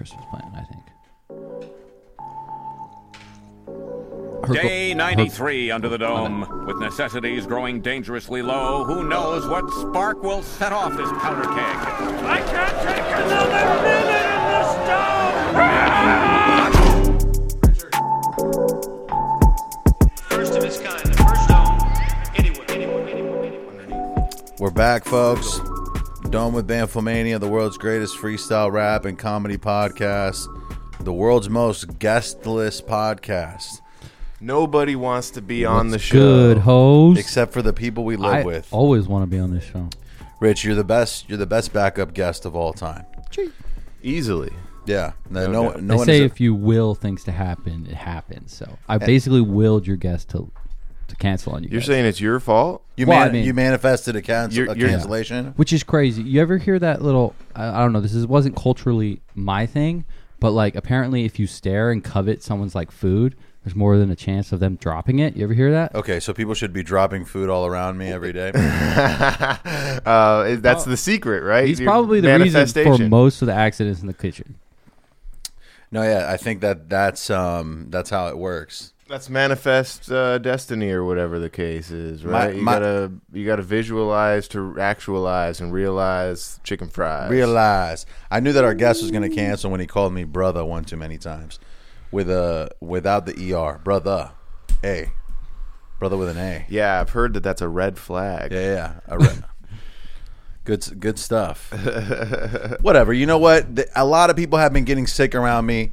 [0.00, 0.50] Christmas plan.
[0.56, 0.80] I think.
[4.50, 6.64] Day 93 under the dome.
[6.66, 11.76] With necessities growing dangerously low, who knows what spark will set off this powder keg?
[12.24, 15.50] I can't take another minute in the stone!
[20.30, 21.78] First of its kind, the first dome
[22.36, 24.30] anywhere, anywhere, anywhere, anywhere.
[24.58, 25.60] We're back, folks.
[26.30, 30.46] Dome with Bamfomania, the world's greatest freestyle rap and comedy podcast,
[31.00, 33.80] the world's most guestless podcast,
[34.42, 36.14] Nobody wants to be on the What's show.
[36.16, 37.18] Good hoes.
[37.18, 38.68] except for the people we live I with.
[38.72, 39.90] always want to be on this show.
[40.40, 41.28] Rich, you're the best.
[41.28, 43.04] You're the best backup guest of all time.
[44.02, 44.50] Easily.
[44.86, 47.86] Yeah, no, No no, no they one say is- if you will things to happen,
[47.90, 48.54] it happens.
[48.56, 50.50] So I basically willed your guest to
[51.10, 51.68] to cancel on you.
[51.70, 51.86] You're guys.
[51.86, 52.82] saying it's your fault?
[52.96, 55.52] you, Well, man- I mean- you manifested a, cancel, You're- a you're- cancellation.
[55.56, 56.22] which is crazy.
[56.22, 57.34] You ever hear that little?
[57.54, 58.00] I, I don't know.
[58.00, 60.04] This is, wasn't culturally my thing,
[60.40, 64.16] but like apparently, if you stare and covet someone's like food, there's more than a
[64.16, 65.36] chance of them dropping it.
[65.36, 65.94] You ever hear that?
[65.94, 68.52] Okay, so people should be dropping food all around me every day.
[68.54, 71.66] uh, that's the secret, right?
[71.68, 73.10] He's Your probably the reason for manifestation.
[73.10, 74.56] most of the accidents in the kitchen.
[75.92, 78.92] no, yeah, I think that that's um that's how it works.
[79.10, 82.54] That's manifest uh, destiny or whatever the case is, right?
[82.54, 87.28] you my- gotta you gotta visualize to actualize and realize chicken fries.
[87.28, 90.64] Realize I knew that our guest was going to cancel when he called me brother
[90.64, 91.58] one too many times,
[92.12, 94.30] with a without the er, brother,
[94.84, 95.10] a,
[95.98, 96.66] brother with an a.
[96.68, 98.52] Yeah, I've heard that that's a red flag.
[98.52, 99.00] Yeah, yeah.
[99.08, 99.44] I read.
[100.64, 101.72] good, good stuff.
[102.80, 103.12] Whatever.
[103.12, 103.66] You know what?
[103.96, 105.90] A lot of people have been getting sick around me.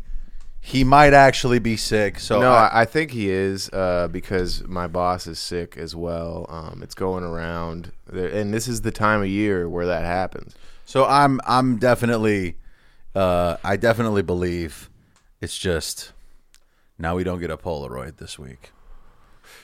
[0.68, 2.20] He might actually be sick.
[2.20, 5.96] So no, I, I, I think he is uh, because my boss is sick as
[5.96, 6.46] well.
[6.50, 10.56] Um, it's going around, and this is the time of year where that happens.
[10.84, 12.58] so I'm, I'm definitely,
[13.16, 14.90] uh, I definitely believe
[15.40, 16.12] it's just
[17.00, 18.72] now we don't get a Polaroid this week.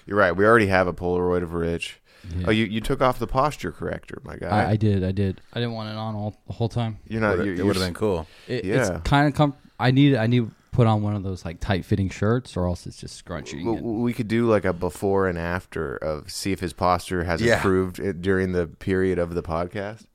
[0.06, 0.32] You're right.
[0.34, 2.00] We already have a Polaroid of Rich.
[2.48, 4.48] Oh, you, you took off the posture corrector, my guy.
[4.48, 5.04] I, I did.
[5.04, 5.42] I did.
[5.52, 7.00] I didn't want it on all the whole time.
[7.10, 7.40] you're not.
[7.44, 8.26] You're, it would have been cool.
[8.48, 8.76] It, Yeah.
[9.00, 10.16] It's kind of com- I need.
[10.16, 12.98] I need to put on one of those like tight fitting shirts, or else it's
[12.98, 13.64] just scrunchy.
[13.64, 17.24] W- and- We could do like a before and after of see if his posture
[17.24, 17.56] has Yeah.
[17.56, 20.06] improved during the period of the podcast.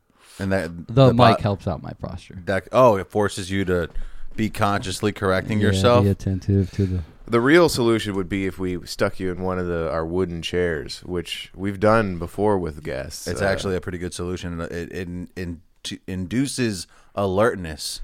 [0.40, 2.38] And that the, bo- mic helps out my posture.
[2.44, 3.88] That oh, it forces you to
[4.36, 6.04] be consciously correcting Yeah, yourself.
[6.04, 7.02] Be attentive to the.
[7.26, 10.40] The real solution would be if we stuck you in one of the our wooden
[10.40, 13.26] chairs, which we've done before with guests.
[13.26, 14.60] It's Uh, actually a pretty good solution.
[14.62, 15.60] It, it, in,
[16.06, 18.00] induces alertness.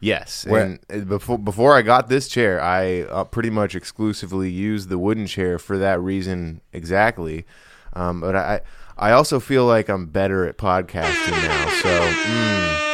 [0.00, 0.46] Yes.
[0.46, 4.98] Where- And before before I got this chair, I uh, pretty much exclusively used the
[4.98, 7.46] wooden chair for that reason exactly.
[7.94, 8.60] Um, but I
[8.96, 11.68] I also feel like I'm better at podcasting now.
[11.82, 11.88] So.
[11.88, 12.87] Mm,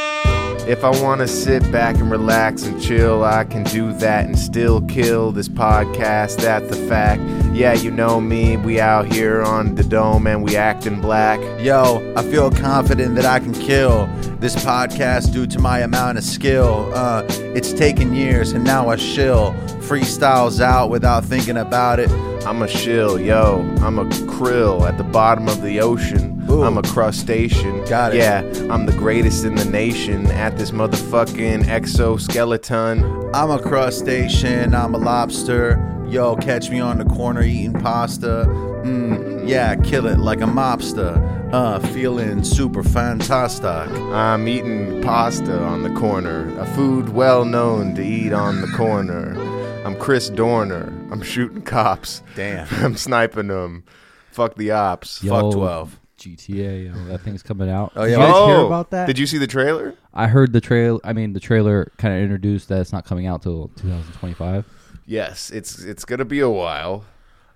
[0.67, 4.37] If I want to sit back and relax and chill, I can do that and
[4.37, 6.37] still kill this podcast.
[6.37, 7.21] That's the fact.
[7.53, 8.57] Yeah, you know me.
[8.57, 11.39] We out here on the dome and we acting black.
[11.61, 14.07] Yo, I feel confident that I can kill
[14.39, 16.91] this podcast due to my amount of skill.
[16.95, 19.53] Uh, it's taken years and now I shill
[19.85, 22.09] freestyles out without thinking about it.
[22.43, 23.61] I'm a shill, yo.
[23.81, 26.34] I'm a krill at the bottom of the ocean.
[26.49, 26.63] Ooh.
[26.63, 27.83] I'm a crustacean.
[27.85, 28.17] Got it.
[28.17, 33.03] Yeah, I'm the greatest in the nation at this motherfucking exoskeleton.
[33.33, 35.81] I'm a crustacean, I'm a lobster.
[36.07, 38.45] Yo, catch me on the corner eating pasta.
[38.83, 41.19] Mm, yeah, kill it like a mobster.
[41.51, 43.65] Uh, feeling super fantastic.
[43.65, 49.35] I'm eating pasta on the corner, a food well known to eat on the corner.
[49.83, 50.93] I'm Chris Dorner.
[51.11, 52.21] I'm shooting cops.
[52.35, 52.67] Damn.
[52.83, 53.83] I'm sniping them.
[54.31, 55.23] Fuck the ops.
[55.23, 55.99] Yo, Fuck 12.
[56.25, 56.85] GTA.
[56.87, 57.91] Yo, that thing's coming out.
[57.95, 58.09] Oh, yeah.
[58.09, 59.05] Did you guys hear Oh, about that?
[59.07, 59.93] Did you see the trailer?
[60.13, 60.99] I heard the trail.
[61.03, 64.65] I mean, the trailer kind of introduced that it's not coming out till 2025.
[65.05, 67.05] Yes, it's it's gonna be a while.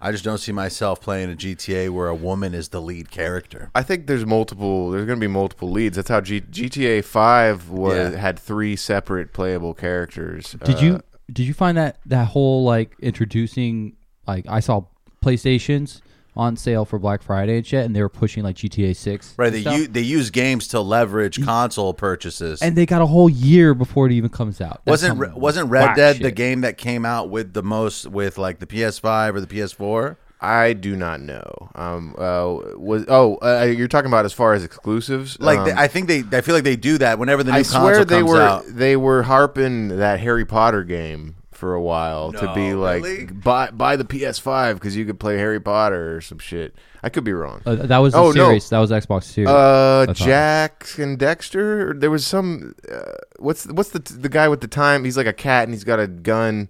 [0.01, 3.69] I just don't see myself playing a GTA where a woman is the lead character.
[3.75, 4.91] I think there's multiple.
[4.91, 5.95] There's gonna be multiple leads.
[5.95, 8.19] That's how G- GTA Five was Yeah.
[8.19, 10.55] had three separate playable characters.
[10.63, 11.01] Did Uh, you
[11.33, 13.93] did you find that that whole like introducing
[14.27, 14.83] like I saw
[15.25, 16.01] PlayStations
[16.39, 19.33] on sale for Black Friday and shit, and they were pushing like GTA Six.
[19.37, 19.77] Right, they stuff.
[19.77, 22.61] u- they use games to leverage console purchases.
[22.61, 24.81] and they got a whole year before it even comes out.
[24.85, 26.35] That's wasn't some Re- wasn't Red whack Dead the shit.
[26.35, 30.15] game that came out with the most with like the PS5 or the PS4?
[30.41, 31.69] I do not know.
[31.75, 32.15] Um.
[32.17, 32.77] Uh.
[32.77, 33.35] Was oh.
[33.41, 35.37] Uh, you're talking about as far as exclusives.
[35.41, 37.57] Like Um, they, I think they I feel like they do that whenever the new
[37.57, 38.63] I console swear they comes were out.
[38.67, 43.25] they were harping that Harry Potter game for a while to be like really?
[43.25, 46.73] buy buy the PS5 because you could play Harry Potter or some shit.
[47.03, 47.61] I could be wrong.
[47.65, 48.57] Uh, that was the Oh, no.
[48.57, 49.49] That was Xbox Series.
[49.49, 51.99] Uh, Jak and Daxter.
[51.99, 52.75] There was some.
[52.91, 55.03] Uh, what's what's the the guy with the time?
[55.03, 56.69] He's like a cat and he's got a gun.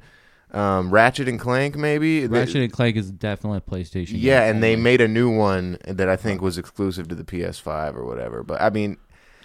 [0.52, 2.26] Um, Ratchet and Clank, maybe.
[2.26, 4.14] Ratchet and Clank is definitely a PlayStation.
[4.14, 7.24] yeah, game and they made a new one that I think was exclusive to the
[7.24, 8.42] PS5 or whatever.
[8.44, 8.98] But I mean,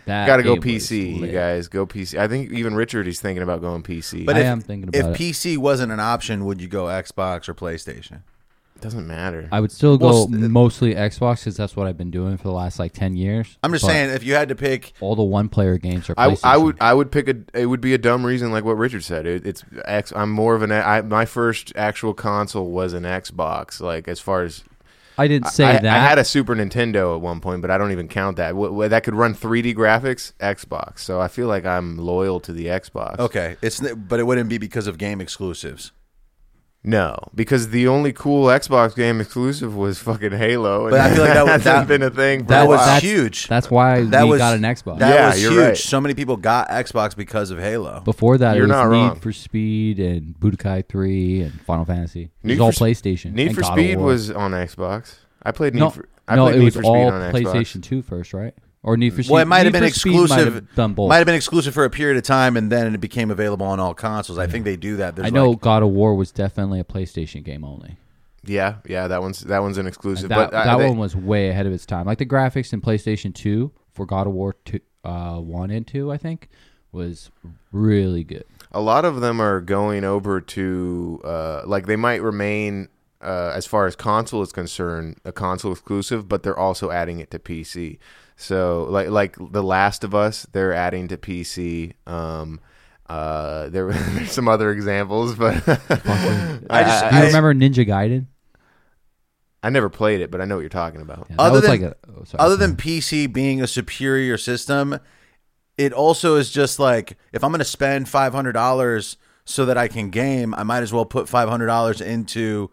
[0.06, 1.68] That got to go game was PC, you guys.
[1.68, 2.18] Go PC.
[2.18, 4.26] I think even Richard is thinking about going PC.
[4.26, 5.16] But I if, am thinking if it.
[5.16, 8.20] PC wasn't an option, would you go Xbox or PlayStation?
[8.76, 9.48] it doesn't matter.
[9.52, 12.36] I would still go Well, st- uh, mostly Xbox because that's what I've been doing
[12.36, 13.56] for the last like ten years.
[13.62, 16.14] I'm just But saying, if you had to pick, all the one-player games are.
[16.16, 16.40] I, PlayStation.
[16.44, 19.04] I would I would pick a it would be a dumb reason like what Richard
[19.04, 23.04] said it, it's X I'm more of an I, my first actual console was an
[23.04, 24.64] Xbox like as far as
[25.16, 25.84] I didn't say I, that.
[25.84, 28.86] I had a Super Nintendo at one point but I don't even count that Wh-
[28.86, 32.66] wh- that could run 3D graphics Xbox so I feel like I'm loyal to the
[32.66, 35.92] Xbox okay, it's but it wouldn't be because of game exclusives.
[36.86, 41.24] No because the only cool Xbox game exclusive was fucking Halo and But I feel
[41.24, 42.86] like that was- hasn't that- been a thing for That a was while.
[42.86, 43.48] That's- huge.
[43.48, 44.98] That's why That we was- got an Xbox.
[44.98, 45.62] That Yeah, was you're huge.
[45.62, 45.76] right.
[45.76, 48.00] So many people got Xbox because of Halo.
[48.04, 49.16] Before that, You're it was not Need wrong.
[49.20, 52.24] for Speed and Budokai Three and Final Fantasy.
[52.42, 53.32] It Need was all for Sp- PlayStation.
[53.32, 54.06] Need and for God of Speed War.
[54.06, 56.82] was on Xbox I played Need no, for I no, played it Need was for
[56.82, 57.42] Speed all on Xbox.
[57.44, 58.54] PlayStation Two first, right?
[58.84, 59.32] Or Need for Speed.
[59.32, 60.54] Well, it might have been might exclusive.
[60.76, 60.96] have.
[60.98, 63.80] Might have been exclusive for a period of time, and then it became available on
[63.80, 64.38] all consoles.
[64.38, 65.16] I think they do that.
[65.16, 67.96] There's I know like- God of War was definitely a PlayStation game only.
[68.44, 70.28] Yeah, yeah, that one's that one's an exclusive.
[70.28, 72.04] that but uh, that they- one was way ahead of its time.
[72.06, 76.12] Like the graphics in PlayStation Two for God of War two, uh, one and two,
[76.12, 76.50] I think,
[76.92, 77.30] was
[77.72, 78.44] really good.
[78.70, 82.88] a lot of them are going over to uh, like they might remain
[83.22, 87.30] uh, as far as console is concerned a console exclusive, but they're also adding it
[87.30, 87.96] to PC.
[88.36, 91.92] So like like The Last of Us, they're adding to PC.
[92.06, 92.60] Um,
[93.08, 98.26] uh, there there's some other examples, but I just- Do you I- remember Ninja Gaiden?
[99.62, 101.26] I never played it, but I know what you're talking about.
[101.30, 102.38] Yeah, that Other was than- like a, oh, sorry.
[102.44, 104.98] other than PC being a superior system,
[105.78, 109.16] it also is just like if I'm going to spend five hundred dollars
[109.46, 112.70] so that I can game, I might as well put five hundred dollars into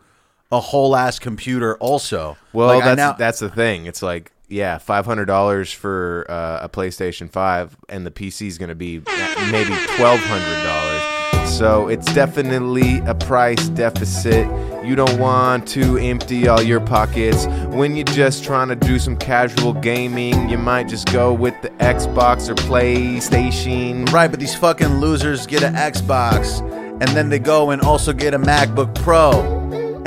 [0.52, 1.78] a whole ass computer.
[1.78, 3.86] Also, Well, Like, that's now- that's the thing.
[3.86, 8.57] It's like yeah, five hundred dollars for uh, a PlayStation Five, and the PC is
[8.57, 9.00] going to be
[9.50, 11.50] maybe twelve hundred dollars.
[11.50, 14.45] So it's definitely a price deficit.
[14.86, 19.15] You don't want to empty all your pockets when you're just trying to do some
[19.15, 20.50] casual gaming.
[20.50, 24.12] You might just go with the Xbox or PlayStation.
[24.12, 26.62] Right, but these fucking losers get an Xbox
[27.01, 29.31] and then they go and also get a MacBook Pro.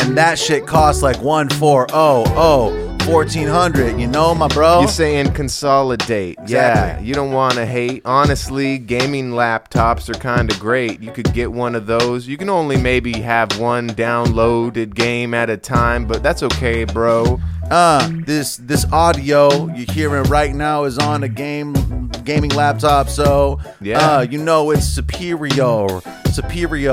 [0.00, 4.80] And that shit costs like one four oh oh fourteen hundred, you know, my bro?
[4.80, 6.38] You're saying consolidate.
[6.46, 8.02] Yeah, you don't want to hate.
[8.04, 11.00] Honestly, gaming laptops are kind of great.
[11.00, 12.26] You could get one of those.
[12.26, 17.40] You can only maybe have one downloaded game at a time, but that's okay, bro.
[17.70, 21.72] uh this this audio you're hearing right now is on a game
[22.24, 23.98] gaming laptop, so Yeah.
[24.18, 25.86] uh you know it's superior.
[26.32, 26.92] Superior.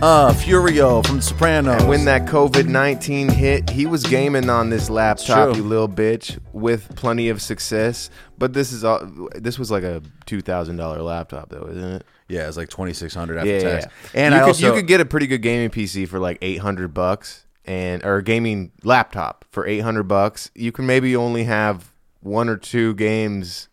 [0.00, 1.84] Uh Furio from The Sopranos.
[1.84, 6.94] When that COVID 19 hit, he was gaming on this laptop, you little bitch, with
[6.96, 8.08] plenty of success.
[8.38, 9.00] But this is all.
[9.34, 12.04] This was like a two thousand dollar laptop, though, isn't it?
[12.28, 13.86] Yeah, it's like twenty six hundred after yeah, yeah, tax.
[14.14, 14.20] yeah.
[14.22, 16.38] And you I could, also you could get a pretty good gaming PC for like
[16.40, 20.50] eight hundred bucks, and or a gaming laptop for eight hundred bucks.
[20.54, 23.68] You can maybe only have one or two games.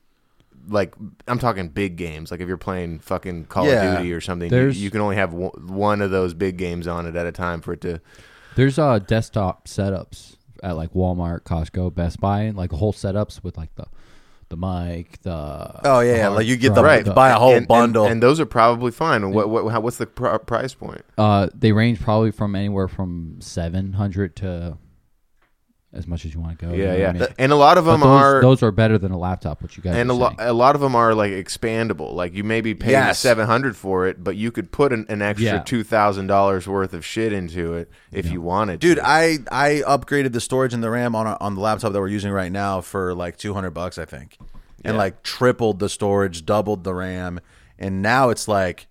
[0.67, 0.95] Like
[1.27, 2.31] I'm talking big games.
[2.31, 3.83] Like if you're playing fucking Call Yeah.
[3.93, 6.87] of Duty or something, you, you can only have one, one of those big games
[6.87, 7.99] on it at a time for it to.
[8.55, 13.73] There's uh desktop setups at like Walmart, Costco, Best Buy, like whole setups with like
[13.75, 13.85] the
[14.49, 15.31] the mic, the
[15.83, 18.05] Oh, yeah, yeah, like you get the- right to buy a whole and, and- bundle.
[18.05, 19.31] and, those are probably fine.
[19.31, 21.01] What, what how, what's the pr- price point?
[21.17, 24.77] Uh, they range probably from anywhere from seven hundred to
[25.95, 26.73] as much as you want to go.
[26.73, 27.09] you yeah, know yeah.
[27.09, 27.27] I mean?
[27.39, 29.83] And a lot of them those, are those are better than a laptop, which you
[29.83, 32.13] guys and a lot a lot of them are like expandable.
[32.13, 33.19] Like you maybe pay Yes.
[33.19, 35.59] seven hundred for it, but you could put an, an extra Yeah.
[35.59, 38.79] two thousand dollars worth of shit into it if you wanted.
[38.79, 39.07] Dude, to.
[39.07, 42.07] I I upgraded the storage and the RAM on our, on the laptop that we're
[42.09, 44.37] using right now for like 200 bucks, I think.
[44.83, 47.39] And like tripled the storage, doubled the RAM,
[47.79, 48.87] and now it's like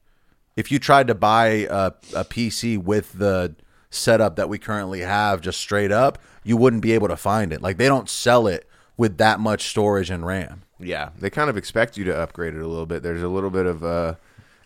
[0.56, 3.54] if you tried to buy a, a PC with the
[3.94, 7.62] setup that we currently have just straight up, you wouldn't be able to find it.
[7.62, 10.62] Like they don't sell it with that much storage and RAM.
[10.78, 13.02] yeah, they kind of expect you to upgrade it a little bit.
[13.02, 14.14] There's a little bit of uh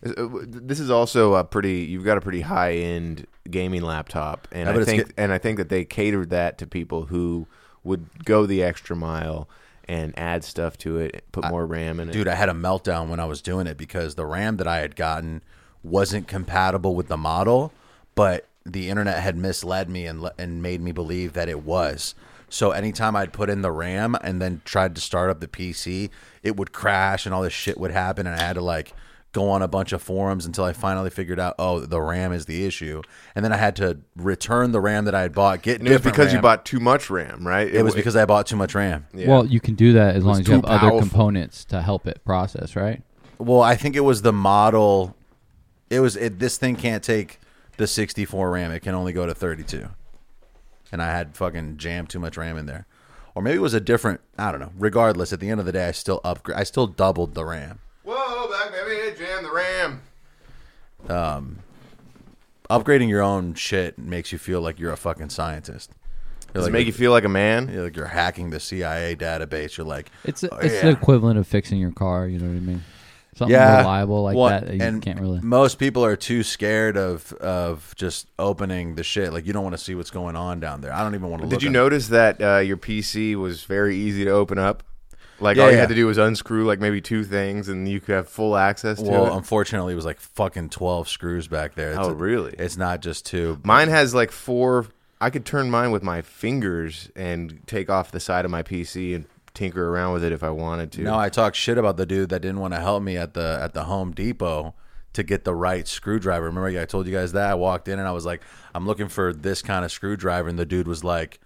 [0.01, 4.81] this is also a pretty you've got a pretty high end gaming laptop and Yeah,
[4.81, 7.47] I think get- and I think that they catered that to people who
[7.83, 9.49] would go the extra mile
[9.87, 12.11] and add stuff to it, put more RAM in it.
[12.11, 14.77] Dude, I had a meltdown when I was doing it because the RAM that I
[14.77, 15.41] had gotten
[15.83, 17.73] wasn't compatible with the model.
[18.15, 22.15] but the internet had misled me and and made me believe that it was.
[22.49, 26.09] So anytime I'd put in the RAM and then tried to start up the PC,
[26.41, 28.93] it would crash and all this shit would happen, and I had to like
[29.31, 32.47] go on a bunch of forums until I finally figured out, oh, the RAM is
[32.47, 33.03] the issue,
[33.35, 35.61] and then I had to return the RAM that I had bought.
[35.61, 37.67] Get And it was different because you bought too much RAM, right?
[37.67, 39.05] It was because I bought too much RAM.
[39.13, 39.27] Yeah.
[39.27, 42.07] Well, you can do that as long as you have too other components to help
[42.07, 43.03] it process, right?
[43.37, 45.15] Well, I think it was the model.
[45.89, 47.39] It was it, this thing can't take
[47.79, 48.71] the 64 RAM.
[48.71, 49.87] It can only go to 32.
[50.91, 52.85] And I had fucking jammed too much RAM in there,
[53.35, 54.21] or maybe it was a different.
[54.37, 54.71] I don't know.
[54.77, 56.57] Regardless, at the end of the day, I still upgrade.
[56.57, 57.79] I still doubled the RAM.
[58.03, 60.01] Whoa, back baby, jam the RAM.
[61.07, 61.59] Um,
[62.69, 65.91] Upgrading your own shit makes you feel like you're a fucking scientist.
[66.47, 67.67] You're Does like, it make you feel like a man?
[67.69, 69.77] you're like you're hacking the CIA database.
[69.77, 72.27] You're like, It's "Oh, it's yeah." the equivalent of fixing your car.
[72.27, 72.83] You know what I mean?
[73.39, 74.67] Something yeah, reliable like Well, that.
[74.67, 75.39] that You and can't really.
[75.41, 79.31] Most people are too scared of of just opening the shit.
[79.33, 80.93] Like you don't want to see what's going on down there.
[80.93, 81.47] I don't even want to.
[81.47, 81.59] Look it.
[81.61, 84.83] Did look you at- notice that uh, your PC was very easy to open up?
[85.39, 85.79] Like Yeah, all you yeah.
[85.81, 89.01] had to do was unscrew like maybe two things, and you could have full access
[89.01, 89.37] to Well, it.
[89.37, 91.91] unfortunately, it was like fucking twelve screws back there.
[91.91, 92.53] It's Oh, a- really?
[92.59, 93.59] It's not just two.
[93.63, 94.87] Mine has like four.
[95.21, 99.15] I could turn mine with my fingers and take off the side of my PC
[99.15, 99.25] and
[99.59, 101.01] tinker around with it if I wanted to.
[101.01, 103.59] No, I talked shit about the dude that didn't want to help me at the
[103.61, 104.73] at the Home Depot
[105.11, 106.45] to get the right screwdriver.
[106.45, 108.41] Remember, I told you guys that I walked in and I was like,
[108.73, 111.39] I'm looking for this kind of screwdriver, and the dude was like,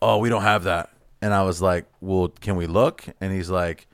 [0.00, 0.90] Oh, we don't have that.
[1.22, 3.04] And I was like, Well, can we look?
[3.20, 3.86] And he's like,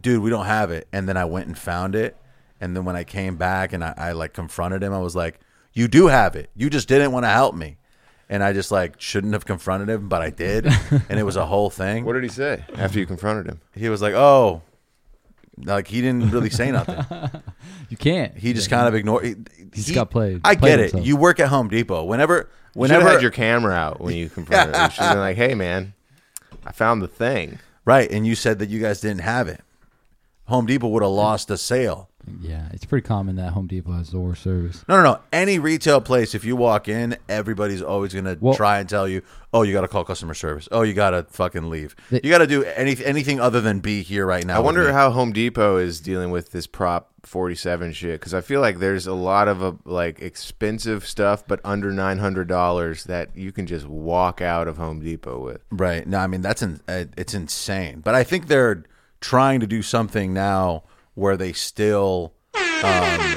[0.00, 0.86] Dude, we don't have it.
[0.92, 2.16] And then I went and found it.
[2.60, 5.40] And then when I came back and I, I like confronted him, I was like,
[5.72, 6.50] You do have it.
[6.54, 7.78] You just didn't want to help me.
[8.28, 10.66] And I just like shouldn't have confronted him, but I did.
[10.90, 12.04] and it was a whole thing.
[12.04, 13.60] What did he say after you confronted him?
[13.74, 14.62] he was like, "Oh,
[15.64, 17.04] like he didn't really say nothing.
[17.88, 18.36] you can't.
[18.36, 19.24] He just kind of ignored.
[19.24, 20.82] He, He he- got played- I played get it.
[20.90, 21.06] himself.
[21.06, 22.02] You work at Home Depot.
[22.04, 25.20] Whenever, Whenever whenever, had your camera out when you confronted him, you should have been
[25.20, 25.94] like, "Hey, man,
[26.66, 29.60] I found the thing." right, and you said that you guys didn't have it.
[30.46, 32.10] Home Depot would have lost a sale.
[32.40, 34.84] Yeah, it's pretty common that Home Depot has the worst service.
[34.88, 35.20] No, no, no.
[35.32, 39.22] Any retail place, if you walk in, everybody's always gonna Well- try and tell you,
[39.52, 40.68] "Oh, you got to call customer service.
[40.72, 41.94] Oh, you got to fucking leave.
[42.10, 44.92] They- you got to do any, anything other than be here right now." I wonder
[44.92, 49.06] how Home Depot is dealing with this Prop 47 shit because I feel like there's
[49.06, 53.66] a lot of uh, like expensive stuff, but under nine hundred dollars that you can
[53.66, 55.60] just walk out of Home Depot with.
[55.70, 56.06] Right.
[56.06, 58.00] No, I mean that's in, uh, it's insane.
[58.04, 58.84] But I think they're
[59.20, 60.84] trying to do something now
[61.16, 63.36] where they still um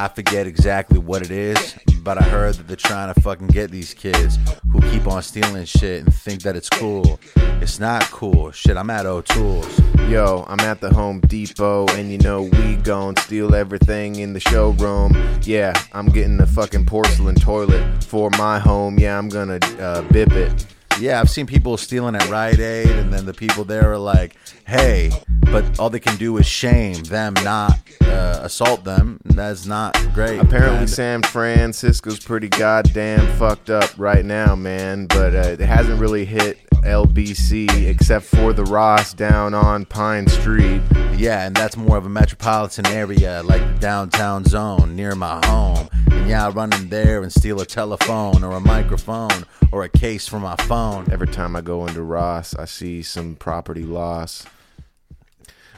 [0.00, 1.74] I forget exactly what it is,
[2.04, 4.38] but I heard that they're trying to fucking get these kids
[4.70, 7.18] who keep on stealing shit and think that it's cool.
[7.60, 8.52] It's not cool.
[8.52, 9.80] Shit, I'm at O'Toole's.
[10.08, 14.40] Yo, I'm at the Home Depot, and you know we gon' steal everything in the
[14.40, 15.16] showroom.
[15.42, 19.00] Yeah, I'm getting the fucking porcelain toilet for my home.
[19.00, 20.64] Yeah, I'm gonna uh, bip it.
[20.98, 24.34] Yeah, I've seen people stealing at Rite Aid, and then the people there are like,
[24.66, 25.10] "Hey,"
[25.42, 29.20] but all they can do is shame them, not uh, assault them.
[29.24, 30.40] That's not great.
[30.40, 30.88] Apparently, Kinda.
[30.88, 35.06] San Francisco's pretty goddamn fucked up right now, man.
[35.06, 40.82] But uh, it hasn't really hit LBC except for the Ross down on Pine Street.
[41.16, 45.88] Yeah, and that's more of a metropolitan area, like the downtown zone near my home.
[46.10, 49.88] And yeah, I run in there and steal a telephone or a microphone or a
[49.88, 51.10] case from my phone.
[51.10, 54.46] Every time I go into Ross, I see some property loss.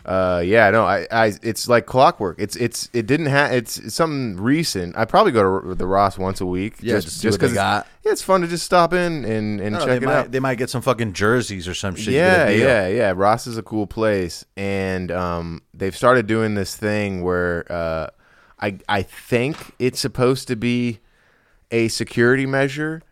[0.05, 2.37] Uh, yeah, no, I, I, it's like clockwork.
[2.39, 3.53] It's, it's, it didn't have.
[3.53, 4.97] It's, it's something recent.
[4.97, 6.77] I probably go to the Ross once a week.
[6.81, 7.55] Yeah, just, to see what they because.
[7.57, 10.33] Yeah, it's fun to just stop in and and I check it might, out.
[10.33, 12.15] they might get some fucking jerseys or some shit.
[12.15, 12.67] Yeah, get a deal.
[12.67, 13.13] yeah, yeah.
[13.15, 18.09] Ross is a cool place, and um, they've started doing this thing where uh,
[18.59, 21.01] I I think it's supposed to be
[21.71, 23.03] a security measure.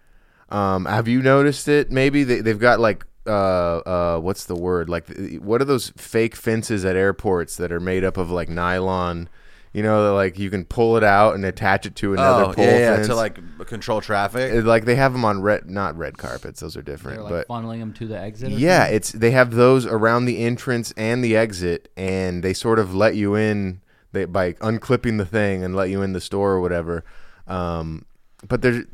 [0.50, 1.90] Um, have you noticed it?
[1.90, 3.78] Maybe they, they've got like uh,
[4.16, 4.88] uh, what's the word?
[4.88, 5.06] Like,
[5.40, 9.28] what are those fake fences at airports that are made up of like nylon?
[9.74, 12.64] You know, like you can pull it out and attach it to another Oh, pole
[12.64, 13.06] yeah, yeah, fence.
[13.08, 14.50] to like control traffic.
[14.52, 16.60] It- like they have them on red, not red carpets.
[16.60, 18.48] Those are different, They're like but funneling them to the exit.
[18.48, 18.96] or yeah, something?
[18.96, 23.14] it's they have those around the entrance and the exit, and they sort of let
[23.14, 23.82] you in
[24.12, 27.04] they, by unclipping the thing and let you in the store or whatever.
[27.46, 28.06] Um,
[28.48, 28.84] but there's,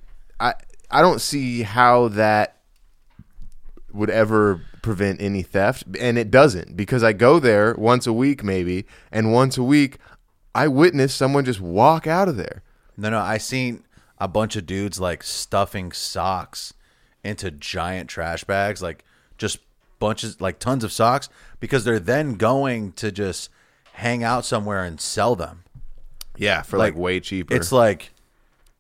[0.41, 0.55] I
[0.91, 2.57] I don't see how that
[3.95, 8.45] would ever prevent any theft, and it doesn't because I go there once a week
[8.45, 9.99] maybe, and once a week
[10.55, 12.63] I witness someone just walk out of there.
[12.97, 13.85] No, no, I seen
[14.19, 16.75] a bunch of dudes like stuffing socks
[17.23, 19.05] into giant trash bags, like
[19.39, 19.59] just
[19.99, 21.29] bunches, like tons of socks,
[21.61, 23.49] because they're then going to just
[23.95, 25.65] hang out somewhere and sell them.
[26.37, 27.55] Yeah, for like, way cheaper.
[27.55, 28.13] It's like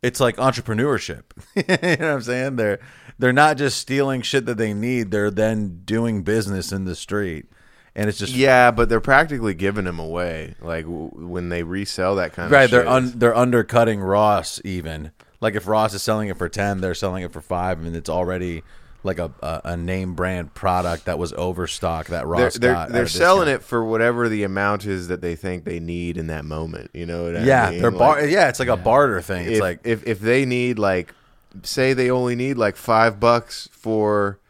[0.04, 1.22] it's like entrepreneurship.
[1.54, 2.56] you know what I'm saying?
[2.56, 2.78] They're
[3.18, 5.10] they're not just stealing shit that they need.
[5.10, 7.46] They're then doing business in the street,
[7.94, 10.56] and it's just Yeah, but they're practically giving them away.
[10.60, 12.64] Like w- when they resell that kind right.
[12.64, 12.84] of right.
[12.84, 15.12] They're un, they're undercutting Ross even.
[15.40, 18.10] Like if Ross is selling it for ten, they're selling it for five, and it's
[18.10, 18.62] already
[19.04, 22.88] like a a, a name brand product that was overstock that they're Ross they're, got.
[22.90, 23.62] they're selling discount.
[23.62, 26.90] it for whatever the amount is that they think they need in that moment.
[26.94, 27.80] You know what I Yeah, mean?
[27.82, 28.20] they're bar.
[28.22, 29.46] Like, yeah, it's like a barter thing.
[29.46, 31.14] It's if, like if if they need like
[31.62, 34.40] say they only need like five bucks for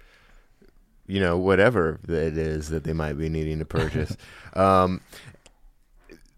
[1.07, 4.17] you know whatever it is that they might be needing to purchase
[4.55, 5.03] um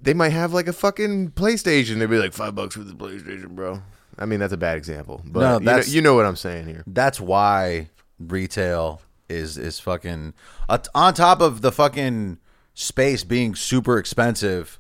[0.01, 3.51] they might have like a fucking playstation they'd be like five bucks for the playstation
[3.51, 3.81] bro
[4.19, 6.67] i mean that's a bad example but No, you, know, you know what i'm saying
[6.67, 10.35] here that's why retail is is fucking
[10.69, 12.39] uh, on top of the fucking
[12.75, 14.79] space being super expensive.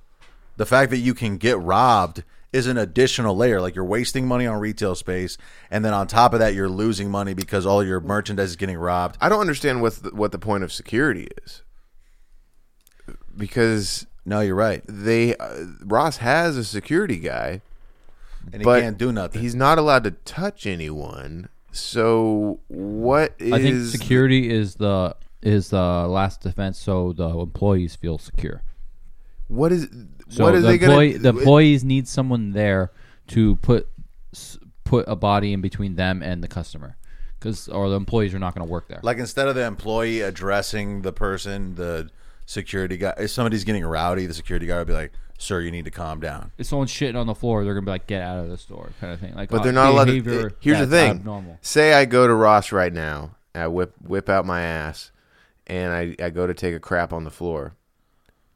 [0.57, 3.61] The fact that you can get robbed is an additional layer.
[3.61, 5.37] Like you're wasting money on retail space,
[5.71, 8.78] and then on top of that, you're losing money because all your merchandise is getting
[8.78, 9.19] robbed.
[9.21, 11.62] i don't understand what the, what the point of security is
[13.37, 17.61] because No, you're right, they uh, ross has a security guy
[18.52, 19.43] and he but can't do nothing.
[19.43, 21.49] He's not allowed to touch anyone.
[21.78, 23.52] So what is?
[23.52, 28.62] I think security is the is the last defense, so the employees feel secure.
[29.49, 29.88] What is?
[30.28, 31.23] So what is the they employee, gonna?
[31.23, 32.92] the employees need someone there
[33.28, 33.88] to put
[34.85, 36.97] put a body in between them and the customer,
[37.38, 39.00] because or the employees are not going to work there.
[39.02, 42.09] like instead of the employee addressing the person, the
[42.47, 45.85] security guy, if somebody's getting rowdy, the security guy would be like, "Sir, you need
[45.85, 48.38] to calm down." if someone's shitting on the floor, they're gonna be like, "Get out
[48.38, 49.35] of the store," kind of thing.
[49.35, 50.57] Like, But uh, they're not allowed behavior to.
[50.61, 51.11] Here's the thing.
[51.12, 51.59] abnormal.
[51.62, 53.37] Say I go to Ross right now.
[53.55, 55.11] I whip whip out my ass,
[55.66, 57.75] and I, I go to take a crap on the floor.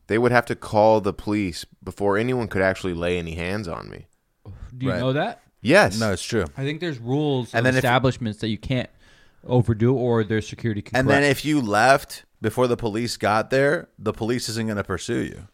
[0.08, 3.88] They would have to call the police before anyone could actually lay any hands on
[3.88, 4.08] me.
[4.76, 5.00] Do you Right.
[5.00, 5.40] know that?
[5.62, 6.00] Yes.
[6.00, 6.46] No, it's true.
[6.56, 8.90] I think there's rules And and then if- establishments that you can't
[9.46, 10.98] overdo, or there's security can.
[10.98, 14.84] And then if you left before the police got there, the police isn't going to
[14.84, 15.48] pursue you.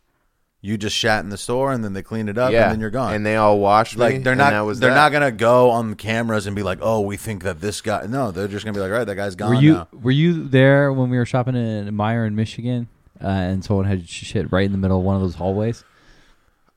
[0.62, 2.64] You just shat in the store, and then they clean it up, yeah.
[2.64, 3.14] and then you're gone.
[3.14, 4.00] And they all watched me.
[4.00, 4.96] like they're and not that was they're that.
[4.96, 8.06] not going to go on cameras and be like, "Oh, we think that this guy."
[8.08, 9.88] No, they're just going to be like, "All right, that guy's gone were you now."
[9.92, 12.88] were you there when we were shopping in Meijer in Michigan,
[13.22, 15.84] uh, and someone had sh- shit right in the middle of one of those hallways?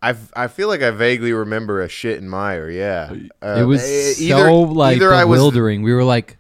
[0.02, 2.74] I, I feel like I vaguely remember a shit in Meijer.
[2.74, 3.84] Yeah, Uh, it was
[4.22, 5.82] e- so like either I was bewildering.
[5.82, 6.38] we were like,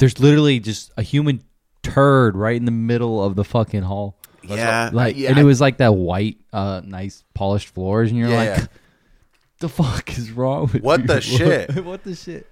[0.00, 1.42] "There's literally just a human
[1.82, 4.16] turd right in the middle of the fucking hall."
[4.48, 8.28] Yeah, Like, yeah, and it was like that white, uh, nice polished floors, and you're
[8.28, 8.66] Yeah, like, yeah.
[9.60, 11.06] "The fuck is wrong with What you?
[11.06, 11.84] the shit?
[11.84, 12.46] what the shit?"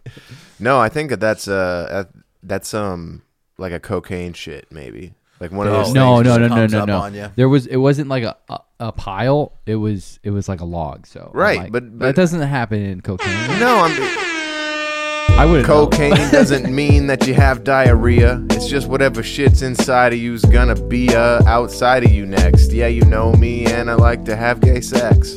[0.59, 0.79] no.
[0.81, 3.23] I think that that's uh that- that's um
[3.59, 5.95] like a cocaine shit maybe like one of Oh, those.
[5.95, 7.31] no, things no, just no, no, no, no.
[7.37, 9.53] There was it wasn't like a, a a pile.
[9.67, 11.07] It was it was like a log.
[11.07, 13.61] So Right, like, but- but- that doesn't happen in cocaine.
[13.61, 13.93] No, I'm
[15.39, 18.45] I would cocaine doesn't mean that you have diarrhea.
[18.51, 22.73] It's just whatever shit's inside of you's gonna be uh outside of you next.
[22.73, 25.33] Yeah, you know me, and I like to have gay sex.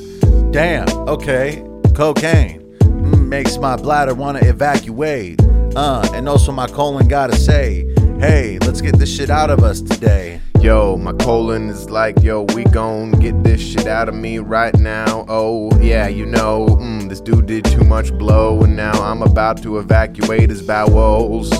[0.52, 0.88] Damn.
[1.08, 1.64] Okay.
[1.96, 5.42] Cocaine mm, makes my bladder want to evacuate.
[5.76, 7.95] Uh, and also my colon gotta say,
[8.26, 12.42] "Hey, let's get this shit out of us today." Yo, my colon is like, yo,
[12.56, 15.24] we gon' get this shit out of me right now.
[15.30, 19.62] Oh, yeah, you know, mm, this dude did too much blow, and now I'm about
[19.62, 21.52] to evacuate his bowels.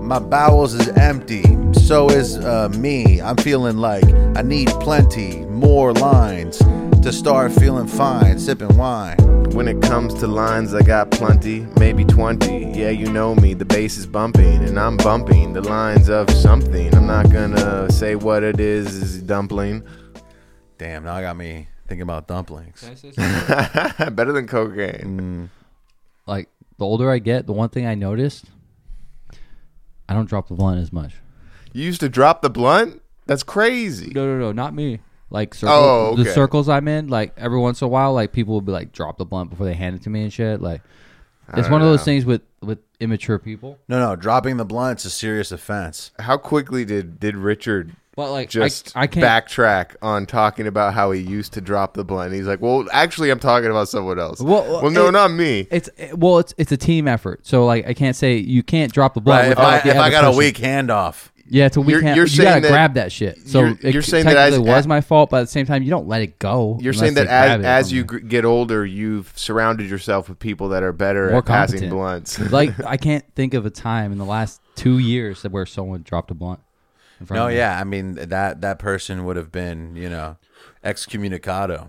[0.00, 3.20] My bowels is empty, so is uh, me.
[3.20, 6.58] I'm feeling like I need plenty more lines
[7.04, 9.18] to start feeling fine, sipping wine.
[9.52, 12.72] When it comes to lines, I got plenty, maybe 20.
[12.72, 16.94] Yeah, you know me, the bass is bumping, and I'm bumping the lines of something.
[16.94, 19.84] I'm not gonna say what it is, is dumpling.
[20.78, 22.82] Damn, now I got me thinking about dumplings.
[23.18, 25.20] Better than cocaine.
[25.20, 25.48] Mm.
[26.26, 28.46] like the older I get, the one thing I noticed,
[30.08, 31.16] I don't drop the blunt as much.
[31.74, 33.02] You used to drop the blunt?
[33.26, 34.10] That's crazy.
[34.14, 35.00] No, no, no, not me.
[35.30, 38.54] Like circle, Oh, the circles I'm in, like every once in a while, like people
[38.54, 40.60] will be like, drop the blunt before they hand it to me and shit.
[40.60, 40.80] Like
[41.56, 43.78] it's one of those things with with immature people.
[43.88, 46.12] No, no, dropping the blunt's a serious offense.
[46.18, 50.94] How quickly did, did Richard But like just I, I can't backtrack on talking about
[50.94, 52.32] how he used to drop the blunt.
[52.32, 55.66] He's like, "Well, actually, I'm talking about someone else." Well, Well, no, it- not me.
[55.70, 57.44] It's well, it's it's a team effort.
[57.46, 59.98] So like I can't say you can't drop the blunt Right, if I, if I
[59.98, 60.38] other got a person.
[60.38, 62.16] weak handoff, Yeah, it's a You're- weekend.
[62.16, 63.46] you're you got to that- grab that shit.
[63.46, 65.66] So you're- you're c- saying that as- was a- my fault, but at the same
[65.66, 66.78] time, you don't let it go.
[66.80, 70.82] You're saying that as as you gr- get older, you've surrounded yourself with people that
[70.82, 72.38] are better More at passing blunts.
[72.50, 76.02] like I can't think of a time in the last two years that where someone
[76.02, 76.60] dropped a blunt.
[77.20, 77.58] in front no, of me.
[77.58, 80.36] yeah, I mean that that person would have been, you know,
[80.84, 81.88] excommunicado.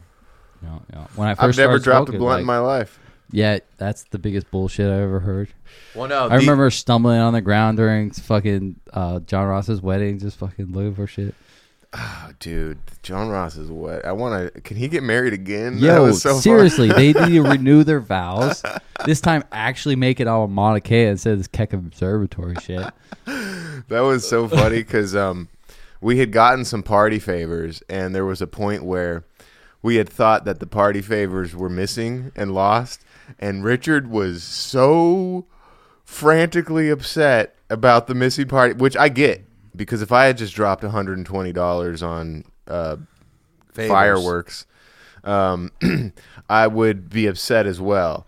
[0.61, 1.07] No, no.
[1.15, 2.99] When I 1st I've never started dropped a blunt like, in my life.
[3.31, 5.49] Yeah, that's the biggest bullshit I ever heard.
[5.93, 10.37] Well, no, I remember stumbling on the ground during fucking uh, John Ross's wedding, just
[10.37, 11.33] fucking looking for shit.
[11.97, 14.61] Oh, dude, John Ross is what I want to.
[14.61, 15.79] Can he get married again?
[15.79, 18.61] That Yo, was so seriously, they need to renew their vows.
[19.05, 22.91] This time, actually make it all Mauna Kea instead of this Keck Observatory shit.
[23.25, 25.47] That was so funny because um,
[26.01, 29.23] we had gotten some party favors, and there was a point where
[29.81, 33.04] we had thought that the party favors were missing and lost,
[33.39, 35.45] and Richard was so
[36.03, 40.83] frantically upset about the missing party, which I get because if I had just dropped
[40.83, 42.97] one hundred and twenty dollars on uh,
[43.73, 44.65] fireworks,
[45.23, 45.71] um,
[46.49, 48.27] I would be upset as well.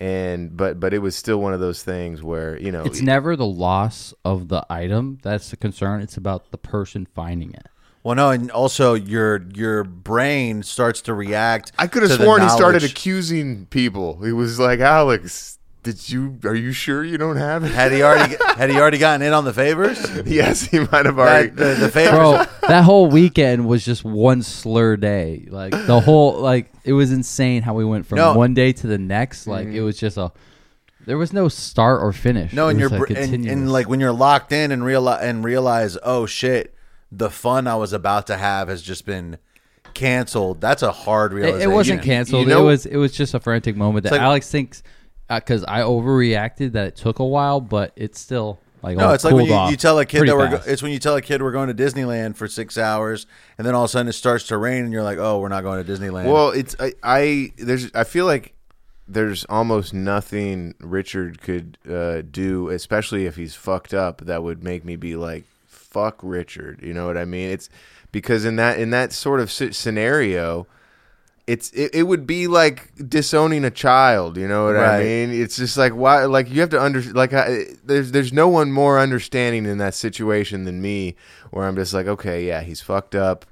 [0.00, 3.36] And but but it was still one of those things where you know It's never
[3.36, 6.00] the loss of the item that's the concern.
[6.00, 7.66] It's about the person finding it.
[8.04, 11.72] Well, no, and also your your brain starts to react.
[11.78, 14.22] I could have to sworn he started accusing people.
[14.22, 16.38] He was like, "Alex, did you?
[16.44, 19.32] Are you sure you don't have it?" Had he already had he already gotten in
[19.32, 20.06] on the favors?
[20.26, 21.48] yes, he might have already.
[21.48, 22.12] That, the, the favors.
[22.12, 25.46] Bro, that whole weekend was just one slur day.
[25.48, 28.34] Like the whole like it was insane how we went from No.
[28.34, 29.46] one day to the next.
[29.46, 29.76] Like mm-hmm.
[29.76, 30.30] it was just a
[31.06, 32.52] there was no start or finish.
[32.52, 35.96] No, and you're like, and, and like when you're locked in and realize and realize,
[36.02, 36.73] oh shit,
[37.16, 39.38] the fun I was about to have has just been
[39.94, 40.60] canceled.
[40.60, 41.70] That's a hard It, realization.
[41.70, 42.42] it wasn't canceled.
[42.42, 44.82] you know- it was it was just a frantic moment that like- Alex thinks
[45.28, 49.32] because I overreacted that it took a while, but it's still like No, it's like
[49.34, 50.50] when you, you tell a kid that we're.
[50.50, 53.66] Go- it's when you tell a kid we're going to Disneyland for six hours, and
[53.66, 55.62] then all of a sudden it starts to rain, and you're like, "Oh, we're not
[55.62, 58.52] going to Disneyland." well, it's I, I there's I feel like
[59.08, 64.84] there's almost nothing Richard could uh, do, especially if he's fucked up, that would make
[64.84, 65.44] me be like,
[65.94, 67.50] "Fuck Richard." You know what I mean?
[67.50, 67.70] It's
[68.12, 70.66] because in that in that sort of scenario.
[71.46, 75.30] It's it, it would be like disowning a child, you know what I mean?
[75.30, 78.72] It's just like why like you have to under like I, there's there's no one
[78.72, 81.16] more understanding in that situation than me
[81.50, 83.44] where I'm just like okay, yeah, he's fucked up.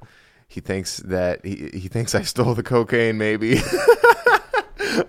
[0.49, 3.61] He thinks that he he thinks I stole the cocaine maybe.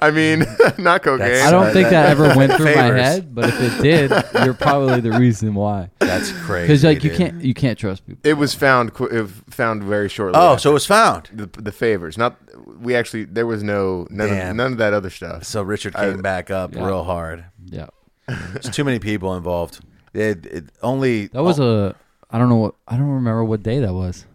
[0.01, 0.39] I mean,
[0.77, 1.19] not cocaine.
[1.27, 3.01] That's- I don't Uh, think that- that ever went through my favors.
[3.01, 4.11] head, but if it did,
[4.45, 5.89] you're probably the reason why.
[5.99, 6.67] that's crazy.
[6.67, 7.17] Because like you dude.
[7.17, 8.21] can't you can't trust people.
[8.29, 10.39] it was found qu- it found very shortly.
[10.39, 10.61] Oh, after.
[10.61, 11.29] so it was found.
[11.33, 12.17] the the favors.
[12.17, 12.37] Not
[12.79, 14.57] we actually there was no none of, Damn.
[14.57, 15.43] none of that other stuff.
[15.45, 16.85] So Richard I- came back up Yeah.
[16.85, 17.45] real hard.
[17.65, 17.87] Yeah,
[18.27, 19.79] There's too many people involved.
[20.13, 21.95] It, it only that was a
[22.29, 24.25] I don't know what I don't remember what day that was.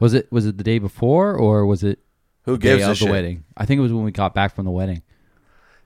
[0.00, 1.98] Was it was it the day before or was it
[2.44, 3.10] who the day gives a of the shit?
[3.10, 3.44] wedding?
[3.56, 5.02] I think it was when we got back from the wedding.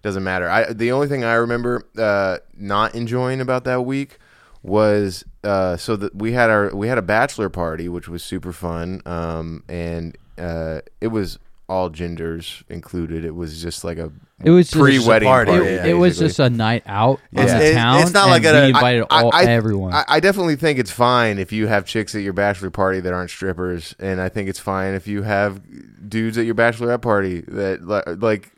[0.02, 0.48] Doesn't matter.
[0.48, 4.18] I the only thing I remember uh, not enjoying about that week
[4.62, 8.52] was uh, so that we had our we had a bachelor party which was super
[8.52, 13.24] fun um, and uh, it was all genders included.
[13.24, 14.12] It was just like a
[14.44, 15.66] It was pre-wedding party, party.
[15.66, 18.02] It, yeah, it was just a night out in It's- the it- town.
[18.02, 19.92] it's not like and a- we invited I- all I- everyone.
[19.92, 23.12] I, I definitely think it's fine if you have chicks at your bachelor party that
[23.12, 25.60] aren't strippers, and I think it's fine if you have
[26.08, 28.52] dudes at your bachelorette party that like.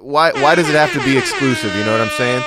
[0.00, 0.32] Why?
[0.32, 1.74] Why does it have to be exclusive?
[1.76, 2.42] You know what I'm saying?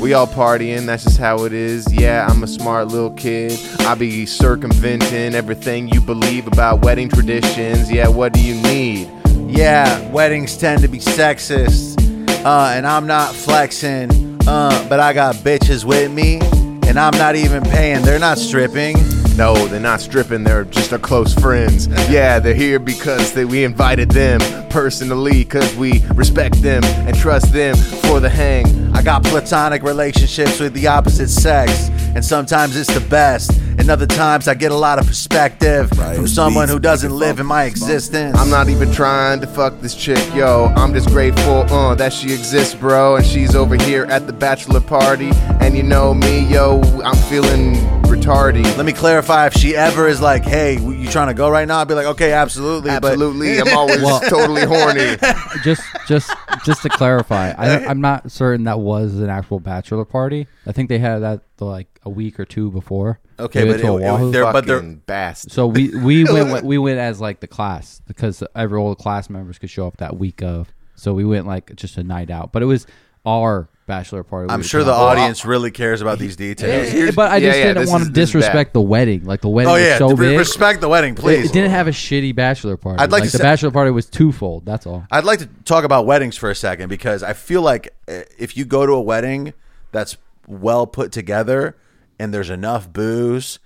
[0.00, 0.84] We all partying.
[0.86, 1.90] That's just how it is.
[1.92, 3.58] Yeah, I'm a smart little kid.
[3.80, 7.90] I be circumventing everything you believe about wedding traditions.
[7.90, 9.08] Yeah, what do you need?
[9.56, 11.96] Yeah, weddings tend to be sexist,
[12.44, 16.40] uh, and I'm not flexing, uh, but I got bitches with me,
[16.88, 18.02] and I'm not even paying.
[18.02, 18.96] They're not stripping.
[19.36, 20.44] No, they're not stripping.
[20.44, 21.88] They're just our close friends.
[22.08, 27.52] Yeah, they're here because they, we invited them personally because we respect them and trust
[27.52, 28.94] them for the hang.
[28.94, 34.06] I got platonic relationships with the opposite sex, and sometimes it's the best, and other
[34.06, 38.38] times I get a lot of perspective from someone who doesn't live in my existence.
[38.38, 40.72] I'm not even trying to fuck this chick, yo.
[40.76, 43.16] I'm just grateful uh, that she exists, bro.
[43.16, 45.30] And she's over here at the bachelor party.
[45.60, 47.74] And you know me, yo, I'm feeling
[48.14, 48.76] retarded.
[48.76, 51.80] Let me clarify if she ever is like, hey, you trying to go right now?
[51.80, 52.90] I'd be like, okay, absolutely.
[52.90, 55.16] but- Absolutely, I'm always Well- totally horny.
[55.64, 56.30] just just
[56.64, 60.46] just to clarify, I, I'm not certain that was an actual bachelor party.
[60.66, 63.18] I think they had that like a week or two before.
[63.38, 65.52] Okay, They but went to it- it- they're- but Fucking bastard.
[65.52, 69.28] so we we went we went as like the class because every all the class
[69.28, 70.72] members could show up that week of.
[70.94, 72.86] So we went like just a night out, but it was
[73.26, 74.50] our bachelor party.
[74.50, 76.92] I'm sure the audience really cares about these details.
[76.94, 78.38] Eh, but I just yeah, didn't this want is- to this is bad.
[78.40, 79.24] disrespect the wedding.
[79.24, 80.38] Like the wedding Oh was yeah, so big.
[80.38, 81.50] respect the wedding, please.
[81.50, 83.00] It, didn't have a shitty bachelor party.
[83.00, 84.64] I'd like to the say- bachelor party was twofold.
[84.64, 85.06] That's all.
[85.10, 88.56] I'd like to talk about weddings for a second because I feel like uh, if
[88.56, 89.52] you go to a wedding
[89.92, 90.16] that's
[90.46, 91.76] well put together
[92.18, 93.58] and there's enough booze,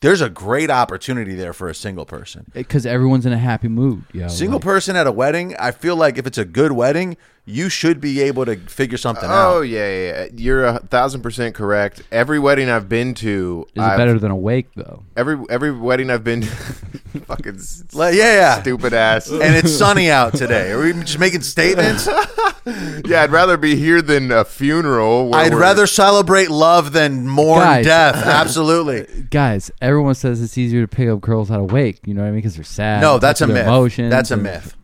[0.00, 2.50] there's a great opportunity there for a single person.
[2.54, 4.04] Because everyone's in a happy mood.
[4.12, 7.16] Yo, Single person at a wedding, I feel like if it's a good wedding,
[7.48, 9.54] you should be able to figure something Oh out.
[9.56, 10.26] Oh yeah, yeah.
[10.36, 12.02] You're a thousand percent correct.
[12.12, 15.04] Every wedding I've been to, Is it I've- better than a wake though?
[15.16, 16.46] Every every wedding I've been, to,
[17.26, 17.58] fucking
[17.94, 18.60] yeah, yeah.
[18.60, 19.30] stupid ass.
[19.48, 20.70] And it's sunny out today.
[20.72, 22.06] Are we just making statements?
[23.06, 25.30] yeah, I'd rather be here than a funeral.
[25.30, 27.84] where I'd we're- rather celebrate love than mourn Guys.
[27.86, 28.16] death.
[28.16, 29.06] Absolutely.
[29.30, 32.00] Guys, everyone says it's easier to pick up girls at a wake.
[32.06, 32.38] You know what I mean?
[32.38, 33.00] Because they're sad.
[33.00, 33.66] No, that's a myth.
[33.66, 34.74] Emotions That's a myth.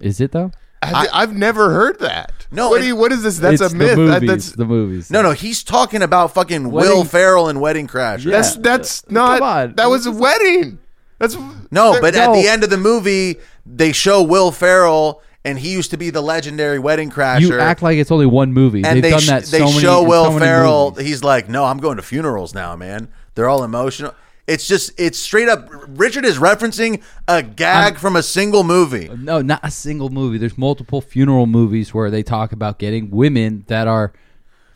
[0.00, 0.50] Is it though?
[0.82, 2.32] I, I've never heard that.
[2.50, 3.38] No, what, it- you, what is this?
[3.38, 3.96] That's a myth.
[3.96, 4.28] The That- movies.
[4.28, 5.10] that's the movies.
[5.10, 8.24] No, no, he's talking about fucking Will Wedding- Ferrell and Wedding Crashers.
[8.24, 8.30] Yeah.
[8.32, 9.38] that's that's not.
[9.40, 9.74] Come on.
[9.74, 10.78] That was a wedding.
[11.18, 11.36] That's
[11.70, 15.90] No, but at the end of the movie, they show Will Ferrell, and he used
[15.90, 17.40] to be the legendary Wedding Crasher.
[17.42, 18.82] You act like it's only one movie.
[18.82, 19.44] and They've they done sh- that.
[19.44, 20.90] they so many, show in Will so Ferrell.
[20.92, 21.06] movies.
[21.06, 23.08] He's like, no, I'm going to funerals now, man.
[23.34, 24.14] They're all emotional.
[24.50, 25.68] It's just, it's straight up.
[25.88, 29.08] Richard is referencing a gag from a single movie.
[29.08, 30.38] Uh, no, not a single movie.
[30.38, 34.12] There's multiple funeral movies where they talk about getting women that are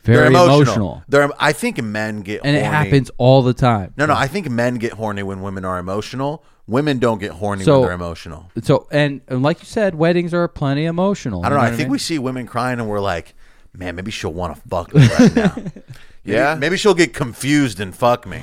[0.03, 0.55] They're very emotional.
[0.61, 1.29] emotional, They're.
[1.39, 3.93] I think men get and it happens all the time.
[3.97, 4.13] No, no.
[4.15, 6.43] I think men get horny when women are emotional.
[6.67, 8.49] Women don't get horny So- when they're emotional.
[8.63, 11.45] So, and, and like you said, weddings are plenty emotional.
[11.45, 11.65] I don't know.
[11.65, 11.91] You I think mean?
[11.91, 13.35] we see women crying and we're like,
[13.77, 15.53] man, maybe she'll want to fuck me right now.
[15.57, 15.71] Maybe-
[16.27, 16.55] Yeah.
[16.55, 18.41] Maybe she'll get confused and fuck me.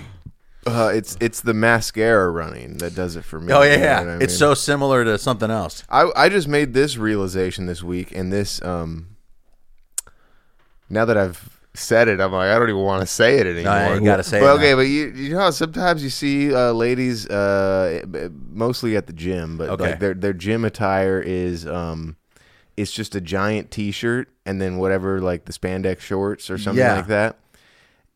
[0.67, 3.53] Uh, it's it's the mascara running that does it for me.
[3.53, 4.19] Oh yeah, You know yeah.
[4.21, 5.83] I It's so similar to something else.
[5.89, 9.09] I I just made this realization this week, and this um.
[10.89, 13.73] Now that I've said it, I'm like I don't even want to say it anymore.
[13.73, 14.77] No, you gotta say But it okay, now.
[14.77, 18.03] but you you know how sometimes you see uh, ladies, uh,
[18.51, 19.85] mostly at the gym, but Okay.
[19.91, 22.17] like their their gym attire is um,
[22.77, 26.95] it's just a giant T-shirt and then whatever like the spandex shorts or something Yeah.
[26.97, 27.39] like that,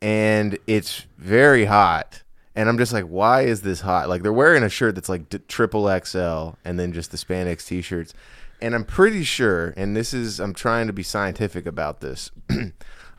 [0.03, 2.23] and it's very hot.
[2.57, 4.09] And I'm just like, why is this hot?
[4.09, 7.67] Like they're wearing a shirt that's like d- triple XL, and then just the spandex
[7.67, 8.15] T-shirts.
[8.61, 12.31] And I'm pretty sure, and this is, I'm trying to be scientific about this.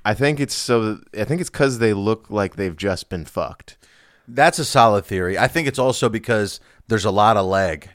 [0.05, 0.99] I think it's so.
[1.17, 3.77] I think it's because they look like they've just been fucked.
[4.27, 5.37] That's a solid theory.
[5.37, 7.89] I think it's also because there's a lot of leg.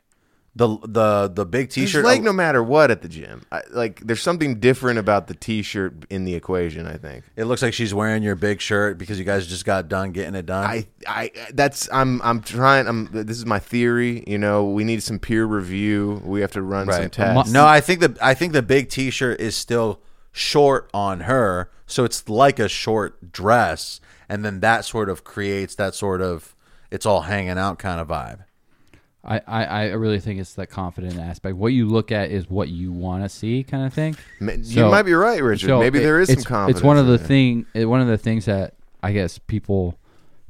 [0.55, 2.05] The the the big t-shirt.
[2.05, 2.25] like oh.
[2.25, 3.43] no matter what at the gym.
[3.51, 6.87] I, like there's something different about the T-shirt in the equation.
[6.87, 7.25] I think.
[7.37, 10.35] it looks like she's wearing your big shirt because you guys just got done getting
[10.35, 10.67] it done.
[10.67, 12.87] I, I, that's I'm, I'm trying.
[12.87, 13.09] I'm.
[13.13, 14.25] This is my theory.
[14.27, 16.21] You know, we need some peer review.
[16.23, 17.51] We have to run some tests.
[17.51, 20.01] No, I think the I think the big T-shirt is still
[20.33, 25.75] short on her, so it's like a short dress, and then that sort of creates
[25.77, 26.55] that sort of
[26.91, 28.45] it's all hanging out kind of vibe.
[29.25, 31.57] I, I, I really think it's that confident aspect.
[31.57, 34.17] What you look at is what you want to see, kind of thing.
[34.41, 35.69] You So- might be right, Richard.
[35.69, 36.79] So Maybe it- there is some confidence.
[36.81, 37.67] It's one of the thing.
[37.75, 39.97] It, one of the things that I guess people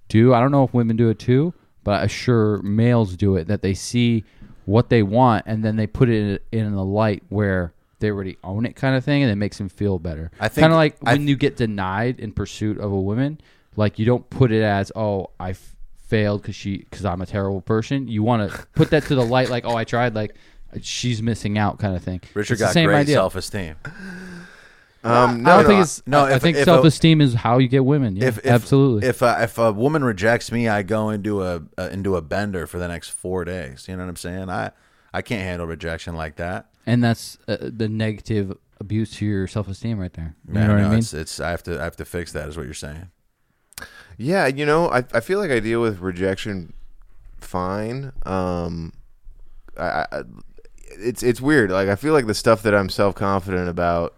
[0.09, 0.33] do.
[0.33, 1.53] I don't know if women do it too,
[1.85, 3.47] but I'm sure males do it.
[3.49, 4.25] That they see
[4.65, 8.37] what they want and then they put it in, in a light where they already
[8.43, 10.31] own it, kind of thing, and it makes them feel better.
[10.41, 13.39] I think- kind of like I when you get denied in pursuit of a woman.
[13.77, 15.77] Like you don't put it as oh I f-
[16.13, 18.07] failed because she because I'm a terrible person.
[18.07, 20.35] You want to put that to the light like oh I tried like
[20.83, 22.21] she's missing out kind of thing.
[22.35, 23.15] Richard It's the got same great idea.
[23.17, 23.77] self-esteem.
[25.05, 26.03] Um, no, I don't no, think it's.
[26.07, 28.15] no, No, I if- think if a- self esteem is how you get women.
[28.17, 29.09] Yeah, if, if absolutely.
[29.09, 32.67] if a, if a woman rejects me, I go into a, a into a bender
[32.69, 33.87] for the next four days.
[33.89, 34.49] You know what I'm saying?
[34.49, 34.71] I
[35.13, 36.67] I can't handle rejection like that.
[36.87, 40.37] and that's uh, the negative abuse to your self esteem right there.
[40.47, 40.99] You Yeah, know what no, I mean?
[41.01, 42.49] It's, it's I have to I have to fix that.
[42.49, 43.11] Is what you're saying?
[44.19, 46.73] Yeah, you know, I I feel like I deal with rejection
[47.41, 48.13] fine.
[48.25, 48.93] Um,
[49.77, 50.23] I, I
[50.99, 51.71] it's it's weird.
[51.71, 54.15] Like I feel like the stuff that I'm self confident about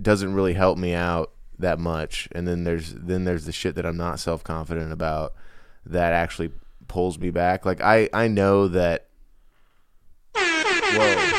[0.00, 3.86] doesn't really help me out that much, and then there's then there's the shit that
[3.86, 5.34] I'm not self confident about
[5.86, 6.50] that actually
[6.88, 7.64] pulls me back.
[7.64, 9.06] Like I I know that.
[10.34, 11.37] Whoa.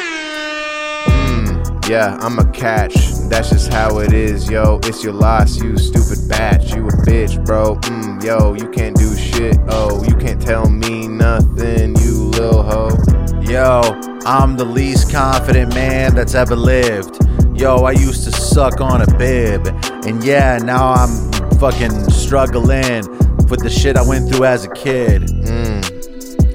[1.90, 2.94] Yeah, I'm a catch.
[3.30, 4.80] That's just how it is, yo.
[4.84, 6.76] It's your loss, you stupid batch.
[6.76, 7.78] You a bitch, bro.
[7.78, 9.58] Mm, yo, you can't do shit.
[9.70, 13.42] Oh, you can't tell me nothing, you lil hoe.
[13.42, 13.82] Yo,
[14.24, 17.26] I'm the least confident man that's ever lived.
[17.60, 19.66] Yo, I used to suck on a bib.
[20.06, 23.02] And yeah, now I'm fucking struggling
[23.48, 25.24] with the shit I went through as a kid.
[25.24, 25.99] Mm,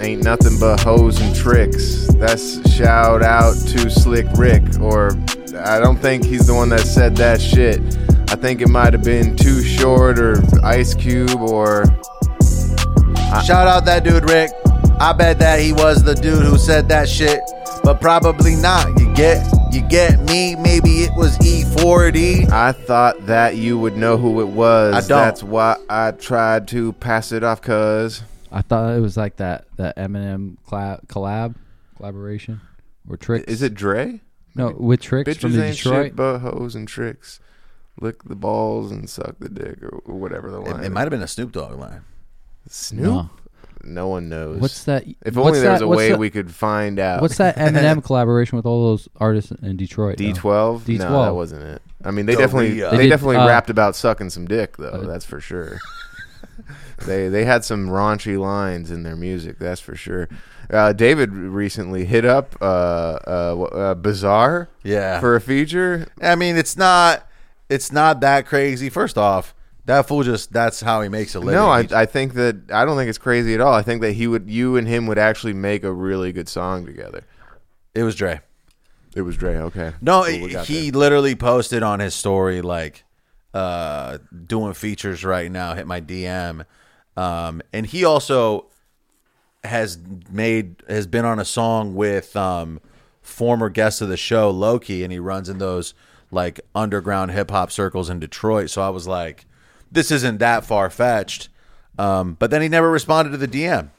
[0.04, 2.06] ain't nothing but hoes and tricks.
[2.14, 5.12] That's shout out to Slick Rick, or
[5.56, 7.80] I don't think he's the one that said that shit.
[8.30, 11.84] I think it might have been Too Short or Ice Cube or
[13.44, 14.50] Shout out that dude, Rick.
[15.00, 17.40] I bet that he was the dude who said that shit,
[17.82, 18.98] but probably not.
[19.00, 20.54] You get, you get me.
[20.54, 22.50] Maybe it was E E40.
[22.50, 24.94] I thought that you would know who it was.
[24.94, 25.18] I don't.
[25.18, 28.22] That's why I tried to pass it off, cuz.
[28.56, 31.56] I thought it was like that that Eminem collab, collab
[31.96, 32.60] collaboration
[33.08, 33.46] or tricks.
[33.50, 34.20] Is it Dre?
[34.54, 36.06] No, with tricks Bitches from the ain't Detroit.
[36.06, 37.40] shit but hoes and tricks.
[38.00, 40.80] Lick the balls and suck the dick or, or whatever the It, line.
[40.80, 40.90] it is.
[40.90, 42.02] might have been a Snoop Dogg line.
[42.68, 43.02] Snoop.
[43.04, 43.30] No.
[43.86, 44.60] No one knows.
[44.60, 45.04] What's that?
[45.06, 47.20] If what's only there was that- a what's way that- we could find out.
[47.20, 50.16] What's that Eminem collaboration with all those artists in Detroit?
[50.18, 50.24] though?
[50.24, 50.80] D12?
[50.80, 50.98] D12.
[50.98, 51.82] that wasn't it.
[52.04, 52.90] I mean, they definitely Doria.
[52.92, 54.88] they, They did, definitely uh, rapped about sucking some dick though.
[54.88, 55.78] uh, that's for sure.
[57.06, 59.58] they they had some raunchy lines in their music.
[59.58, 60.28] That's for sure.
[60.70, 65.20] Uh, David recently hit up uh, uh, uh, Bizarre Yeah.
[65.20, 66.06] for a feature.
[66.22, 67.26] I mean, it's not
[67.68, 68.88] it's not that crazy.
[68.90, 69.54] First off,
[69.84, 71.54] that fool just that's how he makes a living.
[71.54, 73.74] No, I, I think that I don't think it's crazy at all.
[73.74, 76.86] I think that he would you and him would actually make a really good song
[76.86, 77.24] together.
[77.94, 78.40] it was Dre.
[79.14, 79.56] It was Dre.
[79.58, 79.92] Okay.
[80.00, 80.98] No, Cool, we got he that.
[80.98, 83.04] literally posted on his story like
[83.52, 85.74] uh doing features right now.
[85.74, 86.64] Hit my DM,
[87.16, 88.66] um, and he also
[89.62, 89.98] has
[90.30, 92.80] made has been on a song with um
[93.22, 95.94] former guest of the show Loki, and he runs in those
[96.30, 98.68] like underground hip hop circles in Detroit.
[98.70, 99.46] So I was like,
[99.90, 101.48] this isn't that far fetched.
[101.98, 103.90] Um, but then he never responded to the DM.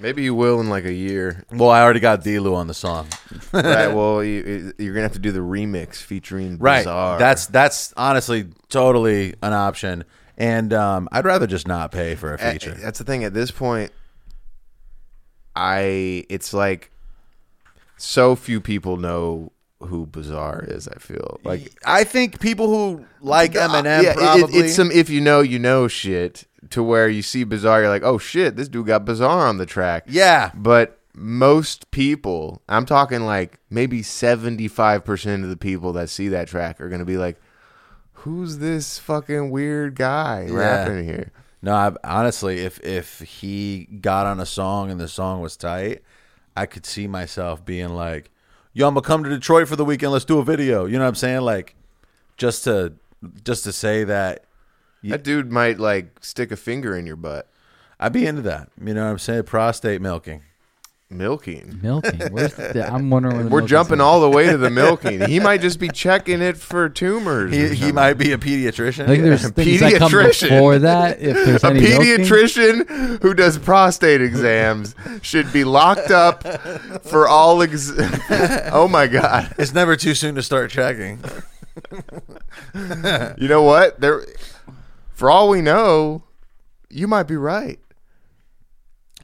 [0.00, 1.44] maybe you will in like a year.
[1.52, 3.06] Well, I already got Delu on the song.
[3.52, 3.86] right.
[3.94, 6.80] Well, you, you're gonna have to do the remix featuring Right.
[6.80, 7.18] Bizarre.
[7.18, 10.04] That's that's honestly totally an option.
[10.40, 12.72] And um, I'd rather just not pay for a Uh, feature.
[12.74, 13.22] That's the thing.
[13.24, 13.92] At this point,
[15.54, 16.90] I it's like
[17.96, 20.88] so few people know who Bizarre is.
[20.88, 24.58] I feel like I think people who like Eminem yeah, it- probably.
[24.60, 28.02] it's some if you know you know shit to where you see Bizarre, you're like,
[28.02, 30.04] oh shit, this dude got Bizarre on the track.
[30.06, 36.48] yeah, But most people, I'm talking like maybe 75% of the people that see that
[36.48, 37.40] track are going to be like,
[38.20, 41.32] who's this fucking weird guy rapping here?
[41.62, 41.74] no.
[41.74, 46.02] I, honestly, if if he got on a song and the song was tight,
[46.56, 48.30] I could see myself being like,
[48.72, 50.12] "Yo, I'm gonna come to Detroit for the weekend.
[50.12, 51.40] Let's do a video." You know what I'm saying?
[51.42, 51.74] Like,
[52.36, 52.94] just to
[53.44, 54.44] just to say that
[55.02, 57.48] That dude might like stick a finger in your butt.
[57.98, 58.70] I'd be into that.
[58.82, 59.44] You know what I'm saying?
[59.44, 60.42] Prostate milking.
[61.12, 61.80] Milking.
[61.82, 62.20] Milking.
[62.32, 63.34] Where's the, I'm wondering.
[63.34, 64.04] Where the We're milking's jumping at.
[64.04, 65.20] all the way to the milking.
[65.28, 67.52] He might just be checking it for tumors.
[67.52, 67.94] or He, he something.
[67.96, 69.04] might be a pediatrician.
[69.04, 70.48] I think there's A things that come pediatrician.
[70.50, 71.20] before that.
[71.20, 72.24] If there's a any milking.
[72.24, 76.44] pediatrician who does prostate exams should be locked up
[77.04, 77.90] for all ex-
[78.72, 81.18] oh my god It's never too soon to start checking.
[83.36, 84.24] you know what there
[85.12, 86.22] for all we know
[86.88, 87.78] you might be right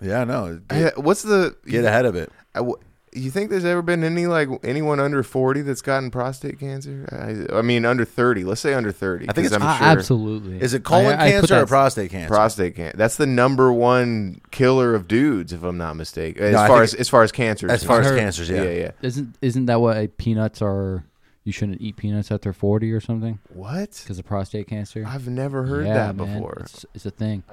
[0.00, 0.61] Yeah, no.
[0.70, 2.30] Hey, Get, what's the get ahead of it.
[2.54, 2.76] I w-
[3.12, 7.56] you think there's ever been any like anyone under 40 that's gotten prostate cancer i,
[7.59, 10.61] I mean under 30 let's say under 30 I think it's- I'm Ah, sure absolutely.
[10.61, 12.28] Is it colon I- I cancer or prostate cancer?
[12.28, 16.66] prostate cancer that's the number one killer of dudes if i'm not mistaken as No,
[16.66, 18.64] far as as far as cancer as far as heard- cancers, yeah.
[18.64, 21.04] yeah yeah Isn't isn't that why peanuts are?
[21.44, 25.04] You shouldn't eat peanuts after 40 or something what because of prostate cancer.
[25.06, 27.44] i've never heard Yeah, that man, before It's, it's a thing.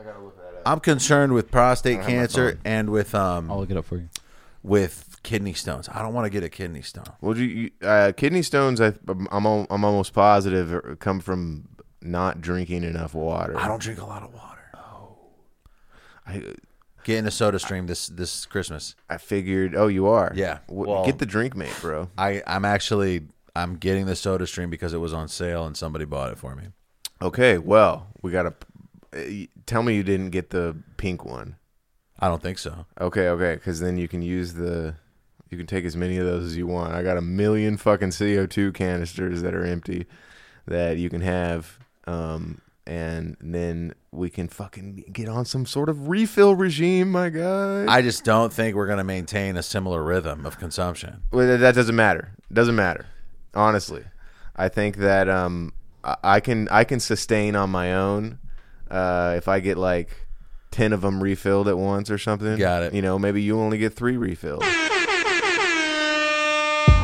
[0.65, 4.10] I'm concerned with prostate cancer and with um I'll look it up for you.
[4.63, 5.88] with kidney stones.
[5.89, 7.06] I don't want to get a kidney stone.
[7.21, 11.69] Well, you, you uh, kidney stones, I, I'm al- I'm almost positive are- come from
[12.02, 13.58] not drinking enough water.
[13.58, 14.49] I don't drink a lot of water.
[16.26, 16.41] I,
[17.04, 18.95] Getting a SodaStream this this Christmas.
[19.10, 19.76] I figured.
[19.76, 20.32] Oh, you are.
[20.36, 20.60] Yeah.
[20.69, 22.10] W- Well- get the Drinkmate, bro.
[22.17, 23.23] I I'm actually
[23.56, 26.67] I'm getting the SodaStream because it was on sale and somebody bought it for me.
[27.21, 27.58] Okay.
[27.58, 28.54] Well, we gotta.
[29.13, 31.56] Uh, tell me you didn't get the pink one.
[32.19, 32.86] I don't think so.
[32.99, 33.28] Okay.
[33.30, 33.56] Okay.
[33.56, 34.95] Because then you can use the.
[35.49, 36.93] You can take as many of those as you want.
[36.95, 40.08] I got a million fucking CO2 canisters that are empty
[40.65, 41.78] that you can have.
[42.08, 47.86] Um, and then we can fucking get on some sort of refill regime, my guy.
[47.88, 51.21] I just don't think we're going to maintain a similar rhythm of consumption.
[51.32, 52.32] Well, that- doesn't matter.
[52.52, 53.06] Doesn't matter.
[53.54, 54.04] Honestly,
[54.56, 55.73] I think that um,
[56.04, 58.39] I can I can sustain on my own
[58.93, 60.10] uh, if I get like
[60.71, 62.58] ten of them refilled at once or something.
[62.58, 62.93] Got it.
[62.93, 64.63] You know, maybe you only get three refills.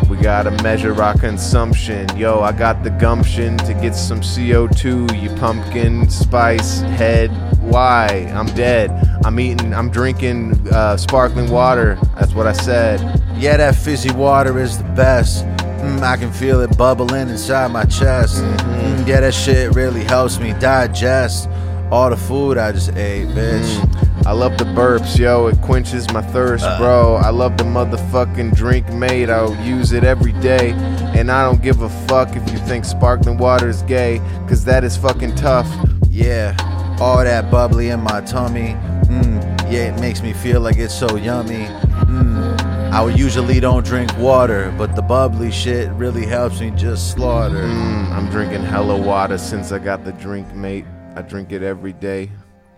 [0.09, 2.15] We gotta measure our consumption.
[2.17, 5.21] Yo, I got the gumption to get some CO2.
[5.21, 7.29] You pumpkin spice head.
[7.61, 8.07] Why?
[8.33, 8.89] I'm dead.
[9.23, 9.73] I'm eating.
[9.73, 11.99] I'm drinking uh, sparkling water.
[12.15, 12.99] That's what I said.
[13.37, 15.45] Yeah, that fizzy water is the best.
[15.45, 18.43] Mm, I can feel it bubbling inside my chest.
[18.43, 21.47] Mm, yeah, that shit really helps me digest
[21.91, 24.25] all the food I just ate, bitch.
[24.25, 25.47] I love the burps, yo.
[25.47, 27.15] It quenches my thirst, bro.
[27.15, 29.29] I love the motherfucking Drinkmate.
[29.29, 30.71] I'll use it every day.
[31.17, 34.83] And I don't give a fuck if you think sparkling water is gay, cause that
[34.83, 35.67] is fucking tough.
[36.09, 36.55] Yeah,
[36.99, 38.75] all that bubbly in my tummy.
[39.05, 41.65] Mm, yeah, it makes me feel like it's so yummy.
[42.05, 42.59] Mm,
[42.91, 47.63] I usually don't drink water, but the bubbly shit really helps me just slaughter.
[47.63, 50.85] Mm, I'm drinking hella water since I got the drink, mate.
[51.19, 52.31] I drink it every day,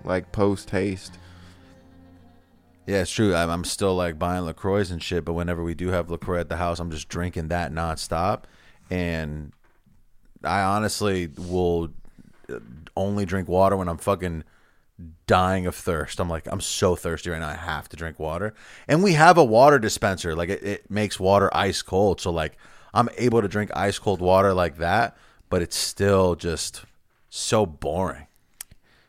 [0.03, 1.19] like post haste.
[2.87, 3.35] Yeah, it's true.
[3.35, 6.57] I'm, still like buying LaCroix and shit, but whenever we do have LaCroix at the
[6.57, 8.45] house, I'm just drinking that nonstop.
[8.89, 9.53] And
[10.43, 11.91] I honestly will
[12.51, 12.57] uh,
[12.97, 14.43] only drink water when I'm fucking
[15.27, 16.19] dying of thirst.
[16.19, 17.49] I'm like, I'm so thirsty right now.
[17.49, 18.55] I have to drink water.
[18.87, 20.35] And we have a water dispenser.
[20.35, 22.19] Like it, it makes water ice cold.
[22.19, 22.57] So like
[22.91, 25.15] I'm able to drink ice cold water like that,
[25.47, 26.85] but it's still just
[27.29, 28.25] so boring.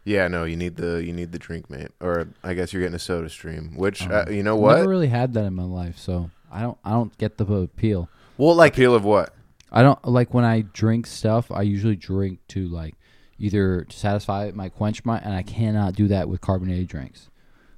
[0.05, 1.91] Yeah, no, you need the you need the Drinkmate.
[2.01, 4.73] Or I guess you're getting a SodaStream, which uh, you know what?
[4.73, 6.79] I've never really had that in my life, so I don't.
[6.85, 8.09] I don't get the appeal.
[8.37, 9.35] Well, like Appeal of what?
[9.71, 11.51] I don't like when I drink stuff.
[11.51, 12.95] I usually drink to like
[13.39, 17.29] either to satisfy my quench my, and I cannot do that with carbonated drinks.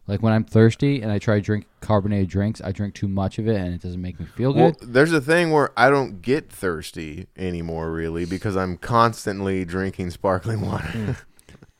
[0.07, 3.39] Like when I'm thirsty and I try to drink carbonated drinks, I drink too much
[3.39, 4.93] of it and it doesn't make me feel Well, good.
[4.93, 10.61] there's a thing where I don't get thirsty anymore, really, because I'm constantly drinking sparkling
[10.66, 11.16] water.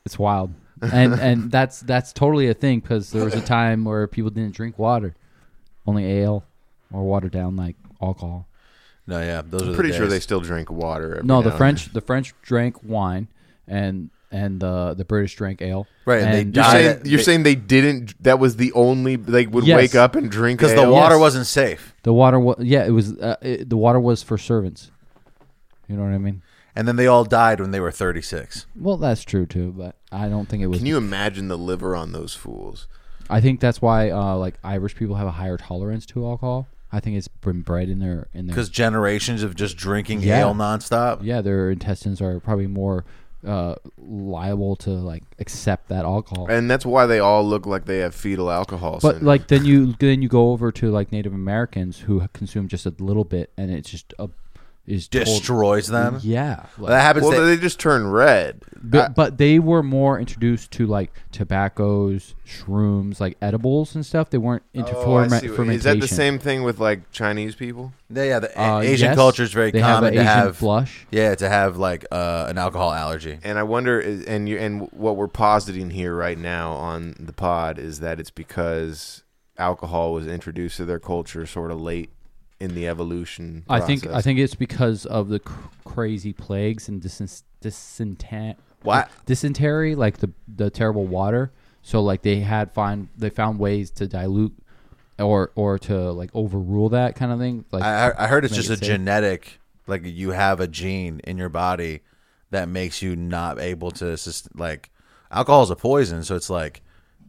[0.05, 4.07] It's wild, and and that's that's totally a thing because there was a time where
[4.07, 5.15] people didn't drink water,
[5.87, 6.45] only ale
[6.93, 8.47] or watered down like alcohol.
[9.07, 10.11] no, yeah, those are I'm the pretty sure days.
[10.11, 11.15] they still drink water.
[11.17, 13.27] every No, the French the French drank wine,
[13.67, 15.87] and and the the British drank ale.
[16.05, 16.59] Right, and they.
[16.61, 18.21] You're saying you're they- saying they didn't?
[18.23, 19.77] That was the only they would Yes.
[19.77, 21.21] wake up and drink because the water Yes.
[21.21, 21.95] wasn't safe.
[22.03, 24.91] The water was yeah, it was uh, it, the water was for servants.
[25.87, 26.43] You know what I mean?
[26.75, 28.65] And then they all died when they were 36.
[28.75, 30.79] Well, that's true too, but I don't think it was.
[30.79, 32.87] Can you imagine the liver on those fools?
[33.29, 36.67] I think that's why uh, like Irish people have a higher tolerance to alcohol.
[36.91, 40.39] I think it's been bred in their in their Because generations of just drinking Yeah.
[40.41, 41.19] ale nonstop.
[41.23, 43.03] yeah their intestines are probably more
[43.45, 46.47] uh, liable to like accept that alcohol.
[46.47, 48.99] And that's why they all look like they have fetal alcohol.
[49.01, 49.25] but syndrome.
[49.25, 52.93] like then you then you go over to like Native Americans who consume just a
[52.99, 54.29] little bit and it's just a
[54.87, 56.19] is told- Destroys them.
[56.21, 57.25] yeah, like- That happens.
[57.25, 58.61] well, to- they just turn red.
[58.87, 64.29] But, but they were more introduced to like tobaccos, shrooms, like edibles and stuff.
[64.29, 65.77] They weren't into Oh, I ferment- see what- fermentation.
[65.77, 67.93] Is that the same thing with like Chinese people?
[68.13, 68.39] yeah, yeah.
[68.39, 70.57] The Uh, Asian yes, culture is very they have common a to Asian have.
[70.57, 71.07] flush.
[71.09, 73.39] Yeah, to have like uh, an alcohol allergy.
[73.43, 77.79] And I wonder, and you, and what we're positing here right now on the pod
[77.79, 79.23] is that it's because
[79.57, 82.09] alcohol was introduced to their culture sort of late
[82.59, 83.63] in the evolution.
[83.69, 88.55] I think I think it's because of the cr- crazy plagues and dysent- dysentery.
[88.83, 89.09] What?
[89.25, 91.51] dysentery, like the the terrible water.
[91.81, 94.55] So like they had find they found ways to dilute
[95.19, 97.65] or or to like overrule that kind of thing.
[97.71, 98.87] Like I, I heard it's just it a safe.
[98.87, 102.01] genetic, like you have a gene in your body
[102.51, 104.17] that makes you not able to,
[104.53, 104.89] like,
[105.31, 106.23] alcohol is a poison.
[106.23, 106.81] So it's like,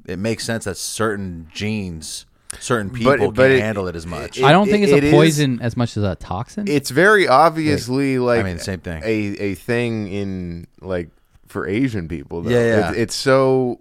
[0.04, 2.26] it makes sense that certain genes,
[2.60, 4.38] certain people but can't it- handle it as much.
[4.38, 6.66] it- I don't think it's it a is- poison as much as a toxin.
[6.68, 9.02] it's very obviously like I mean, same thing.
[9.04, 9.08] a
[9.42, 11.10] a thing in like
[11.46, 12.42] for Asian people.
[12.42, 12.50] Though.
[12.50, 12.88] Yeah, yeah.
[12.90, 13.80] It's, it's so.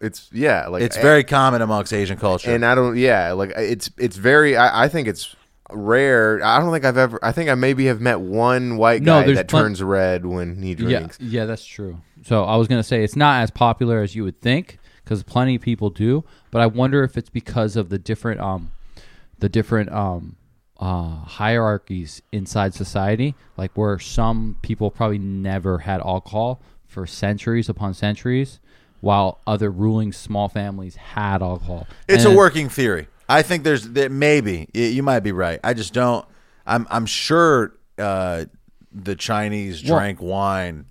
[0.00, 2.50] It's yeah, like it's very common amongst Asian culture.
[2.54, 5.36] and I don't yeah like it's it's very I, I think it's
[5.70, 6.42] rare.
[6.42, 7.18] I don't think I've ever.
[7.22, 10.24] I think I maybe have met one white No, guy there's that plen- turns red
[10.24, 11.18] when he yeah, drinks.
[11.20, 11.98] yeah, that's true.
[12.24, 15.56] So I was gonna say it's not as popular as you would think because plenty
[15.56, 18.70] of people do, but I wonder if it's because of the different um,
[19.38, 20.36] the different um,
[20.78, 27.94] uh, hierarchies inside society, like where some people probably never had alcohol for centuries upon
[27.94, 28.60] centuries,
[29.00, 31.86] while other ruling small families had alcohol.
[32.08, 33.08] It's And- a working theory.
[33.28, 35.60] I think there's that maybe you might be right.
[35.62, 36.26] I just don't.
[36.66, 38.46] I'm I'm sure uh,
[38.92, 40.86] the Chinese Well- drank wine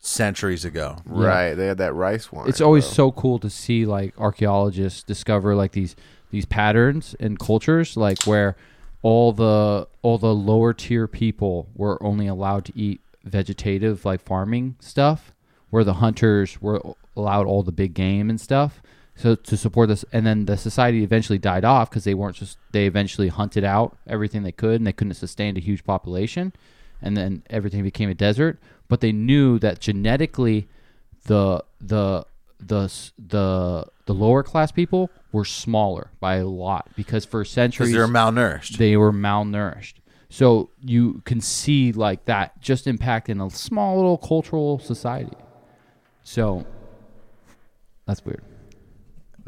[0.00, 0.96] centuries ago.
[1.06, 2.48] Right, they had that rice wine.
[2.48, 2.94] it's always though.
[2.94, 5.96] so cool to see like archaeologists discover like these
[6.30, 8.56] these patterns and cultures like where
[9.02, 14.76] all the all the lower tier people were only allowed to eat vegetative like farming
[14.80, 15.32] stuff
[15.70, 16.80] where the hunters were
[17.16, 18.82] allowed all the big game and stuff
[19.16, 22.58] so to support this and then the society eventually died off because they weren't just
[22.72, 26.52] they eventually hunted out everything they could and they couldn't sustain a huge population
[27.00, 28.58] and then everything became a desert
[28.88, 30.68] but they knew that genetically
[31.24, 32.24] the the
[32.58, 38.08] the the the lower class people were smaller by a lot because for centuries they're
[38.08, 38.78] malnourished.
[38.78, 39.94] they were malnourished.
[40.30, 45.36] So you can see like that just impacting a small little cultural society.
[46.22, 46.66] So
[48.06, 48.42] that's weird.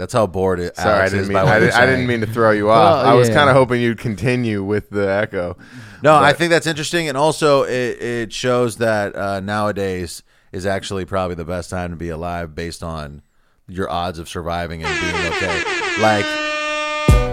[0.01, 0.75] That's how bored it.
[0.77, 1.35] Sorry, I Alex didn't is mean.
[1.35, 2.09] by what I, you're didn't, I didn't saying.
[2.09, 3.05] mean to throw you off.
[3.05, 3.35] Well, I was yeah.
[3.35, 5.59] kind of hoping you'd continue with the echo.
[6.03, 10.23] No, I think that's interesting, and also it, it shows that uh, nowadays
[10.53, 13.21] is actually probably the best time to be alive based on
[13.69, 15.63] your odds of surviving and being okay.
[16.01, 16.25] Like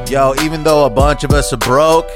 [0.09, 2.09] Yo, even though a bunch of us are broke,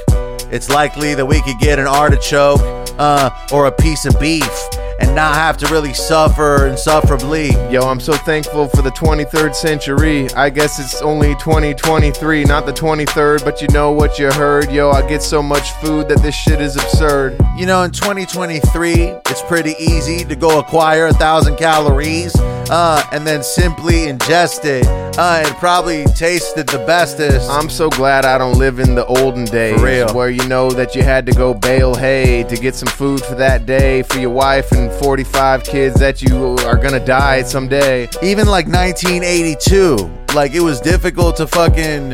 [0.52, 2.60] it's likely that we could get an artichoke
[2.98, 4.68] uh, or a piece of beef
[5.02, 7.50] and not have to really suffer insufferably.
[7.70, 10.30] Yo, I'm so thankful for the 23rd century.
[10.30, 14.70] I guess it's only 2023, not the 23rd, but you know what you heard.
[14.70, 17.38] Yo, I get so much food that this shit is absurd.
[17.56, 18.94] You know, in 2023,
[19.26, 22.34] it's pretty easy to go acquire a thousand calories
[22.72, 24.86] uh, and then simply ingest it.
[25.18, 27.50] Uh, it probably tasted the bestest.
[27.50, 29.78] I'm so glad I don't live in the olden days
[30.14, 33.34] where you know that you had to go bale hay to get some food for
[33.34, 38.08] that day for your wife and 45 kids that you are gonna die someday.
[38.22, 39.96] even like 1982
[40.34, 42.12] like it was difficult to fucking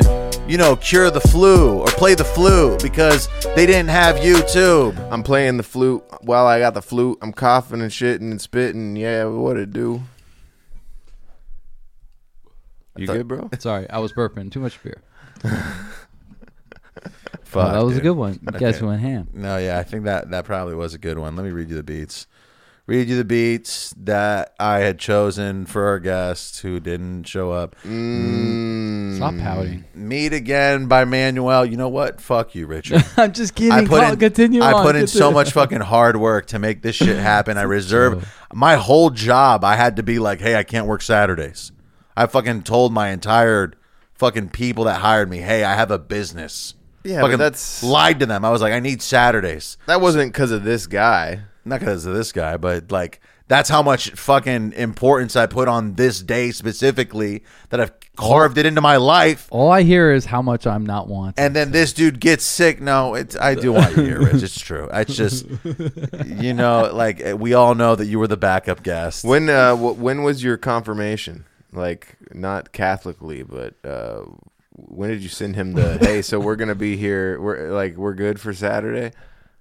[0.49, 5.23] you know cure the flu or play the flute because they didn't have youtube I'm
[5.23, 7.17] playing the flute while I got the flute.
[7.21, 8.95] I'm coughing and shitting and spitting.
[8.95, 10.01] Yeah, what it do?
[13.01, 13.49] You thought- good, bro?
[13.59, 14.51] Sorry, I was burping.
[14.51, 15.01] Too much beer.
[17.43, 18.33] Fuck, Oh, that was a good one.
[18.53, 18.85] You guys Okay.
[18.85, 19.27] went ham.
[19.33, 21.75] no yeah i think that that probably was a good one let me read you
[21.75, 22.27] the beats
[22.85, 27.75] read you the beats that i had chosen for our guest who didn't show up
[27.85, 29.15] Mm.
[29.15, 29.85] Stop pouting.
[29.95, 33.71] meet again by manuel you know what fuck you richard I'm just kidding.
[33.71, 36.59] I put Call- in, continue I on, put in so much fucking hard work to
[36.59, 37.57] make this shit happen.
[37.57, 39.63] I reserve my whole job.
[39.63, 41.71] I had to be like, hey, I can't work Saturdays.
[42.19, 43.71] I fucking told my entire
[44.15, 46.73] fucking people that hired me, hey, I have a business.
[47.03, 48.43] Yeah, but fucking that's- lied to them.
[48.43, 49.77] I was like, I need Saturdays.
[49.87, 51.41] That wasn't because of this guy.
[51.65, 55.95] Not because of this guy, but like that's how much fucking importance I put on
[55.95, 59.47] this day specifically that I've carved it into my life.
[59.51, 61.35] All I hear is how much I'm not wanted.
[61.37, 62.81] and then this dude gets sick.
[62.81, 64.43] No, it's I do want you here, Rich.
[64.43, 64.89] It's true.
[64.91, 65.45] It's just
[66.25, 69.23] you know, like we all know that you were the backup guest.
[69.25, 71.45] When uh, wh- when was your confirmation?
[71.71, 74.23] Like not Catholically, but uh,
[74.71, 76.21] when did you send him the hey?
[76.21, 77.39] So we're gonna be here.
[77.39, 79.11] We're like we're good for Saturday,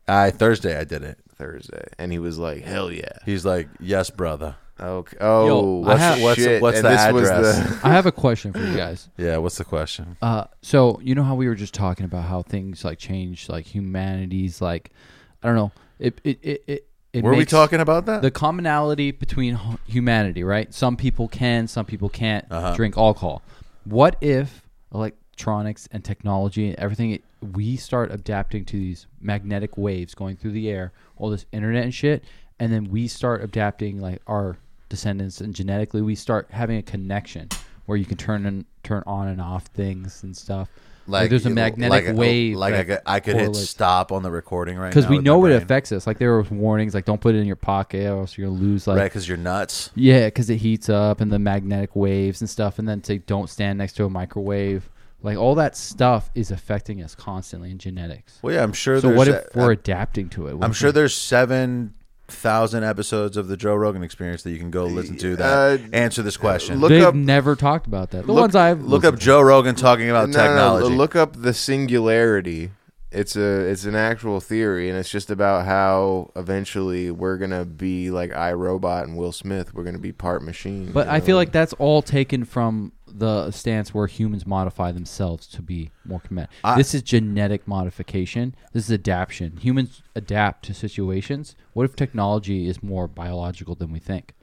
[0.06, 1.18] I Thursday I did it.
[1.36, 3.10] Thursday, and he was like, hell yeah.
[3.24, 5.16] He's like, "Yes, brother." Okay.
[5.20, 6.62] Oh, Yo, I what's, have- what's- shit.
[6.62, 7.80] what's and the address?
[7.80, 9.08] the I have a question for you guys.
[9.16, 9.36] Yeah.
[9.36, 10.16] What's the question?
[10.22, 13.66] Uh, so you know how we were just talking about how things like change, like
[13.66, 14.90] humanity's, like
[15.42, 15.72] I don't know.
[15.98, 16.87] It it it it.
[17.18, 18.22] It Were we makes talking about that?
[18.22, 20.72] the commonality between hu- humanity, right?
[20.72, 22.74] Some people can, some people can't Uh-huh.
[22.74, 23.42] drink alcohol.
[23.84, 24.62] What if
[24.94, 27.18] electronics and technology and everything
[27.52, 31.94] we start adapting to these magnetic waves going through the air, all this internet and
[31.94, 32.24] shit,
[32.58, 34.56] and then we start adapting like our
[34.88, 37.48] descendants and genetically we start having a connection
[37.86, 40.68] where you can turn and turn on and off things and stuff.
[41.08, 42.56] Like, there's a magnetic like, oh, wave.
[42.56, 43.70] Like I could, I could hit correlates.
[43.70, 45.62] stop on the recording right now because we with know my it brain.
[45.62, 46.06] affects us.
[46.06, 48.60] Like there were warnings, like don't put it in your pocket, or else you're gonna
[48.60, 49.90] lose like right because you're nuts.
[49.94, 53.48] yeah, because it heats up and the magnetic waves and stuff, and then say don't
[53.48, 54.88] stand next to a microwave.
[55.20, 58.38] Like all that stuff is affecting us constantly in genetics.
[58.40, 59.00] Well, yeah, I'm sure.
[59.00, 60.54] So there's what a- if we're adapting to it?
[60.56, 61.94] What I'm if sure we- there's seven
[62.28, 65.82] thousand episodes of the Joe Rogan Experience that you can go listen to that Uh,
[65.92, 66.78] answer this question.
[66.78, 68.26] look they've up- never talked about that.
[68.26, 70.96] The look- ones I've Look up listened Joe Rogan talking about No, no, no, technology.
[70.96, 72.70] look up the singularity.
[73.10, 78.10] It's a it's an actual theory, and it's just about how eventually we're gonna be
[78.10, 79.72] like iRobot and Will Smith.
[79.72, 80.90] We're gonna be part machine.
[80.92, 81.24] But you I know?
[81.24, 86.20] feel like that's all taken from the stance where humans modify themselves to be more
[86.20, 86.50] committed.
[86.64, 88.54] I- this is genetic modification.
[88.72, 89.56] This is adaptation.
[89.58, 91.54] Humans adapt to situations.
[91.72, 94.34] What if technology is more biological than we think?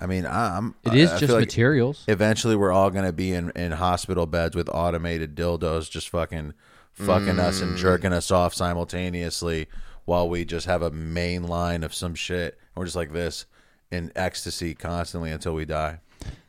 [0.00, 0.74] I mean, I'm.
[0.84, 2.04] It is I just feel like materials.
[2.08, 6.52] Eventually, we're all gonna be in in hospital beds with automated dildos, just fucking
[6.92, 7.76] fucking us and mm.
[7.76, 9.66] jerking us off simultaneously,
[10.04, 12.58] while we just have a main line of some shit.
[12.74, 13.46] We're just like this
[13.90, 16.00] in ecstasy constantly until we die.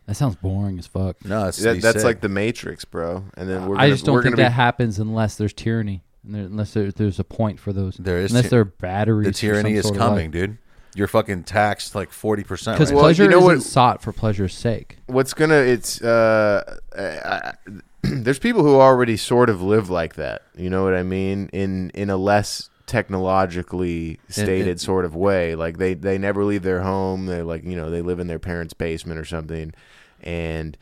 [0.07, 1.23] That sounds boring as fuck.
[1.25, 3.25] No, it's That, that's like the Matrix, bro.
[3.37, 5.53] And then we're I gonna, just don't we're think gonna that be, happens unless there's
[5.53, 7.97] tyranny, and there, unless there, there's a point for those.
[7.97, 9.25] There is unless ty- there are batteries.
[9.27, 10.57] the tyranny is coming, dude.
[10.93, 12.77] You're fucking taxed like forty percent.
[12.77, 14.97] Because Well, pleasure you know isn't what- sought for pleasure's sake.
[15.07, 17.53] what's gonna it's uh, I, I-
[18.03, 20.43] there's people who already sort of live like that.
[20.55, 21.49] You know what I mean?
[21.51, 25.55] In in a less technologically stated sort of way.
[25.55, 27.25] Like they they never leave their home.
[27.25, 29.73] They like you know they live in their parents' basement or something,
[30.21, 30.77] and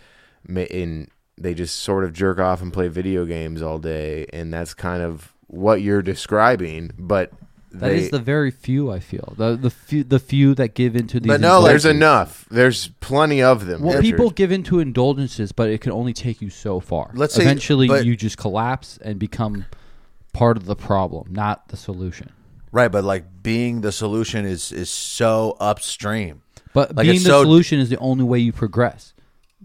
[0.47, 4.73] in they just sort of jerk off and play video games all day, and that's
[4.73, 6.91] kind of what you're describing.
[6.97, 7.31] But
[7.71, 9.33] That they, is the very few I feel.
[9.37, 11.27] The the few the few that give into these.
[11.27, 12.45] But no, there's enough.
[12.51, 13.81] There's plenty of them.
[13.81, 14.11] Well, Richard.
[14.11, 17.11] people give into indulgences, but it can only take you so far.
[17.13, 19.65] Let's say- eventually but- you just collapse and become
[20.33, 22.31] part of the problem, not the solution.
[22.71, 26.41] right, but like being the solution is is so upstream.
[26.73, 29.13] But Like, being the so- solution is the only way you progress.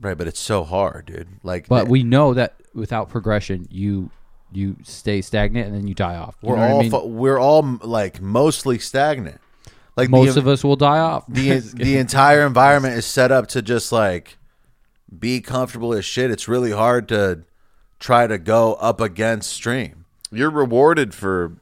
[0.01, 1.27] Right, but it's so hard, dude.
[1.43, 4.11] Like, But we know that without progression, you
[4.53, 6.37] you stay stagnant and then you die off.
[6.43, 7.17] You We're what I all mean?
[7.17, 9.41] we're all like mostly stagnant.
[9.97, 11.25] Like most the, of us will die off.
[11.29, 14.37] the the entire environment is set up to just like
[15.19, 16.31] be comfortable as shit.
[16.31, 17.43] It's really hard to
[17.99, 19.98] try to go up against stream.
[20.31, 21.53] You're rewarded for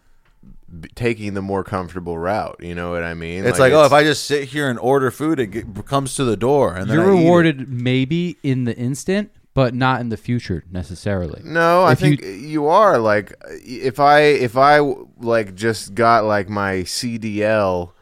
[0.81, 2.57] b- taking the more comfortable route.
[2.61, 3.45] You know what I mean?
[3.47, 6.25] It's like, oh, if I just sit here and order food, it get, comes to
[6.25, 7.23] the door, and then You're I eat it.
[7.25, 11.41] rewarded maybe in the instant, but not in the future necessarily.
[11.45, 13.33] No, I If you- think you, are like
[13.65, 14.81] if I if I
[15.21, 17.93] like just got like my CDL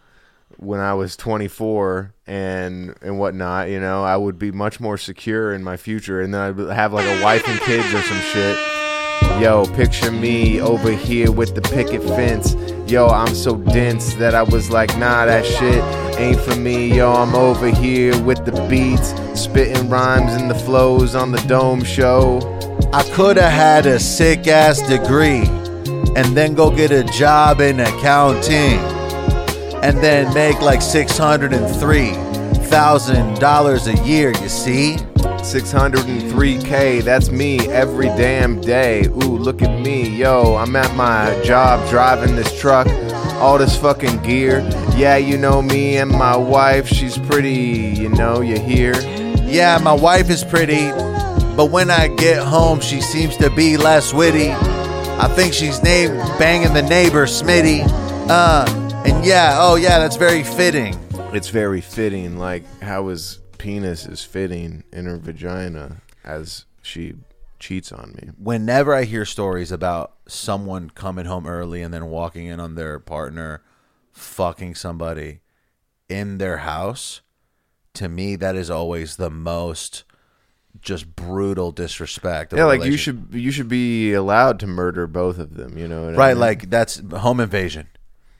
[0.56, 5.52] when I was 24 and and whatnot, you know, I would be much more secure
[5.52, 8.58] in my future, and then I'd have like a wife and kids or some shit.
[9.40, 12.54] Yo, picture me over here with the picket fence.
[12.90, 15.82] Yo, I'm so dense that I was like, nah, that shit
[16.18, 16.96] ain't for me.
[16.96, 21.82] Yo, I'm over here with the beats, spitting rhymes and the flows on the dome
[21.82, 22.38] show.
[22.92, 25.44] I could have had a sick ass degree
[26.14, 28.78] and then go get a job in accounting
[29.82, 32.12] and then make like six hundred and three
[32.68, 34.32] thousand dollars a year.
[34.40, 34.96] You see?
[35.44, 41.86] 603k that's me every damn day ooh look at me yo i'm at my job
[41.90, 42.86] driving this truck
[43.40, 44.60] all this fucking gear
[44.96, 48.94] yeah you know me and my wife she's pretty you know you hear
[49.46, 50.88] Yeah, my wife is pretty,
[51.54, 54.50] but when I get home, she seems to be less witty.
[54.50, 57.84] I think she's named banging the neighbor Smitty.
[58.28, 58.64] Uh,
[59.06, 60.98] and yeah, oh yeah, that's very fitting.
[61.32, 67.14] it's very fitting like how his penis is fitting in her vagina as she
[67.58, 72.46] cheats on me whenever I hear stories about someone coming home early and then walking
[72.46, 73.62] in on their partner
[74.12, 75.40] fucking somebody
[76.08, 77.22] in their house,
[77.94, 80.04] to me that is always the most
[80.80, 82.52] just brutal disrespect.
[82.52, 86.06] yeah like you should you should be allowed to murder both of them you know
[86.06, 86.40] what I right mean?
[86.40, 87.88] like that's home invasion.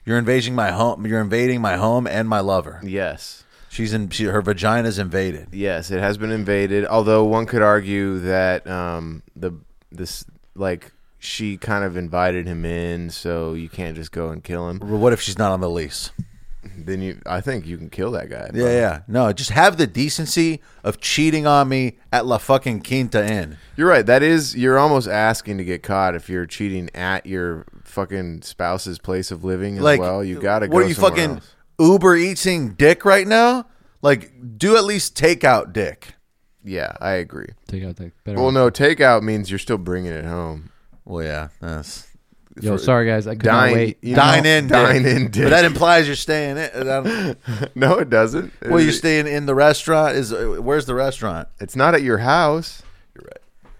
[0.05, 1.07] You're invading my home.
[1.07, 2.79] You're invading my home and my lover.
[2.83, 3.44] yes
[3.75, 4.09] She's in.
[4.09, 5.49] She, her vagina's invaded.
[5.51, 6.85] Yes, it has been invaded.
[6.85, 9.51] Although one could argue that um, the
[9.91, 10.23] this
[10.55, 14.79] like she kind of invited him in, so you can't just go and kill him.
[14.79, 16.11] What if she's not on the lease?
[16.77, 18.49] Then you, I think you can kill that guy.
[18.53, 19.01] Yeah, yeah.
[19.09, 23.57] No, just have the decency of cheating on me at La fucking Quinta Inn.
[23.75, 24.05] You're right.
[24.05, 28.99] That is, you're almost asking to get caught if you're cheating at your fucking spouse's
[28.99, 30.23] place of living as like well.
[30.23, 30.67] You gotta.
[30.67, 31.54] What go are you fucking else.
[31.79, 33.65] Uber eating dick right now?
[34.01, 36.13] Like, do at least take out dick.
[36.63, 37.49] Yeah, I agree.
[37.67, 38.41] Take out that better.
[38.41, 40.71] Well, no, takeout means you're still bringing it home.
[41.05, 42.07] Well, yeah, that's
[42.61, 43.97] Yo, sorry guys, I could not Dine, wait.
[44.01, 45.15] you dine know, in, dine dick.
[45.17, 45.43] in.
[45.43, 47.35] But that implies you're staying in.
[47.75, 48.53] no, it doesn't.
[48.61, 50.15] well, you're staying in the restaurant.
[50.15, 51.49] Is where's the restaurant?
[51.59, 52.81] It's not at your house.
[53.13, 53.71] You're right.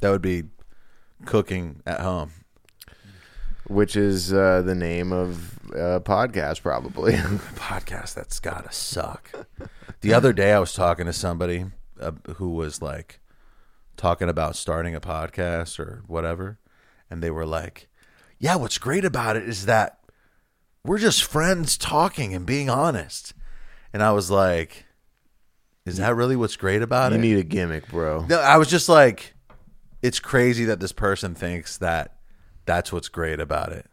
[0.00, 0.44] That would be
[1.24, 2.30] cooking at home.
[3.66, 7.12] which is uh, the name of a podcast, probably.
[7.56, 9.30] podcast that's gotta suck.
[10.00, 11.66] The other day, I was talking to somebody
[12.00, 13.20] uh, who was like
[13.96, 16.58] talking about starting a podcast or whatever,
[17.10, 17.88] and they were like,
[18.38, 19.98] "Yeah, what's great about it is that
[20.84, 23.34] we're just friends talking and being honest."
[23.92, 24.86] And I was like,
[25.86, 27.16] "Is that really what's great about it?
[27.16, 28.26] you it?" need a gimmick, bro.
[28.26, 29.34] no, I was just like,
[30.02, 32.16] "It's crazy that this person thinks that
[32.66, 33.86] that's what's great about it."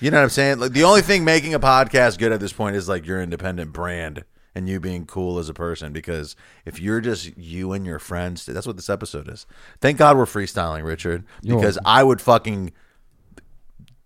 [0.00, 0.58] You know what I'm saying?
[0.58, 3.72] Like the only thing making a podcast good at this point is like your independent
[3.72, 4.24] brand
[4.54, 5.92] and you being cool as a person.
[5.92, 9.46] Because if you're just you and your friends, that's what this episode is.
[9.80, 11.78] Thank God we're freestyling, Richard, because.
[11.84, 12.72] I would fucking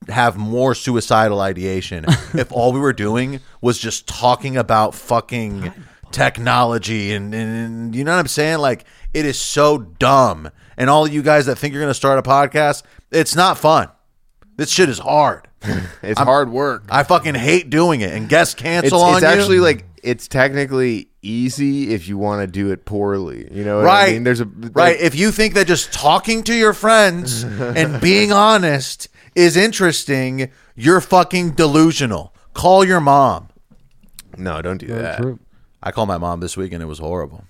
[0.09, 5.73] have more suicidal ideation if all we were doing was just talking about fucking
[6.11, 8.59] technology and, and, and you know what I'm saying?
[8.59, 8.85] Like
[9.15, 10.51] it is so dumb.
[10.77, 13.59] And all of you guys that think you're going to start a podcast, it's not
[13.59, 13.89] fun.
[14.57, 15.49] This shit is hard.
[16.03, 16.85] It's hard work.
[16.89, 18.13] I fucking hate doing it.
[18.13, 19.29] And guests It's, cancel on it's you.
[19.29, 23.47] actually like it's technically easy if you want to do it poorly.
[23.53, 24.09] You know what right.
[24.09, 24.25] I mean?
[24.25, 24.75] There's a right.
[24.75, 30.51] like, if you think that just talking to your friends and being honest is interesting,
[30.75, 32.35] you're fucking delusional.
[32.55, 33.49] Call your mom.
[34.39, 35.19] no, don't do Very that.
[35.19, 35.39] true.
[35.83, 37.45] I called my mom this week and it was horrible.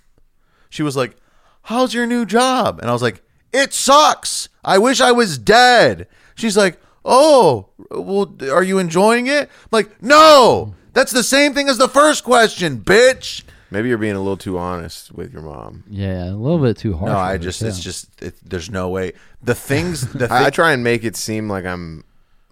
[0.69, 1.17] She was like,
[1.65, 2.81] How's your new job?
[2.81, 4.49] And I was like, It sucks.
[4.65, 6.09] I wish I was dead.
[6.35, 9.43] She's like, Oh, well, are you enjoying it?
[9.49, 13.43] I'm like, No, that's the same thing as the first question, bitch.
[13.73, 15.85] Maybe you're being a little too honest with your mom.
[15.89, 17.13] Yeah, a little bit too hard.
[17.13, 17.69] No, I with it, just, yeah.
[17.69, 19.13] it's just, it, there's no way.
[19.43, 22.03] The things, the I, I try and make it seem like I'm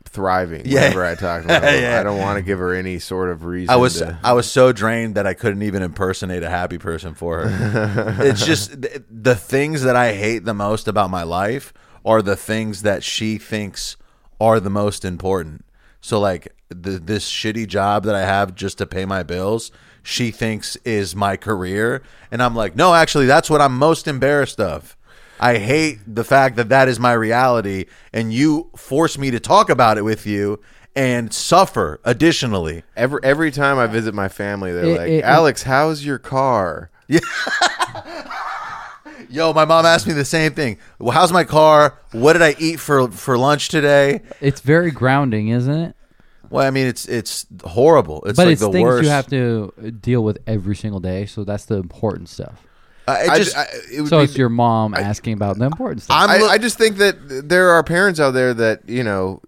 [0.05, 0.83] thriving Yeah.
[0.83, 1.65] whenever I talk to my mom.
[1.65, 1.99] Yeah.
[2.01, 3.69] I don't want to give her any sort of reason.
[3.71, 7.15] I was to- I was so drained that I couldn't even impersonate a happy person
[7.15, 8.17] for her.
[8.25, 11.75] it's just th- the things that I hate the most about my life
[12.05, 13.97] are the things that she thinks
[14.41, 15.65] are the most important.
[16.01, 19.71] So like the, this shitty job that I have just to pay my bills,
[20.03, 24.61] she thinks is my career, and I'm like, no, actually, that's what I'm most embarrassed
[24.61, 24.97] of.
[25.41, 29.71] I hate the fact that that is my reality, and you force me to talk
[29.71, 30.61] about it with you
[30.97, 32.83] and suffer additionally.
[32.97, 36.91] Every every time I visit my family, they're It- like, it- "Alex, how's your car?"
[39.31, 40.79] Yo, my mom asked me the same thing.
[40.99, 41.99] Well, how's my car?
[42.13, 44.23] What did I eat for for lunch today?
[44.41, 45.95] It's very grounding, isn't it?
[46.51, 48.23] Well, I mean, it's it's horrible.
[48.25, 49.05] It's but like it's the things worst.
[49.05, 51.27] you have to deal with every single day.
[51.27, 52.63] So that's the important stuff.
[53.07, 55.65] Uh, it I just, I- it would So be- it's your mom asking about the
[55.65, 56.17] important stuff.
[56.19, 59.41] I'm I just think that there are parents out there that you know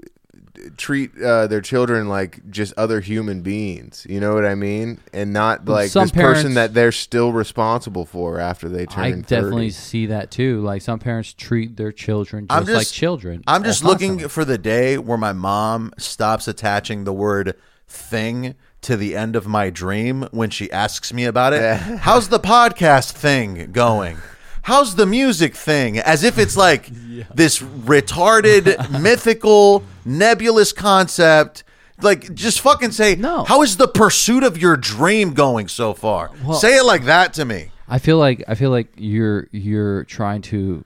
[0.77, 4.07] treat uh, their children like just other human beings.
[4.09, 5.01] You know what I mean?
[5.13, 9.05] And not like Some this parents- person that they're still responsible for after they turn.
[9.05, 9.23] I 30.
[9.23, 10.61] definitely see that too.
[10.63, 13.43] Like some parents treat their children just, I'm just like children.
[13.47, 14.29] I'm just looking constantly.
[14.29, 17.57] for the day where my mom stops attaching the word
[17.89, 21.77] thing to the end of my dream when she asks me about it.
[21.77, 24.19] How's the podcast thing going?
[24.63, 25.99] How's the music thing?
[25.99, 26.87] As if it's like
[27.35, 31.65] this retarded, mythical, nebulous concept.
[32.03, 33.45] Like, just fucking say, No.
[33.45, 36.31] How is the pursuit of your dream going so far?
[36.55, 37.71] say it like that to me.
[37.89, 40.85] I feel like I feel like you're you're trying to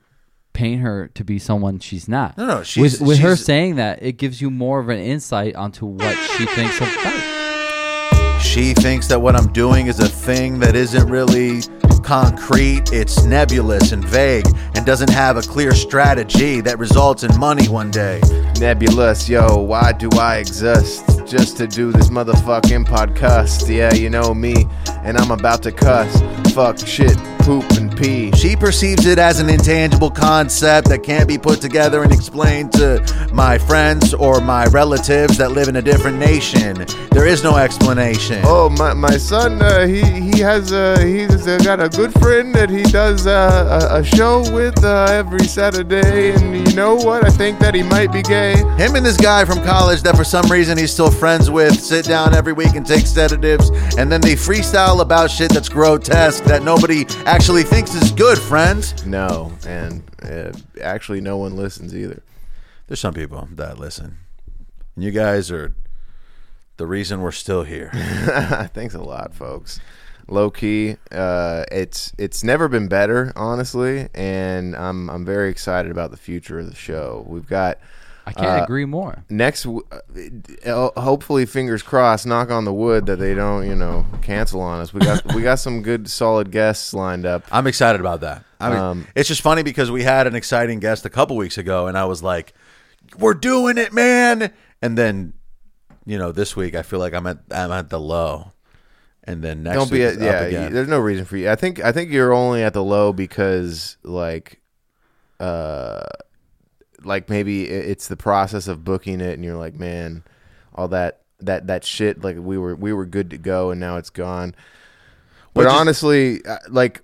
[0.53, 2.37] paint her to be someone she's not.
[2.37, 5.55] No, no, she's- with, with her saying that, it gives you more of an insight
[5.55, 8.41] onto what she thinks of life.
[8.41, 11.61] She thinks that what I'm doing is a thing that isn't really
[12.05, 12.93] concrete.
[12.93, 14.45] It's nebulous and vague
[14.75, 18.21] and doesn't have a clear strategy that results in money one day.
[18.59, 19.27] nebulous.
[19.27, 21.03] Yo, why do I exist?
[21.25, 23.67] Just to do this motherfucking podcast.
[23.67, 24.67] Yeah, you know me,
[25.03, 26.44] and I'm about to cuss.
[26.55, 28.31] Fuck, shit, poop, and pee.
[28.31, 33.03] She perceives it as an intangible concept that can't be put together and explained to
[33.33, 36.85] my friends or my relatives that live in a different nation.
[37.11, 38.41] There is no explanation.
[38.45, 42.55] Oh, my, my son, uh, he he has uh, he's uh, got a good friend
[42.55, 47.25] that he does uh, a, a show with uh, every Saturday, and you know what?
[47.25, 48.55] I think that he might be gay.
[48.77, 52.05] Him and this guy from college that for some reason he's still friends with sit
[52.05, 56.63] down every week and take sedatives, and then they freestyle about shit that's grotesque that
[56.63, 59.05] nobody actually thinks is good, friends.
[59.05, 62.21] No, and uh, actually, no one listens either.
[62.87, 64.17] There's some people that listen.
[64.95, 65.73] And you guys are
[66.77, 67.89] the reason we're still here.
[68.73, 69.79] Thanks a lot, folks.
[70.27, 76.09] Low key, uh, it's it's never been better, honestly, and I'm I'm very excited about
[76.11, 77.23] the future of the show.
[77.27, 77.77] We've got
[78.27, 79.23] I can't Uh, agree more.
[79.29, 84.61] next, uh, hopefully, fingers crossed, knock on the wood that they don't, you know, cancel
[84.61, 84.93] on us.
[84.93, 87.43] We got we got some good, solid guests lined up.
[87.51, 88.43] I'm excited about that.
[88.59, 91.57] I mean, Um, it's just funny because we had an exciting guest a couple weeks
[91.57, 92.53] ago, and I was like,
[93.19, 94.51] "We're doing it, man!"
[94.81, 95.33] And then,
[96.05, 98.53] you know, this week I feel like I'm at I'm at the low,
[99.23, 100.29] and then next don't be week at, yeah.
[100.63, 101.49] up you- there's no reason for you.
[101.51, 104.61] I think I think you're only at the low because like,
[105.39, 106.01] uh,
[107.05, 110.23] like maybe it's the process of booking it, and you're like, man,
[110.73, 112.23] all that that that shit.
[112.23, 114.55] Like we were we were good to go, and now it's gone.
[115.53, 117.01] But Well, just- honestly, uh, like.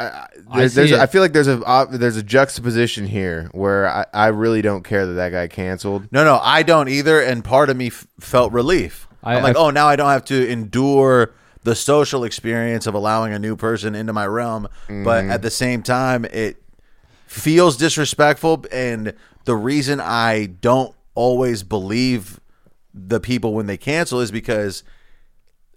[0.00, 1.10] I, I- I there's, there's see a, I it.
[1.10, 5.06] feel like there's a uh, there's a juxtaposition here where I, I really don't care
[5.06, 6.08] that that guy canceled.
[6.10, 7.20] No, no, I don't either.
[7.22, 9.06] And part of me f- felt relief.
[9.22, 12.86] I- I, am like, I- oh, now I don't have to endure the social experience
[12.88, 14.68] of allowing a new person into my realm.
[14.88, 16.60] But at the same time, it
[17.34, 18.64] feels disrespectful.
[18.70, 19.14] And
[19.44, 22.40] the reason I don't always believe
[22.94, 24.84] the people when they cancel is because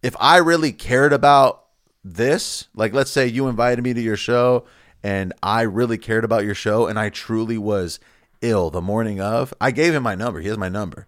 [0.04, 1.66] if I really cared about
[2.04, 4.66] this, like let's say you invited me to your show
[5.04, 8.00] and I really cared about your show and I truly was
[8.42, 10.40] ill the morning of, I gave him my number.
[10.40, 11.08] He has my number.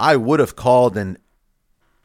[0.00, 1.18] I would have called and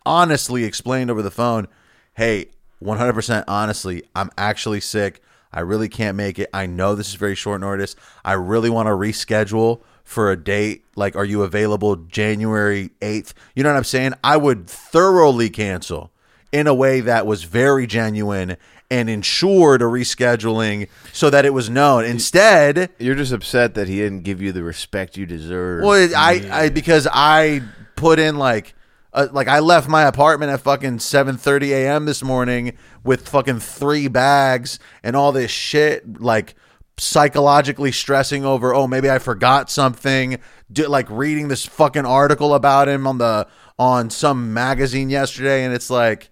[0.06, 1.68] honestly explained over the phone,
[2.14, 2.52] hey,
[2.84, 5.24] 100% honestly, I'm actually sick.
[5.52, 6.50] I really can't make it.
[6.54, 7.95] I know this is very short notice.
[8.24, 10.86] I really want to reschedule for a date.
[10.95, 13.34] Like, are you available January 8th?
[13.56, 14.14] You know what I'm saying?
[14.24, 16.12] I would thoroughly cancel
[16.52, 18.58] in a way that was very genuine
[18.91, 22.06] and ensured a rescheduling so that it was known.
[22.06, 25.84] Instead, You're just upset that he didn't give you the respect you deserve.
[25.84, 27.62] well, I, I because I
[27.95, 28.74] put in like,
[29.14, 32.05] uh, like I left my apartment at fucking seven thirty a.m.
[32.05, 36.55] this morning with fucking three bags and all this shit, like
[36.97, 38.74] psychologically stressing over.
[38.74, 40.39] Oh, maybe I forgot something.
[40.72, 43.47] Do, like reading this fucking article about him on the
[43.78, 46.30] on some magazine yesterday, and it's like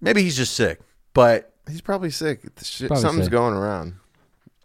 [0.00, 0.80] maybe he's just sick,
[1.14, 2.54] but He's probably sick.
[2.54, 3.32] The shit- Probably something's sick.
[3.32, 3.96] going around.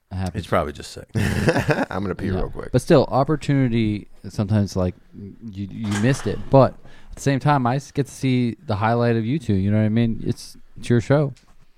[0.09, 0.35] It happens.
[0.45, 1.09] He's probably just sick.
[1.15, 2.35] I'm gonna pee Yeah.
[2.35, 2.71] real quick.
[2.71, 6.39] But still, opportunity sometimes like you you missed it.
[6.49, 6.75] But
[7.13, 9.53] at the same time, I get to see the highlight of you two.
[9.53, 10.23] You know what I mean?
[10.25, 11.35] It's it's your show.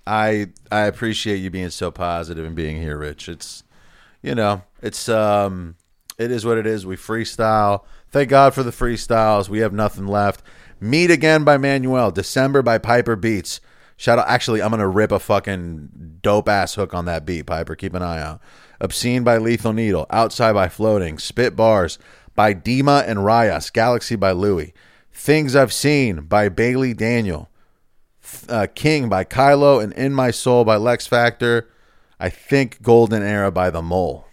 [0.08, 3.28] I I appreciate you being so positive and being here, Rich.
[3.28, 3.66] It's
[4.22, 5.76] you know, it's um
[6.18, 6.86] it is what it is.
[6.86, 7.84] We freestyle.
[8.12, 9.50] Thank God for the freestyles.
[9.50, 10.42] We have nothing left.
[10.80, 12.12] Meet Again by Manuel.
[12.12, 13.60] December by Piper Beats.
[13.98, 17.76] Shout out actually I'm gonna rip a fucking dope ass hook on that beat, Piper.
[17.76, 18.40] Keep an eye out.
[18.80, 20.06] Obscene by Lethal Needle.
[20.12, 21.18] Outside by Floating.
[21.18, 22.00] Spit Bars
[22.36, 23.74] by Dima and Rayas.
[23.74, 24.74] Galaxy by Louie.
[25.16, 27.50] Things I've Seen by Bailey Daniel
[28.50, 31.68] uh, King by Kylo and In My Soul by Lex Factor.
[32.20, 34.28] I think Golden Era by The Mole.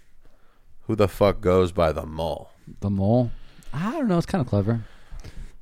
[0.82, 2.50] Who the fuck goes by The Mole?
[2.80, 3.30] The mole.
[3.72, 4.18] I don't know.
[4.18, 4.84] It's kind of clever.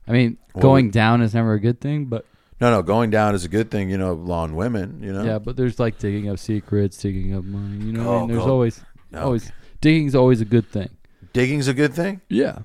[0.09, 2.25] I mean, going down is never a good thing, but
[2.61, 5.23] No, no, going down is a good thing, you know, on women, you know?
[5.25, 5.39] yeah.
[5.39, 7.85] But there's like digging up secrets, digging up money.
[7.85, 8.29] You know, what I mean?
[8.29, 8.51] there's go.
[8.51, 8.81] always
[9.13, 9.23] No.
[9.23, 10.89] always digging's always a good thing.
[11.33, 12.21] Digging's a good thing?
[12.29, 12.61] Yeah.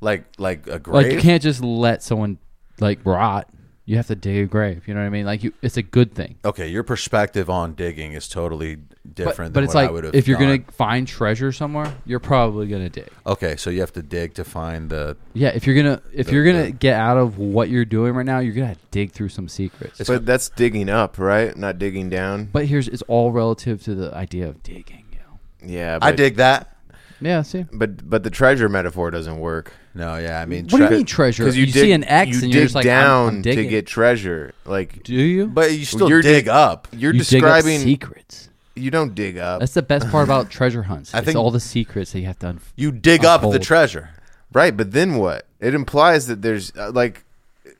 [0.00, 1.04] Like like a grave?
[1.06, 2.38] Like you can't just let someone
[2.80, 3.48] like rot.
[3.88, 4.88] You have to dig a grave.
[4.88, 5.24] You know what I mean?
[5.26, 6.34] Like you, it's a good thing.
[6.44, 8.78] okay, your perspective on digging is totally
[9.14, 12.18] different but than it's what like I if you're gonna gonna find treasure somewhere, you're
[12.18, 13.08] probably gonna dig.
[13.24, 16.32] Okay, so you have to dig to find the Yeah, if you're gonna if The-
[16.32, 19.28] you're gonna the- get out of what you're doing right now, you're gonna dig through
[19.28, 20.00] some secrets.
[20.00, 21.56] It's- but that's digging up, right?
[21.56, 22.48] Not digging down.
[22.52, 25.04] but here's it's all relative to the idea of digging.
[25.12, 25.72] You know?
[25.74, 26.76] Yeah, I dig that.
[27.20, 27.42] Yeah.
[27.42, 27.66] See.
[27.72, 29.72] But but the treasure metaphor doesn't work.
[29.96, 31.42] No, yeah, I mean What do you mean treasure?
[31.44, 33.42] Because you, dig, see an X you and dig you're just like I'm- down I'm,
[33.42, 33.64] digging.
[33.64, 34.52] to get treasure.
[34.64, 35.46] Like Do you?
[35.46, 36.86] But you still You're dig dig- up.
[36.92, 37.80] you're you dig up describing.
[37.80, 38.48] secrets.
[38.74, 41.14] you don't dig up, That's the best part about treasure hunts.
[41.14, 42.46] I it's think- all the secrets that you have to.
[42.54, 43.62] Unf- You dig up the Unfold.
[43.62, 44.10] treasure.
[44.52, 44.76] right?
[44.76, 45.46] But then what?
[45.60, 47.24] It implies that there's uh, like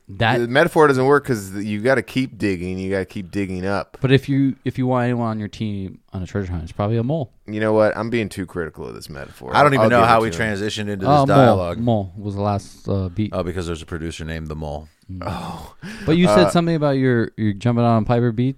[0.09, 0.37] that.
[0.39, 2.77] the metaphor doesn't work because you got to keep digging.
[2.79, 3.97] You got to keep digging up.
[4.01, 6.71] but if you if you want anyone on your team on a treasure hunt, it's
[6.71, 7.31] probably a mole.
[7.45, 7.95] You know what?
[7.97, 9.55] I'm being too critical of this metaphor.
[9.55, 11.77] I don't even I'll know how we transitioned into this Oh, dialogue.
[11.79, 12.11] mole.
[12.15, 13.31] Mole was the last uh, beat.
[13.33, 14.87] Oh, because there's a producer named the Mole.
[15.21, 15.75] Oh.
[16.05, 18.57] But you said uh, something about your your jumping on Piper beat.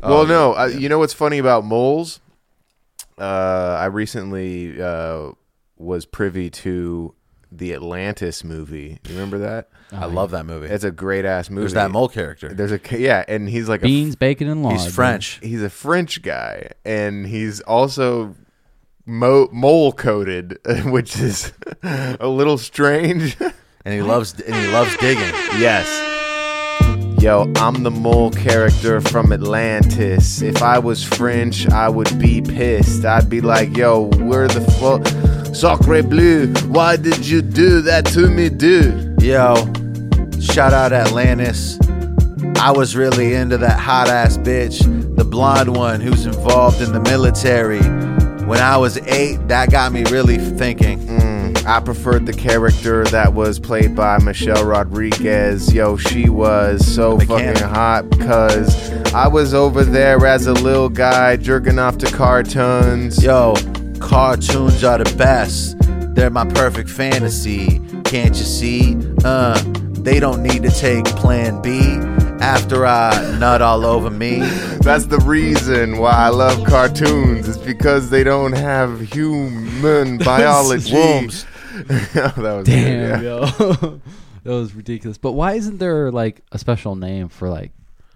[0.00, 0.52] Well, Oh, no.
[0.54, 0.66] yeah, I.
[0.68, 2.20] You know what's funny about moles?
[3.18, 5.32] Uh, I recently uh,
[5.76, 7.14] was privy to
[7.50, 8.98] the Atlantis movie.
[9.06, 9.68] You remember that?
[9.92, 10.66] I love that movie.
[10.66, 11.62] It's a great ass movie.
[11.62, 12.52] There's that mole character.
[12.52, 14.78] There's a yeah, and he's like a Beans, bacon, and lard.
[14.80, 15.40] He's French.
[15.42, 18.34] he's a French guy, and he's also
[19.06, 23.36] mo- mole coated, which is a little strange.
[23.84, 25.32] and he loves and he loves digging.
[25.58, 25.86] yes.
[27.22, 30.40] Yo, I'm the mole character from Atlantis.
[30.40, 33.04] If I was French, I would be pissed.
[33.04, 35.04] I'd be like, yo, where the fuck?
[35.58, 39.20] Sacre bleu, why did you do that to me, dude?
[39.20, 39.56] Yo,
[40.40, 41.80] shout out Atlantis.
[42.60, 44.78] I was really into that hot ass bitch,
[45.16, 47.82] the blonde one who's involved in the military.
[48.46, 51.00] When I was eight, that got me really thinking.
[51.00, 51.66] Mm.
[51.66, 55.74] I preferred the character that was played by Michelle Rodriguez.
[55.74, 61.36] Yo, she was so fucking hot because I was over there as a little guy
[61.36, 63.24] jerking off to cartoons.
[63.24, 63.54] Yo,
[64.00, 65.76] cartoons are the best.
[66.14, 67.80] They're my perfect fantasy.
[68.04, 68.96] Can't you see?
[69.24, 69.60] Uh,
[70.00, 71.80] they don't need to take plan B
[72.42, 74.38] after I nut all over me.
[74.80, 77.48] That's the reason why I love cartoons.
[77.48, 80.94] It's because they don't have human biology.
[80.94, 81.44] Wombs.
[82.14, 83.22] that was Damn, good, yeah.
[83.22, 84.00] yo, that
[84.50, 85.18] was ridiculous.
[85.18, 87.70] But why isn't there like a special name for like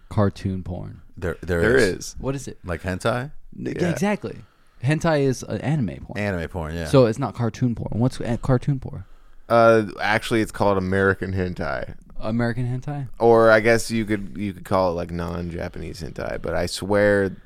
[0.08, 1.02] cartoon porn?
[1.16, 2.16] There, there, There is.
[2.18, 2.58] What is it?
[2.64, 3.90] like hentai, Yeah, Yeah.
[3.90, 4.38] exactly.
[4.82, 6.18] Hentai is an anime porn.
[6.18, 6.74] anime porn.
[6.74, 6.86] Yeah.
[6.86, 7.98] So it's not cartoon porn.
[8.00, 9.04] What's a- cartoon porn?
[9.48, 11.94] Uh, actually, it's called American hentai.
[12.20, 13.08] American hentai.
[13.18, 17.36] or I guess you could you could call it like non-Japanese hentai, but I swear,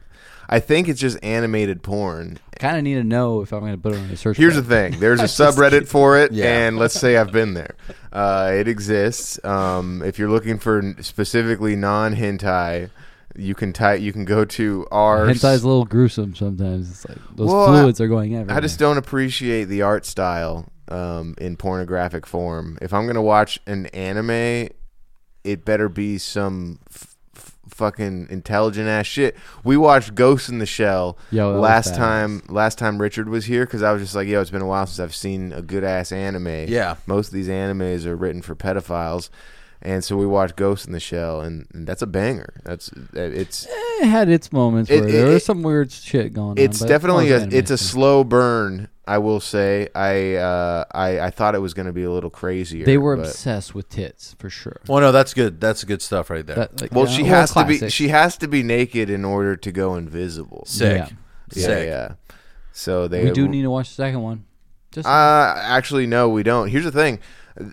[0.50, 2.38] I think it's just animated porn.
[2.58, 4.36] Kind of need to know if I'm going to put it on a search.
[4.36, 4.90] Here's the bar.
[4.90, 6.66] thing: there's a subreddit for it, Yeah.
[6.68, 7.74] and let's say I've been there.
[8.12, 9.42] Uh, it exists.
[9.44, 12.90] Um, if you're looking for n- specifically non-hentai,
[13.38, 14.00] you can type.
[14.00, 15.26] You can go to our.
[15.26, 16.90] Hentai's a little gruesome sometimes.
[16.90, 18.56] It's like those Well, I- fluids are going everywhere.
[18.56, 22.78] I just don't appreciate the art style um, in pornographic form.
[22.80, 24.68] If I'm gonna watch an anime,
[25.44, 29.36] it better be some f- f- fucking intelligent ass shit.
[29.64, 32.42] We watched Ghost in the Shell Yo, last time.
[32.48, 34.86] Last time Richard was here because I was just like, yo, it's been a while
[34.86, 36.66] since I've seen a good ass anime.
[36.68, 36.96] Yeah.
[37.06, 39.28] most of these animes are written for pedophiles.
[39.82, 42.54] And so we watched Ghost in the Shell, and, and that's a banger.
[42.64, 43.66] That's it's
[44.00, 46.58] It had its moments It- where there it- was some weird shit going on.
[46.58, 48.88] it's but definitely most a, it's a slow burn.
[49.08, 52.30] I will say I uh, I I thought it was going to be a little
[52.30, 52.84] crazier.
[52.84, 54.80] They were but- obsessed with tits for sure.
[54.88, 55.60] well, no, that's good.
[55.60, 56.56] That's good stuff right there.
[56.56, 59.54] That, like, Well, yeah, she has to be she has to be naked in order
[59.56, 60.64] to go invisible.
[60.66, 60.96] Sick.
[60.96, 61.08] Yeah.
[61.54, 61.86] Yeah, Sick.
[61.86, 62.12] yeah.
[62.72, 64.44] So they we do need to watch the second one.
[64.90, 66.68] Just Uh, actually, no, we don't.
[66.68, 67.20] Here's the thing.
[67.60, 67.66] Uh,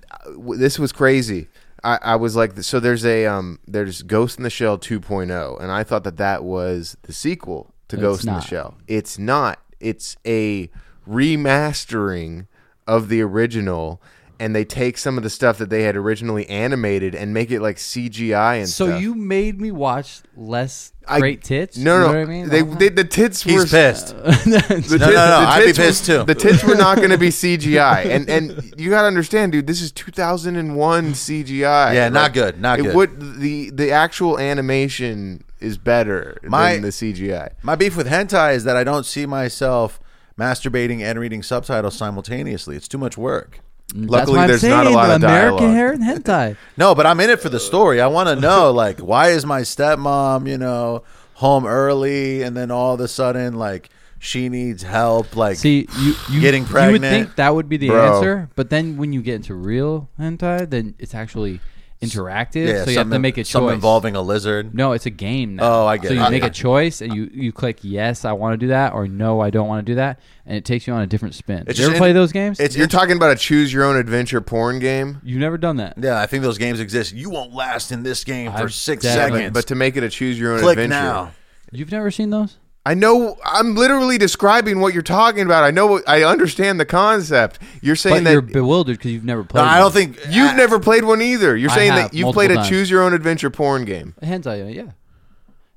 [0.57, 1.47] This was crazy.
[1.83, 5.71] I, I was like, so there's a um, there's Ghost in the Shell 2.0, and
[5.71, 8.39] I thought that that was the sequel to It's Ghost in the.
[8.41, 8.77] Shell.
[8.87, 9.59] It's not.
[9.79, 10.69] It's a
[11.07, 12.47] remastering
[12.87, 14.01] of the original,
[14.39, 17.61] and they take some of the stuff that they had originally animated and make it
[17.61, 18.87] like CGI and stuff.
[18.87, 19.01] so stuff.
[19.01, 21.77] you made me watch less I- great tits.
[21.77, 22.49] No, You no, know what I mean?
[22.49, 24.15] they, The whole they the tits He's were pissed.
[24.23, 26.23] The No, tits- no, no, the I'd be tits were- pissed too.
[26.23, 29.67] The tits were not going to be CGI, and and you got to understand, dude.
[29.67, 31.93] This is 2001 CGI.
[31.93, 32.95] Yeah, not good, not it good.
[32.95, 37.49] Would the the actual animation is better My- than the CGI?
[37.61, 39.99] My beef with hentai is that I don't see myself
[40.39, 42.75] masturbating and reading subtitles simultaneously.
[42.75, 43.59] It's too much work.
[43.93, 45.75] Luckily, there's saying not a lot of American dialogue.
[45.75, 46.57] hair and hentai.
[46.77, 48.01] No, but I'm in it for the story.
[48.01, 51.03] I want to know, like, why is my stepmom, you know,
[51.35, 53.89] home early, and then all of a sudden, like,
[54.19, 57.03] she needs help, like, See, you, you Getting pregnant.
[57.03, 58.15] You would think that would be the Bro.
[58.15, 61.59] answer, but then when you get into real hentai, then it's actually
[62.03, 62.67] interactive.
[62.67, 63.73] yeah, so you have to make a choice.
[63.73, 64.73] involving a lizard.
[64.75, 65.55] No, it's a game.
[65.55, 65.83] Now.
[65.83, 66.17] Oh, I get So it.
[66.23, 69.07] you make a choice, and you you click yes, I want to do that, or
[69.07, 71.63] no, I don't want to do that, and it takes you on a different spin.
[71.67, 72.59] It's you ever just play in- those games?
[72.59, 75.19] It's You're talking about a choose your own adventure porn game.
[75.23, 75.95] You've never done that.
[75.97, 77.13] yeah, I think those games exist.
[77.13, 79.51] You won't last in this game for I've six seconds.
[79.53, 80.89] But to make it a choose your own click adventure.
[81.03, 81.31] now.
[81.71, 82.57] You've never seen those?
[82.85, 83.37] I know.
[83.45, 85.63] I'm literally describing what you're talking about.
[85.63, 86.01] I know.
[86.05, 87.59] I understand the concept.
[87.81, 89.63] You're saying that you're bewildered because you've never No, played.
[89.63, 91.55] I don't think you've I- never played one either.
[91.55, 92.69] You're I saying have, that you've multiple played a times.
[92.69, 94.15] choose your own adventure porn game.
[94.21, 94.73] hentai.
[94.75, 94.91] Yeah,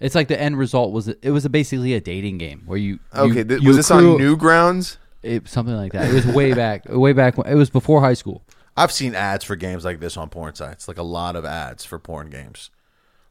[0.01, 3.21] it's like the end result was it was basically a dating game where you, you
[3.21, 4.97] Okay, th- you was this accrue- on Newgrounds?
[5.23, 6.11] it, something like that.
[6.11, 7.39] It was way back, way back.
[7.39, 8.43] When, it was before high school.
[8.77, 11.85] I've seen ads for games like this on porn sites, like a lot of ads
[11.85, 12.71] for porn games,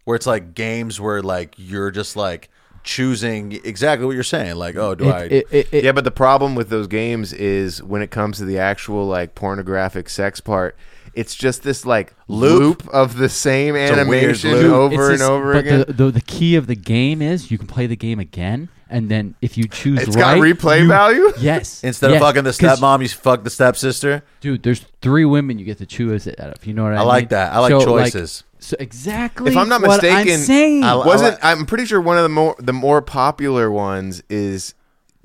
[0.06, 2.50] where it's like games where like you're just like
[2.86, 4.56] choosing exactly what you're saying.
[4.56, 5.24] Like, oh, do It- I?
[5.26, 8.46] it- it- it- Yeah, but the problem with those games is when it comes to
[8.46, 10.78] the actual like pornographic sex part,
[11.14, 12.94] it's just this like loop, Loop.
[12.94, 14.74] of the same a animation loop.
[14.74, 15.84] Over it's and over but again.
[15.88, 19.10] The, the the key of the game is you can play the game again, and
[19.10, 21.32] then if you choose It's got replay you- value?
[21.40, 21.84] Yes.
[21.84, 24.24] Instead yes, of fucking the 'cause, stepmom, you fuck the stepsister.
[24.42, 24.64] dude.
[24.64, 26.66] There's three women you get to choose it out of.
[26.66, 27.54] You know what I, I like that.
[27.54, 28.44] I like So, choices.
[28.60, 29.52] so exactly.
[29.52, 30.84] if I'm not what mistaken, I'm saying.
[30.84, 34.74] I- wasn't I'm pretty sure one of the more the more popular ones is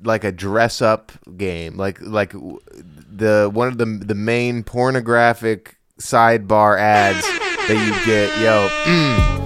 [0.03, 2.59] like a dress up game, like like w-
[3.13, 7.21] the one of the the main pornographic sidebar ads
[7.67, 8.35] that you get.
[8.39, 9.40] Yo, mm,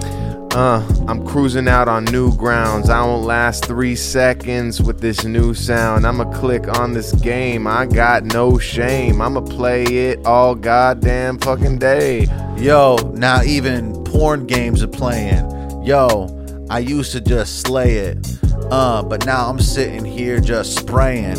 [0.56, 2.88] uh, I'm cruising out on Newgrounds.
[2.88, 6.06] I won't last three seconds with this new sound.
[6.06, 7.66] I'ma click on this game.
[7.66, 9.20] I got no shame.
[9.20, 12.26] I'ma play it all goddamn fucking day.
[12.56, 15.44] Yo, now even porn games are playing.
[15.84, 16.26] Yo,
[16.70, 18.26] I used to just slay it.
[18.70, 21.36] Uh, but now I'm sitting here just spraying.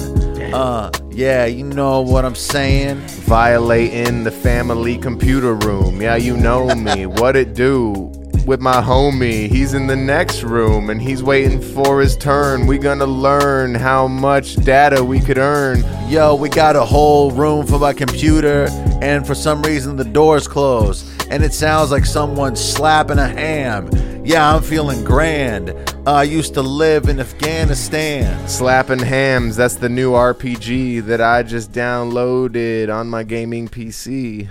[0.54, 3.02] Uh, yeah, you know what I'm saying?
[3.28, 6.02] violating the family computer room.
[6.02, 7.06] Yeah, you know me.
[7.06, 8.10] what it do?
[8.48, 12.66] With my homie, he's in the next room and he's waiting for his turn.
[12.66, 15.84] We gonna learn how much data we could earn.
[16.08, 18.70] Yo, we got a whole room for my computer,
[19.02, 23.90] and for some reason the door's closed, and it sounds like someone's slapping a ham.
[24.24, 25.72] Yeah, I'm feeling grand.
[26.08, 28.48] Uh, I used to live in Afghanistan.
[28.48, 34.48] Slapping hams, that's the new RPG that I just downloaded on my gaming PC.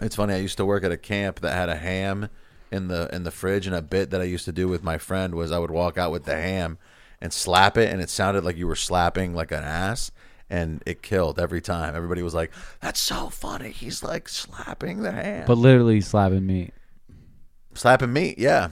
[0.00, 0.32] It's funny.
[0.32, 2.30] I used to work at a camp that had a ham
[2.74, 4.98] in the in the fridge, and a bit that I used to do with my
[4.98, 6.78] friend was I would walk out with the ham
[7.20, 10.10] and slap it, and it sounded like you were slapping like an ass,
[10.50, 11.94] and it killed every time.
[11.94, 16.70] Everybody was like, "That's so funny." He's like slapping the ham, but literally slapping me.
[17.74, 18.38] slapping meat.
[18.38, 18.68] Yeah,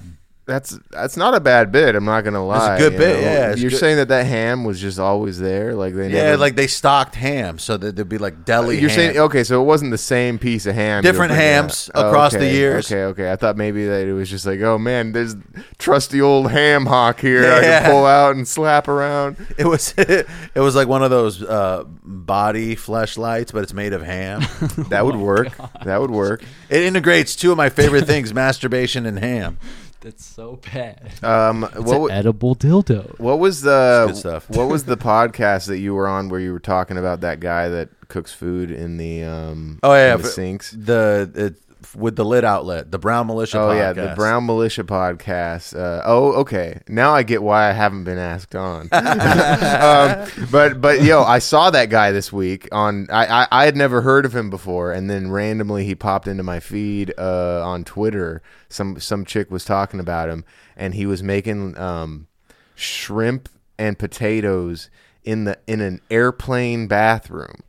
[0.52, 1.94] That's that's not a bad bit.
[1.94, 2.74] I'm not gonna lie.
[2.74, 3.22] It's a good you bit, know?
[3.22, 3.78] yeah, you're good.
[3.78, 6.24] saying that that ham was just always there, like they yeah.
[6.24, 8.78] never, Like they stocked ham, so that there'd be like deli.
[8.78, 8.96] You're ham.
[8.98, 11.02] saying okay, so it wasn't the same piece of ham.
[11.02, 12.04] Different hams out.
[12.04, 12.92] across the okay, years.
[12.92, 13.32] Okay, okay.
[13.32, 15.36] I thought maybe that it was just like, oh man, there's
[15.78, 17.50] trusty old ham hock here.
[17.50, 19.36] I can pull out and slap around.
[19.58, 20.26] It was it
[20.56, 24.42] was like one of those uh, body fleshlights, but it's made of ham.
[24.88, 25.56] That would work.
[25.84, 26.42] That would work.
[26.68, 29.58] it integrates two of my favorite things: masturbation and ham.
[30.02, 31.12] That's so bad.
[31.22, 33.18] Um, It's what an wa- edible dildo.
[33.18, 34.50] what was the good stuff.
[34.50, 37.68] what was the podcast that you were on where you were talking about that guy
[37.68, 40.72] that cooks food in the um Oh yeah, in the sinks?
[40.72, 41.54] The it,
[41.96, 43.58] with the lid outlet, the Brown Militia.
[43.58, 44.10] Oh yeah, podcast.
[44.10, 45.78] the Brown Militia podcast.
[45.78, 46.80] Uh, oh, okay.
[46.88, 48.82] Now I get why I haven't been asked on.
[48.92, 53.06] um, but but yo, I saw that guy this week on.
[53.10, 56.42] I, I I had never heard of him before, and then randomly he popped into
[56.42, 58.42] my feed uh, on Twitter.
[58.68, 60.44] Some some chick was talking about him,
[60.76, 62.26] and he was making um,
[62.74, 64.90] shrimp and potatoes
[65.24, 67.60] in the in an airplane bathroom,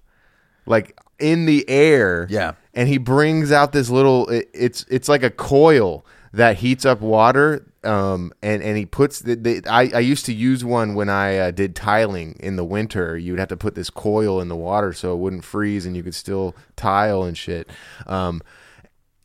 [0.65, 2.27] like in the air.
[2.29, 2.53] Yeah.
[2.73, 4.27] and he brings out this little.
[4.29, 7.69] It, it's it's like a coil that heats up water.
[7.83, 11.37] Um, and, and he puts the, the I, I used to use one when I
[11.37, 13.17] uh, did tiling in the winter.
[13.17, 16.01] You'd have to put this coil in the water so it wouldn't freeze and you
[16.01, 17.69] could still tile and shit.
[18.07, 18.41] Um,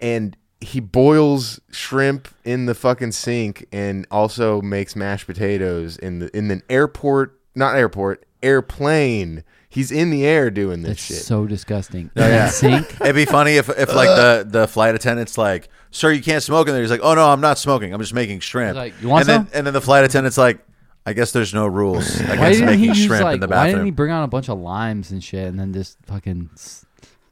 [0.00, 6.36] and he boils shrimp in the fucking sink and also makes mashed potatoes in the
[6.36, 9.44] in an airport, not airport, airplane.
[9.70, 11.16] He's in the air doing this It's shit.
[11.18, 12.10] so disgusting.
[12.16, 12.48] Oh, yeah.
[12.48, 12.88] Sink.
[13.02, 16.68] It'd be funny if, if like the, the flight attendant's like, "Sir, you can't smoke
[16.68, 17.92] in there." He's like, "Oh no, I'm not smoking.
[17.92, 20.04] I'm just making shrimp." He's like, "You want and then, some?" And then the flight
[20.04, 20.64] attendant's like,
[21.04, 23.34] "I guess there's no rules Why against didn't he making use shrimp like?
[23.34, 25.58] in the Why didn't he bathroom." bring on a bunch of limes and shit, and
[25.60, 26.86] then just fucking s-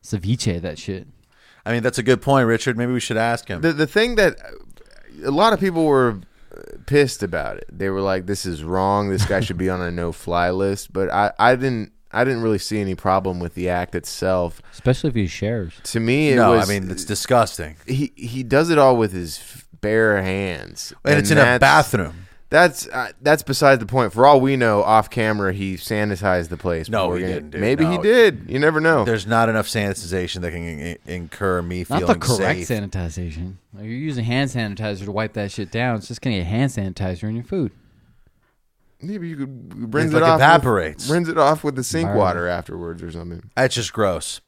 [0.04, 1.06] ceviche that shit?
[1.64, 2.76] I mean, that's a good point, Richard.
[2.76, 3.62] Maybe we should ask him.
[3.62, 4.36] the the thing that
[5.24, 6.20] a lot of people were
[6.54, 7.64] uh, pissed about it.
[7.72, 9.08] They were like, "This is wrong.
[9.08, 12.42] This guy should be on a no fly list." But I I didn't I didn't
[12.42, 14.62] really see any problem with the act itself.
[14.72, 15.74] Especially if he shares.
[15.84, 16.68] To me, it no, was.
[16.68, 21.30] I mean it's disgusting, he he does it all with his bare hands, and, it's
[21.30, 22.22] in a that's- bathroom.
[22.48, 24.12] That's uh, that's beside the point.
[24.12, 26.88] For all we know, off camera he sanitized the place.
[26.88, 27.60] No, before he getting- didn't, dude.
[27.60, 28.02] Maybe he No.
[28.04, 28.44] did.
[28.48, 29.04] You never know.
[29.04, 32.68] There's not enough sanitization that can in- incur me Not feeling the correct safe.
[32.92, 33.54] sanitization.
[33.74, 35.96] Like you're using hand sanitizer to wipe that shit down.
[35.96, 37.72] It's just gonna get hand sanitizer in your food.
[39.06, 40.40] Maybe you could rinse It, it like, off.
[40.40, 41.04] evaporates.
[41.08, 42.18] With, rinse it off with the sink Environment.
[42.24, 43.50] water afterwards or something.
[43.56, 44.40] That's just gross.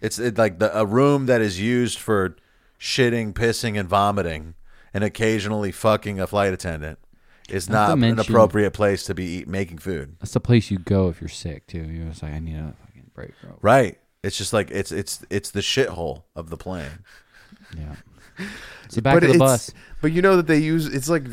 [0.00, 2.36] It's it, like the a room that is used for
[2.78, 4.54] shitting, pissing, and vomiting,
[4.94, 6.98] and occasionally fucking a flight attendant
[7.50, 10.16] is Not not to an appropriate place to be eat, making food.
[10.20, 11.82] That's the place you go if you're sick too.
[11.82, 13.58] You're just like, I need a fucking break, bro.
[13.60, 13.98] Right.
[14.22, 17.04] It's just like it's it's it's the shithole of the plane.
[17.76, 17.96] Yeah.
[18.84, 19.72] It's the back of the bus.
[20.00, 21.24] But you know that they use it's like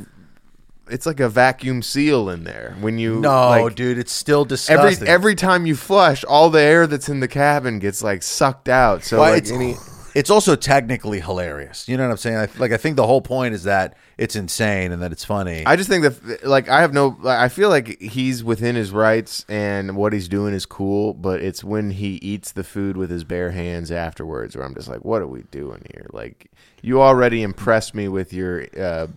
[0.90, 5.08] it's like a vacuum seal in there when you No, like, dude, it's still disgusting.
[5.08, 8.70] every every time you flush, all the air that's in the cabin gets like sucked
[8.70, 9.04] out.
[9.04, 9.76] So Well, like it's, any
[10.18, 11.88] it's also technically hilarious.
[11.88, 12.38] You know what I'm saying?
[12.38, 15.64] I, like I think the whole point is that it's insane and that it's funny.
[15.64, 19.46] I just think that like I have no I feel like he's within his rights
[19.48, 23.24] and what he's doing is cool, but it's when he eats the food with his
[23.24, 26.08] bare hands afterwards where I'm just like, what are we doing here?
[26.12, 26.50] Like
[26.82, 29.08] you already impressed me with your uh,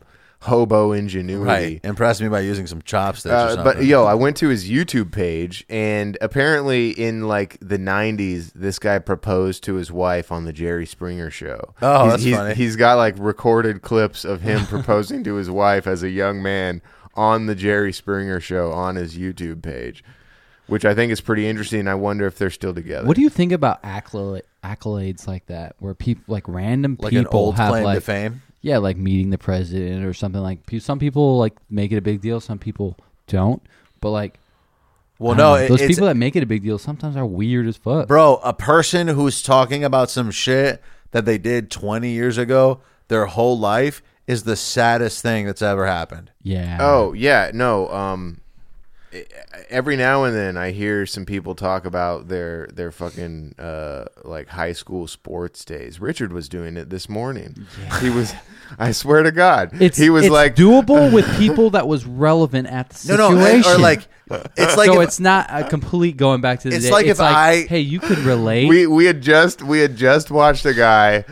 [0.42, 1.44] hobo ingenuity.
[1.44, 1.80] right.
[1.84, 3.64] Impressed me by using some chopsticks or Uh, something.
[3.64, 8.78] but yo, I went to his YouTube page, and apparently in like the '90s, this
[8.78, 11.74] guy proposed to his wife on the Jerry Springer show.
[11.82, 12.54] Oh, He's- that's he's, funny.
[12.54, 16.80] He's got like recorded clips of him proposing to his wife as a young man
[17.14, 20.02] on the Jerry Springer show on his YouTube page,
[20.68, 21.86] which I think is pretty interesting.
[21.86, 23.06] I wonder if they're still together.
[23.06, 27.30] What do you think about accolade, accolades like that, where people like random like people
[27.30, 28.42] an old have claim like to fame.
[28.60, 30.60] Yeah, like meeting the president or something like.
[30.80, 32.40] Some people like make it a big deal.
[32.40, 32.96] Some people
[33.26, 33.62] don't.
[34.00, 34.38] But like,
[35.18, 37.26] Well, no, know, it- those it's, people that make it a big deal sometimes are
[37.26, 38.08] weird as fuck.
[38.08, 40.82] bro, a person who's talking about some shit
[41.12, 45.86] that they did 20 years ago, their whole life is the saddest thing that's ever
[45.86, 46.30] happened.
[46.42, 46.78] Yeah.
[46.80, 47.88] Oh yeah, no.
[47.88, 48.40] Um,
[49.68, 54.48] every now and then I hear some people talk about their their fucking uh like
[54.48, 56.00] high school sports days.
[56.00, 57.66] Richard was doing it this morning.
[58.00, 58.32] He was.
[58.78, 62.68] I swear to God, It's he was it's like doable with people that was relevant
[62.68, 63.34] at the situation.
[63.38, 64.06] no, and- or like
[64.56, 66.90] it's like so if- it's not a complete going back to the It's day.
[66.92, 68.68] like if I- hey, you could relate.
[68.68, 71.24] we we had just we had just watched a guy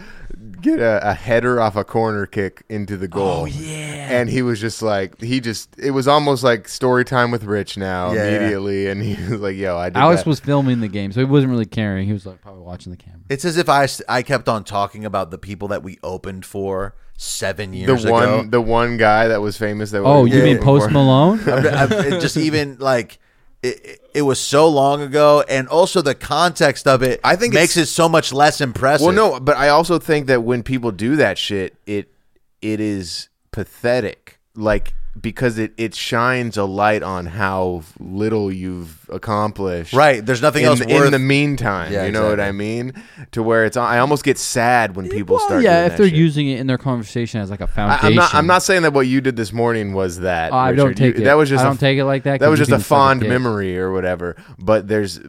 [0.62, 3.42] get a, a header off a corner kick into the goal.
[3.42, 4.20] Oh, yeah.
[4.20, 7.76] And he was just like he just it was almost like story time with Rich
[7.76, 8.24] now Yeah.
[8.38, 10.28] immediately and he was like, "Yo, I did Alex that.
[10.28, 12.06] was filming the game, so he wasn't really caring.
[12.06, 13.20] He was like probably watching the camera.
[13.28, 16.94] It's as if I, I kept on talking about the people that we opened for
[17.16, 18.42] seven years the one ago.
[18.44, 21.40] the one guy that was famous that Oh, you mean Post Malone?
[21.48, 23.18] I'm- I'm- just even like
[23.62, 27.20] it, it- was so long ago, and also the context of it.
[27.22, 29.06] I think makes it so much less impressive.
[29.06, 32.10] Well, no, but I also think that when people do that shit, it
[32.60, 34.38] it is pathetic.
[34.54, 39.92] Like because it it shines a light on how little you've accomplished.
[39.94, 40.24] right?
[40.24, 41.06] There's nothing In, else worth.
[41.06, 42.40] in the meantime, Yeah, you know what.
[42.40, 42.92] I mean?
[43.32, 45.62] To where it's, I almost get sad when people Well, start.
[45.62, 46.16] yeah, if they're shit.
[46.16, 48.06] using it in their conversation as like a foundation.
[48.06, 48.34] I'm not.
[48.34, 50.52] I'm not saying that what you did this morning was that.
[50.52, 51.00] Oh, I don't Richard.
[51.04, 51.24] You- take it.
[51.24, 51.62] That was just.
[51.62, 52.40] I a- don't take it like that.
[52.40, 54.36] That was just a think it's like fond memory or whatever.
[54.58, 55.20] But there's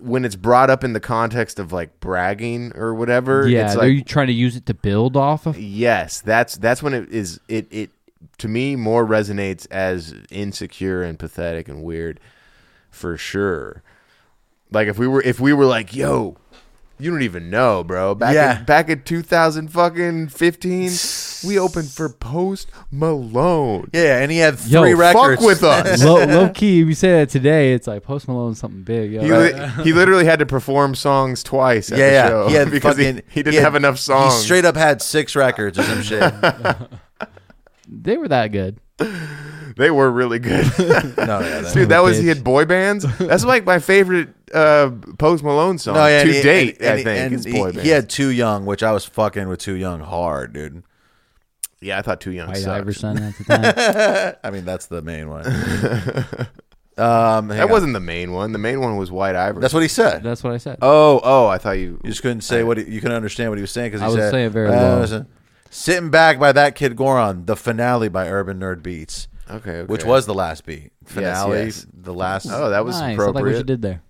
[0.00, 3.46] when it's brought up in the context of like bragging or whatever.
[3.48, 5.58] Yeah, it's they're like trying to use it to build off of.
[5.58, 7.38] yes, that's that's when it is.
[7.48, 7.90] It it
[8.38, 12.20] to me more resonates as insecure and pathetic and weird,
[12.90, 13.82] for sure.
[14.70, 16.36] Like if we were if we were like, yo.
[16.98, 18.14] You don't even know, bro.
[18.14, 18.60] Back Yeah.
[18.60, 20.90] in, back in 2000 fucking 15,
[21.46, 23.90] We opened for Post Malone.
[23.92, 25.42] Yeah, and he had three Yo, three fuck records.
[25.44, 26.02] with us.
[26.02, 29.12] low, low key, if you say that today, it's like Post Malone something big.
[29.12, 29.20] Yo.
[29.22, 32.28] He, li- he literally had to perform songs twice at yeah, the yeah.
[32.28, 34.34] show He had because fucking, he, he didn't had- have enough songs.
[34.38, 36.22] He straight up had six records or some shit.
[37.88, 38.80] They were that good.
[39.76, 40.64] they were really good.
[40.78, 41.14] no, yeah,
[41.60, 43.04] that- Dude, that was he had boy bands.
[43.18, 46.76] That's like my favorite uh, Post Malone song no, yeah, to and he- date.
[46.80, 47.90] and- I think and it's he, boy he bands.
[47.90, 50.82] had Too Young, which I was fucking with Too Young hard, dude.
[51.80, 52.80] yeah, I thought Too Young White sucked.
[52.80, 54.34] Iverson at the time.
[54.42, 55.44] I mean, that's the main one.
[56.98, 57.70] um, That on.
[57.70, 58.52] wasn't the main one.
[58.52, 59.60] The main one was White Iverson.
[59.60, 60.22] That's what he said.
[60.22, 60.78] That's what I said.
[60.80, 62.00] Oh, oh, I thought you.
[62.02, 64.04] You just couldn't say what he, you couldn't understand what he was saying because he
[64.06, 64.72] I was said saying it very uh,
[65.06, 65.24] low.
[65.66, 69.82] Listen, Sitting back by that kid Goron, the finale by Urban Nerd Beats, Okay, okay.
[69.84, 71.64] which was the last beat finale.
[71.64, 71.86] yes.
[71.92, 72.46] The last.
[72.50, 73.02] Oh, that was nice.
[73.02, 73.66] I like what you appropriate.
[73.66, 74.02] did there.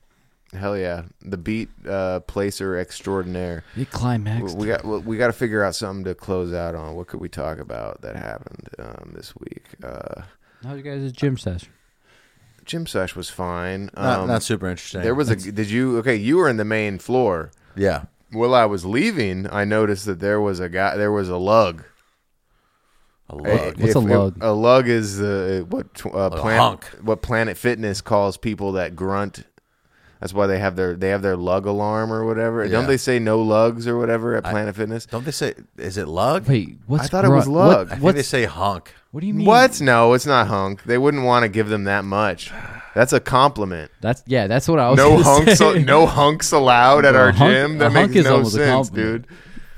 [0.52, 3.64] Hell yeah, the beat uh, placer extraordinaire.
[3.76, 4.56] It climaxed.
[4.56, 6.94] We got we got to figure out something to close out on.
[6.94, 9.64] What could we talk about that happened um, this week?
[9.82, 10.22] Uh,
[10.64, 11.68] How's you guys' gym session?
[12.64, 13.90] gym sesh was fine.
[13.96, 15.02] not, Um, not super interesting.
[15.02, 15.36] There was a.
[15.36, 15.98] Did you?
[15.98, 17.50] Okay, you were in the main floor.
[17.76, 18.04] yeah.
[18.36, 20.96] While I was leaving, I noticed that there was a guy.
[20.96, 21.84] There was a lug.
[23.28, 23.76] A lug.
[23.78, 24.38] What's If- a if- lug?
[24.40, 26.84] a lug is uh, what uh, A Planet hunk.
[27.02, 29.44] what Planet Fitness calls people that grunt.
[30.20, 32.64] That's why they have their they have their lug alarm or whatever.
[32.64, 32.70] Yeah.
[32.72, 35.06] Don't they say no lugs or whatever at Planet Fitness?
[35.06, 35.54] Don't they say?
[35.76, 36.48] Is it lug?
[36.48, 37.88] Wait, what's I thought it was lug.
[37.88, 38.94] What, I I think they say hunk.
[39.16, 39.46] What do you mean?
[39.46, 39.80] What?
[39.80, 40.82] No, it's not hunk.
[40.82, 42.52] They wouldn't want to give them that much.
[42.94, 43.90] That's a compliment.
[44.02, 44.46] That's yeah.
[44.46, 44.98] That's what I was.
[44.98, 45.82] No hunks, say.
[45.82, 47.78] no hunks allowed at Well, our hunk- gym.
[47.78, 49.26] That makes no sense, dude.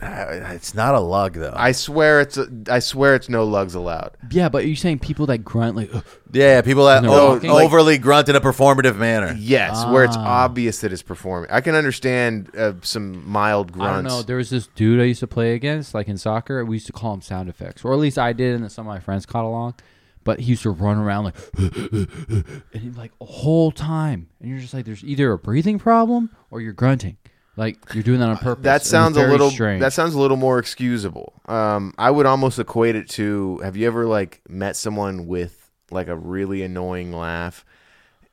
[0.00, 1.52] Uh, It's not a lug though.
[1.56, 2.36] I swear it's.
[2.38, 4.12] A, I swear it's no lugs allowed.
[4.30, 5.90] Yeah, but you're you saying people that grunt like?
[5.92, 7.50] "Ugh." yeah, people that No, o- walking.
[7.50, 9.34] Like- overly grunt in a performative manner.
[9.36, 10.44] Yes, where it's Ah.
[10.44, 11.50] obvious that it's performing.
[11.50, 13.90] I can understand uh, some mild grunts.
[13.90, 14.22] I don't know.
[14.22, 16.64] There was this dude I used to play against, like in soccer.
[16.64, 18.86] We used to call him sound effects, or at least I did, and then some
[18.86, 19.74] of my friends caught along.
[20.22, 24.58] But he used to run around like, and he, like a whole time, and you're
[24.60, 27.16] just like, there's either a breathing problem or you're grunting,
[27.58, 28.62] like you're doing that on purpose.
[28.62, 29.50] that sounds a little.
[29.50, 29.80] strange.
[29.80, 31.32] That sounds a little more excusable.
[31.46, 33.58] Um, I would almost equate it to.
[33.58, 37.64] Have you ever like met someone with like a really annoying laugh?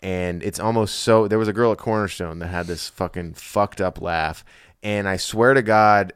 [0.02, 1.28] And it's almost so.
[1.28, 4.46] There was a girl at Cornerstone that had this fucking fucked up laugh,
[4.84, 6.14] and I swear to God,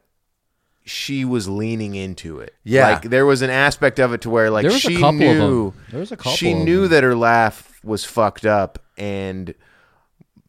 [0.86, 2.54] she was leaning into it.
[2.64, 2.92] Yeah.
[2.92, 5.72] like there was an aspect of it to where like There was a she knew
[5.72, 5.82] them.
[5.90, 9.56] There was a couple she knew that her laugh was fucked up and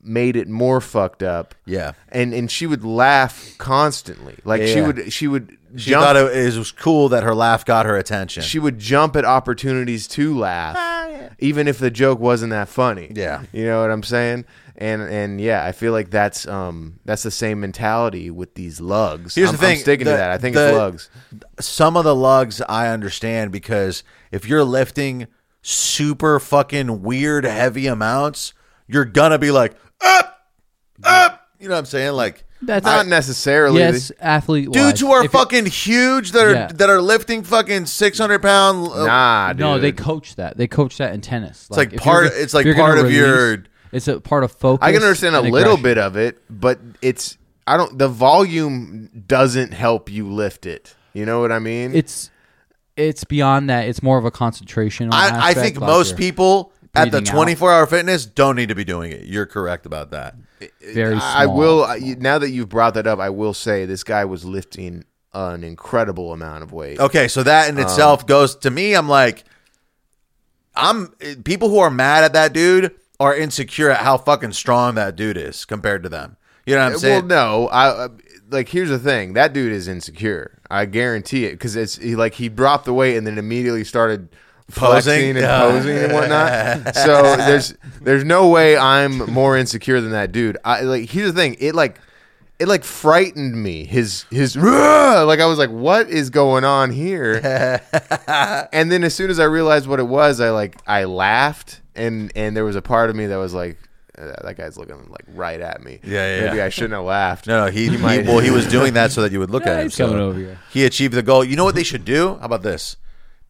[0.02, 1.92] made it more fucked up Yeah.
[2.08, 4.36] and and she would laugh constantly.
[4.44, 4.86] Like she Yeah.
[4.86, 7.96] would she would She jump thought it, it was cool that her laugh got her
[7.96, 8.42] attention.
[8.42, 10.76] she would jump at opportunities to laugh,
[11.38, 13.12] even if the joke wasn't that funny.
[13.14, 13.42] Yeah.
[13.52, 14.46] you know what I'm saying.
[14.76, 19.34] And and yeah, I feel like that's um that's the same mentality with these lugs.
[19.34, 20.30] Here's I'm, the thing, I'm sticking the- to that.
[20.30, 21.10] I think the- it's lugs.
[21.60, 24.02] Some of the lugs I understand because
[24.32, 25.26] if you're lifting
[25.60, 28.54] super fucking weird heavy amounts,
[28.88, 30.40] you're gonna be like up,
[31.04, 31.46] up.
[31.58, 32.12] You know what I'm saying?
[32.12, 33.80] Like That's Not necessarily.
[33.80, 34.70] yes, athlete.
[34.70, 36.66] dudes who are fucking huge that are Yeah.
[36.74, 38.88] that are lifting fucking 600 pound.
[38.92, 39.60] uh, Nah, dude.
[39.60, 40.56] No, they coach that.
[40.56, 41.66] They coach that in tennis.
[41.70, 44.44] It's like part- go- it's like if you're gonna part of your- It's a part
[44.44, 44.86] of focus.
[44.86, 45.82] I can understand a and little aggression.
[45.82, 47.36] bit of it, but it's
[47.66, 47.98] I don't.
[47.98, 50.94] The volume doesn't help you lift it.
[51.12, 51.94] You know what I mean?
[51.94, 52.30] It's
[52.96, 53.86] it's beyond that.
[53.88, 55.10] It's more of a concentration.
[55.12, 57.26] I, I think like most you're people at the out.
[57.26, 59.24] 24 hour fitness don't need to be doing it.
[59.24, 60.34] You're correct about that.
[60.92, 61.14] very.
[61.16, 61.56] I small.
[61.56, 61.84] will.
[61.84, 65.04] I- you- Now that you've brought that up, I will say this guy was lifting
[65.32, 66.98] an incredible amount of weight.
[66.98, 68.94] Okay, so that in Um, itself goes to me.
[68.94, 69.44] I'm like,
[70.74, 71.08] I'm
[71.44, 75.36] people who are mad at that dude are insecure at how fucking strong that dude
[75.36, 76.36] is compared to them.
[76.66, 77.28] You know what I'm saying?
[77.28, 77.68] well, no.
[77.68, 78.08] I uh,
[78.50, 78.68] like.
[78.68, 79.32] Here's the thing.
[79.34, 80.58] That dude is insecure.
[80.70, 84.28] I guarantee it because it's he, like he dropped the weight and then immediately started
[84.70, 85.30] Posing?
[85.30, 85.60] and Yeah.
[85.60, 86.94] posing and whatnot.
[86.96, 90.56] so there's there's no way I'm more insecure than that dude.
[90.64, 91.10] I like.
[91.10, 91.56] Here's the thing.
[91.60, 91.98] It like.
[92.58, 93.84] It like frightened me.
[93.86, 97.40] His his "Rah!" like I was like, what is going on here?
[98.70, 102.30] and then as soon as I realized what it was, I like I laughed, and
[102.36, 103.78] and there was a part of me that was like,
[104.18, 106.00] uh, that guy's looking like right at me.
[106.04, 106.66] Yeah, yeah, Maybe yeah.
[106.66, 107.46] I shouldn't have laughed.
[107.46, 109.64] No, no, he, he might- well, he was doing that so that you would look
[109.64, 109.84] Yeah, at him.
[109.86, 110.58] he's so coming over here.
[110.70, 111.42] He achieved the goal.
[111.42, 112.36] You know what they should do?
[112.40, 112.96] How about this?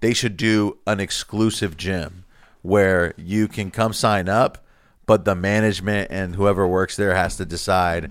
[0.01, 2.25] They should do an exclusive gym
[2.63, 4.65] where you can come sign up,
[5.07, 8.11] but the management and whoever works there has to decide.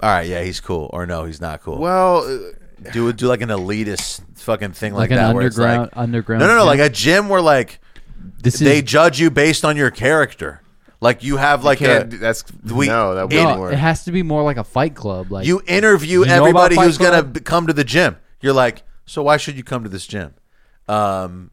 [0.00, 1.78] All right, yeah, he's cool, or no, he's not cool.
[1.78, 5.56] Well, uh, do do like an elitist fucking thing like, like an that, where it's
[5.58, 6.40] underground like, underground.
[6.40, 6.66] no, no, no, gym.
[6.66, 7.80] like a gym where like
[8.42, 10.60] this they is judge you based on your character.
[11.00, 13.72] Like you have like a that's we- no, that it- wouldn't no, work.
[13.72, 15.30] it has to be more like a fight club.
[15.32, 18.16] Like you interview You everybody Fight who's gonna come to the gym.
[18.40, 20.34] You're like, So why should you come to this gym?
[20.88, 21.50] Um,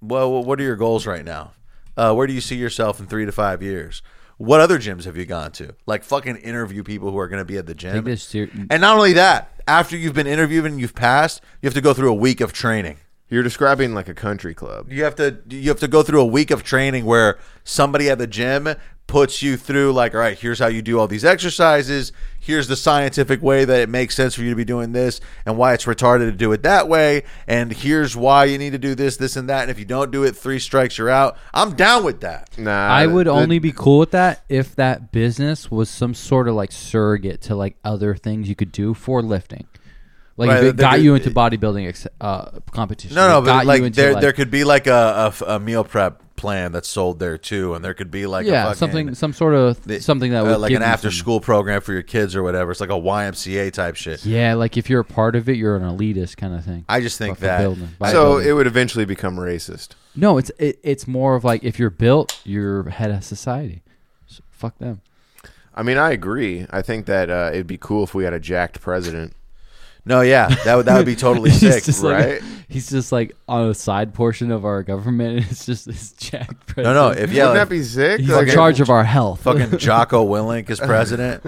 [0.00, 1.52] well, what are your goals right now?
[1.96, 4.02] Uh, where do you see yourself in three to five years?
[4.36, 5.74] What other gyms have you gone to?
[5.86, 8.16] Like fucking interview people who are going to be at the gym.
[8.16, 11.80] Ser- and not only that, after you've been interviewed and you've passed, you have to
[11.80, 12.98] go through a week of training.
[13.28, 14.90] You're describing like a country club.
[14.90, 18.18] You have to you have to go through a week of training where somebody at
[18.18, 18.68] the gym
[19.08, 22.12] puts you through like, all right, here's how you do all these exercises.
[22.38, 25.56] Here's the scientific way that it makes sense for you to be doing this and
[25.56, 27.24] why it's retarded to do it that way.
[27.46, 29.62] And here's why you need to do this, this, and that.
[29.62, 31.36] And if you don't do it, three strikes, you're out.
[31.52, 32.56] I'm down with that.
[32.58, 36.46] Nah, I would the- only be cool with that if that business was some sort
[36.46, 39.66] of like surrogate to like other things you could do for lifting.
[40.36, 43.16] Like Right, if it they're got do- you into bodybuilding uh, competition.
[43.16, 45.82] No, no, it but like there, like- there could be like a, a, a meal
[45.82, 49.14] prep plan that's sold there too, and there could be like a yeah, fucking, something,
[49.14, 51.82] some sort of the- something that uh, would like give an after some- school program
[51.82, 52.70] for your kids or whatever.
[52.70, 54.24] It's like a YMCA type shit.
[54.24, 56.86] Yeah, like if you're a part of it, you're an elitist kind of thing.
[56.88, 58.46] I just think Fucking that building, So bodybuilding.
[58.46, 59.88] it would eventually become racist.
[60.16, 63.82] no, it's it, it's more of like if you're built, you're head of society.
[64.26, 65.02] So fuck them.
[65.74, 66.66] I mean, I agree.
[66.70, 69.34] I think that uh, it'd be cool if we had a jacked president.
[70.08, 71.84] No, yeah, that would that would be totally He's sick.
[71.84, 72.42] just like- right?
[72.70, 75.38] he's just like on a side portion of our government.
[75.42, 76.50] And it's just this jack.
[76.76, 78.20] No, no, if yeah, Wouldn't like, that be sick?
[78.20, 79.42] he's Like, in charge of our health.
[79.42, 81.42] fucking Jocko Willink is president,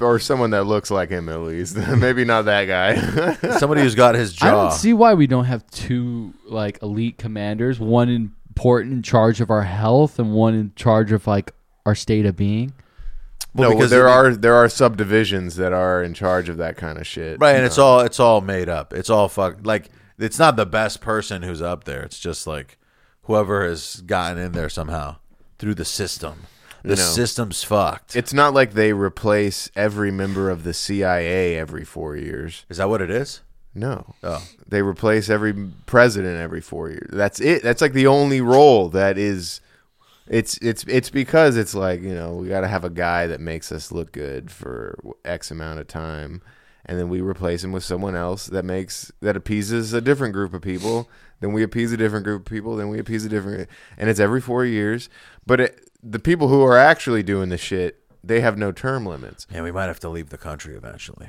[0.00, 1.76] or someone that looks like him at least.
[1.76, 3.58] Maybe not that guy.
[3.58, 4.46] somebody who's got his job.
[4.46, 4.62] I jaw.
[4.68, 9.50] don't see why we don't have two like elite commanders, one important in charge of
[9.50, 11.52] our health and one in charge of like
[11.86, 12.72] our state of being.
[13.54, 16.76] Well, no, because there it- are there are subdivisions that are in charge of that
[16.76, 17.38] kind of shit.
[17.40, 18.92] right, and it's all it's all made up.
[18.92, 19.58] It's all fuck.
[19.64, 22.02] Like it's not the best person who's up there.
[22.02, 22.78] It's just like
[23.22, 25.16] whoever has gotten in there somehow
[25.58, 26.42] through the system.
[26.82, 28.14] The system's fucked.
[28.14, 32.66] It's not like they replace every member of the CIA every four years.
[32.68, 33.40] Is that what it is?
[33.74, 34.14] No.
[34.22, 34.46] Oh.
[34.68, 35.54] They replace every
[35.86, 37.08] president every four years.
[37.10, 37.62] That's it.
[37.62, 39.60] That's like the only role that is.
[40.26, 43.40] It's it's it's because it's like you know we got to have a guy that
[43.40, 46.40] makes us look good for X amount of time,
[46.86, 50.54] and then we replace him with someone else that makes that appeases a different group
[50.54, 51.08] of people.
[51.40, 52.76] Then we appease a different group of people.
[52.76, 53.68] Then we appease a different,
[53.98, 55.10] and it's every four years.
[55.44, 59.46] But it, the people who are actually doing the shit, they have no term limits.
[59.52, 61.28] And we might have to leave the country eventually.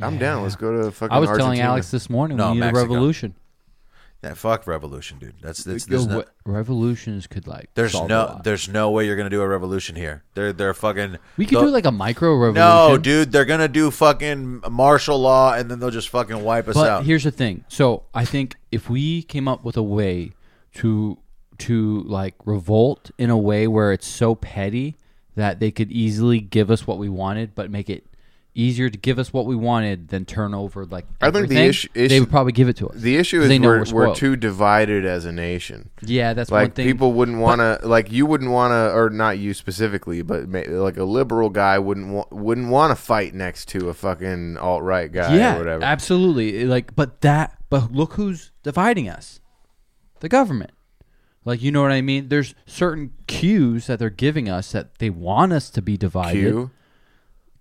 [0.00, 0.42] I'm down.
[0.42, 1.14] Let's go to fucking.
[1.14, 1.68] I was telling Argentina.
[1.68, 2.78] Alex this morning No, we need Mexico.
[2.78, 3.34] a revolution.
[4.22, 5.34] Yeah, fuck revolution, dude.
[5.42, 9.30] That's that's there's no, what- revolutions could like there's no there's no way you're gonna
[9.30, 10.22] do a revolution here.
[10.34, 11.18] They're they're fucking.
[11.36, 12.54] we could do like a micro revolution.
[12.92, 16.74] No, dude, they're gonna do fucking martial law and then they'll just fucking wipe us
[16.74, 17.04] But out.
[17.04, 17.64] here's the thing.
[17.66, 20.32] So I think if we came up with a way
[20.74, 21.18] to
[21.58, 24.96] to like revolt in a way where it's so petty
[25.34, 28.04] that they could easily give us what we wanted, but make it
[28.54, 31.88] easier to give us what we wanted than turn over like I think the issue-
[31.94, 32.96] they would probably give it to us.
[32.96, 35.88] The issue is we're, we're we're too divided as a nation.
[36.02, 36.86] yeah, that's one Like thing.
[36.86, 40.98] people wouldn't want to, like you wouldn't want to, or not you specifically, but like
[40.98, 45.10] a liberal guy wouldn't wa- wouldn't want to fight next to a fucking alt right
[45.10, 45.82] guy yeah, or whatever.
[45.84, 46.64] absolutely.
[46.66, 49.40] Like, but that, but look who's dividing us:
[50.20, 50.72] the government.
[51.44, 52.28] Like, you know what I mean?
[52.28, 56.38] There's certain cues that they're giving us that they want us to be divided.
[56.52, 56.70] Q.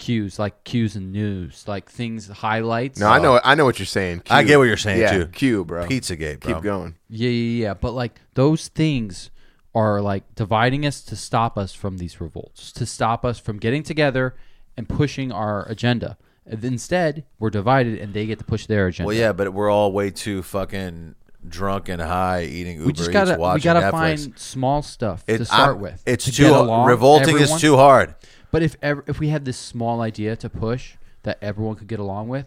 [0.02, 3.86] cues like cues and news like things highlights No, I know, I know what you're
[3.86, 4.22] saying.
[4.22, 4.36] Q.
[4.36, 5.26] I get what you're saying, yeah, too.
[5.28, 5.86] Q, bro.
[5.88, 6.54] Pizzagate, bro.
[6.56, 6.96] Keep going.
[7.08, 9.30] yeah yeah yeah but like those things
[9.76, 13.84] are like dividing us to stop us from these revolts to stop us from getting
[13.84, 14.36] together
[14.76, 19.08] and pushing our agenda And instead we're divided and they get to push their agenda
[19.08, 21.16] Well, yeah, but we're all way too fucking
[21.48, 23.92] drunk and high, eating Uber we just gotta watching we gotta Netflix.
[24.26, 27.36] find small stuff It- to start I'm- with It's to too get along, revolting.
[27.36, 27.56] everyone.
[27.56, 28.16] is too hard.
[28.52, 32.00] But if ever, if we had this small idea to push that everyone could get
[32.00, 32.46] along with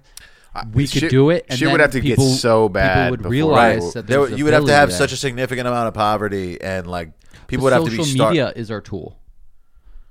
[0.72, 3.18] we could shit- do it and shit would have to get so bad people would
[3.18, 3.94] before- realize Right.
[3.94, 4.98] that There, you would have to have there.
[4.98, 7.10] such a significant amount of poverty, and like
[7.48, 8.30] people But would have to social be start.
[8.30, 9.18] media is our tool.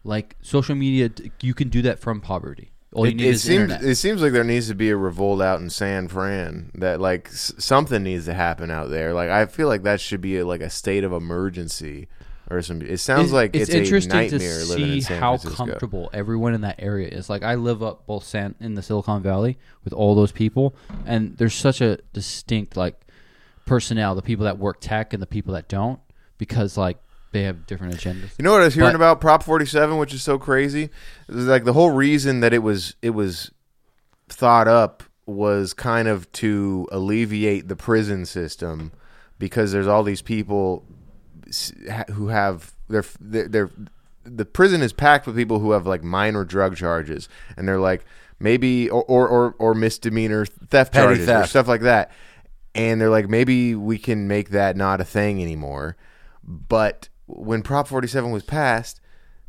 [0.03, 1.09] Like social media,
[1.41, 2.71] you can do that from poverty.
[2.91, 3.83] All you It, need it is seems internet.
[3.83, 7.29] it seems like there needs to be a revolt out in San Fran that like
[7.29, 9.13] s- something needs to happen out there.
[9.13, 12.07] Like I feel like that should be a, like a state of emergency
[12.53, 12.81] or some.
[12.81, 15.65] It sounds like it's, interesting a to nightmare living in see how Francisco.
[15.65, 17.29] comfortable everyone in that area is.
[17.29, 20.75] Like I live up both San in the Silicon Valley with all those people,
[21.05, 22.99] and there's such a distinct like
[23.65, 24.15] personnel.
[24.15, 25.99] The people that work tech and the people that don't,
[26.37, 26.97] because like
[27.31, 28.29] they have different agendas.
[28.37, 30.89] You know what I was hearing But- about Prop 47, which is so crazy?
[31.27, 33.51] Was like the whole reason that it was it was
[34.29, 38.91] thought up was kind of to alleviate the prison system
[39.39, 40.85] because there's all these people
[42.11, 43.69] who have they're, they're
[44.25, 47.27] the prison is packed with people who have like minor drug charges,
[47.57, 48.05] and they're like
[48.39, 52.11] maybe or or or, or misdemeanor theft Petty charges or stuff like that,
[52.75, 55.97] and they're like maybe we can make that not a thing anymore.
[56.43, 58.99] But when Prop 47 was passed,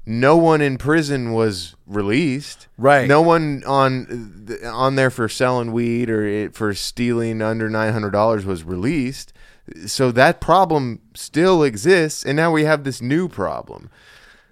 [0.06, 2.68] no one in prison was released.
[2.76, 3.08] Right.
[3.08, 8.10] No one on on there for selling weed or it, for stealing under nine hundred
[8.10, 9.32] dollars was released.
[9.86, 13.90] So that problem still exists, and now we have this new problem.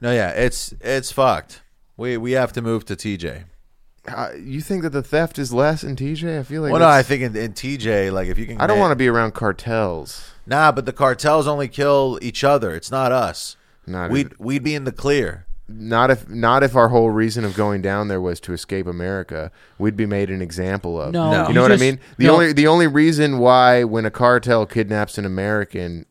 [0.00, 1.62] No, yeah, it's it's fucked.
[1.96, 3.44] We we have to move to TJ.
[4.08, 6.40] Uh, you think that the theft is less in TJ?
[6.40, 8.66] I feel like Well, no, I think in, in TJ, like if you can, I
[8.66, 10.32] don't want to be around cartels.
[10.44, 12.74] Nah, but the cartels only kill each other.
[12.74, 13.56] It's not us.
[13.86, 15.46] Not we'd we'd be in the clear.
[15.68, 19.50] Not if not if our whole reason of going down there was to escape America,
[19.78, 21.12] we'd be made an example of.
[21.12, 21.48] No, No.
[21.48, 21.98] you know what I mean.
[22.18, 26.04] The only the only reason why when a cartel kidnaps an American,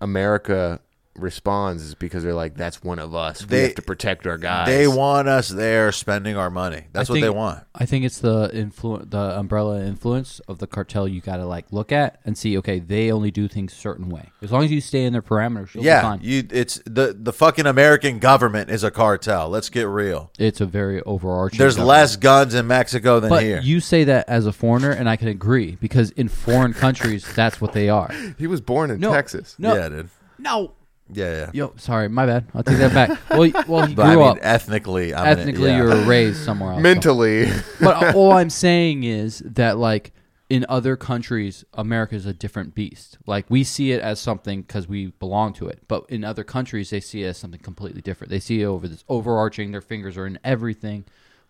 [0.00, 0.80] America
[1.18, 3.46] responds is because they're like, "That's one of us.
[3.48, 6.84] we have to protect our guys." They want us there spending our money.
[6.92, 7.64] That's I what they want.
[7.74, 11.66] I think it's the influ- the umbrella influence of the cartel you got to like
[11.72, 12.56] look at and see.
[12.58, 14.30] Okay, they only do things a certain way.
[14.42, 16.20] As long as you stay in their parameters, you'll be Yeah, fine.
[16.22, 16.42] you.
[16.50, 19.48] It's the the fucking American government is a cartel.
[19.48, 20.30] Let's get real.
[20.38, 21.58] it's a very overarching.
[21.58, 21.88] There's government.
[21.88, 23.60] less guns in Mexico than But here.
[23.62, 27.60] you say that as a foreigner, and I can agree because in foreign countries, that's
[27.60, 28.10] what they are.
[28.38, 29.54] he was born in No, Texas.
[29.58, 30.08] No, yeah, dude.
[30.38, 30.72] no.
[31.12, 31.50] Yeah, yeah.
[31.54, 32.46] Yo, sorry, my bad.
[32.54, 33.18] I'll take that back.
[33.30, 35.68] Well, he- well, he But I grew mean, up ethnically, I'm in ethnically.
[35.70, 35.76] yeah.
[35.78, 36.82] You were raised somewhere else.
[36.82, 37.48] Mentally,
[37.80, 40.12] but all I'm saying is that like
[40.50, 43.18] in other countries, America is a different beast.
[43.26, 46.90] Like we see it as something because we belong to it, but in other countries,
[46.90, 48.30] they see it as something completely different.
[48.30, 49.70] They see it over this overarching.
[49.72, 51.04] Their fingers are in everything,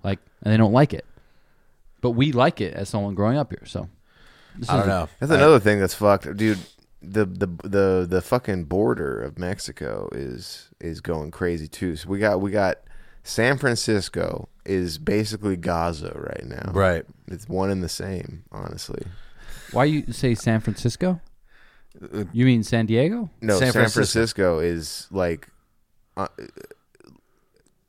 [0.05, 1.05] like, and they don't like it.
[2.03, 3.65] But we like it as someone growing up here.
[3.67, 3.89] So
[4.59, 5.09] this I don't is- know.
[5.19, 6.59] that's another thing that's fucked, dude.
[7.03, 11.95] The, the the the fucking border of Mexico is is going crazy too.
[11.97, 12.79] So we got we got
[13.23, 16.71] San Francisco is basically Gaza right now.
[16.73, 17.05] Right.
[17.29, 19.03] It's one and the same, honestly.
[19.73, 21.21] Why you say San Francisco?
[22.33, 23.31] You mean San Diego?
[23.41, 24.57] No, San San, Francisco.
[24.57, 24.59] Francisco.
[24.61, 25.49] is like.
[26.17, 26.29] Uh,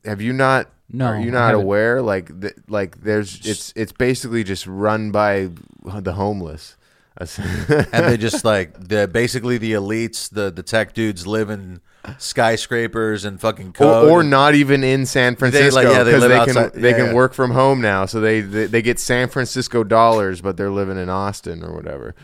[0.04, 0.70] have you not?
[0.90, 1.62] No, are you not haven't.
[1.64, 2.00] aware?
[2.00, 5.50] Like, th- like there's it's it's basically just run by
[5.84, 6.76] the homeless.
[7.68, 11.80] and they just like the basically the elites, the the tech dudes live in
[12.18, 14.10] skyscrapers and fucking or, code.
[14.10, 16.96] or not even in San Francisco yeah, they 'cause live they outside- can they yeah,
[16.96, 17.12] can yeah.
[17.14, 20.96] work from home now, so they, they they get San Francisco dollars, but they're living
[20.96, 22.14] in Austin or whatever.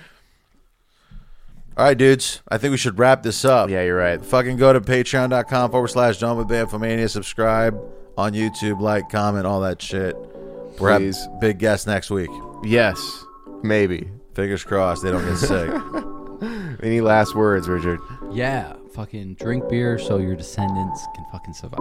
[1.76, 2.40] All right, dudes.
[2.48, 3.68] I think we should wrap this up.
[3.68, 4.24] Yeah, you're right.
[4.24, 7.10] Fucking go to patreon.com forward slash Dome with Bamfomania.
[7.10, 7.76] Subscribe
[8.16, 10.14] on YouTube, like, comment, all that shit.
[10.78, 11.26] We're Please.
[11.40, 12.30] big guest next week.
[12.62, 13.24] Yes,
[13.64, 14.08] maybe.
[14.34, 15.70] Fingers crossed they don't get sick.
[16.82, 18.00] Any last words, Richard?
[18.32, 21.78] Yeah, fucking drink beer so your descendants can fucking survive.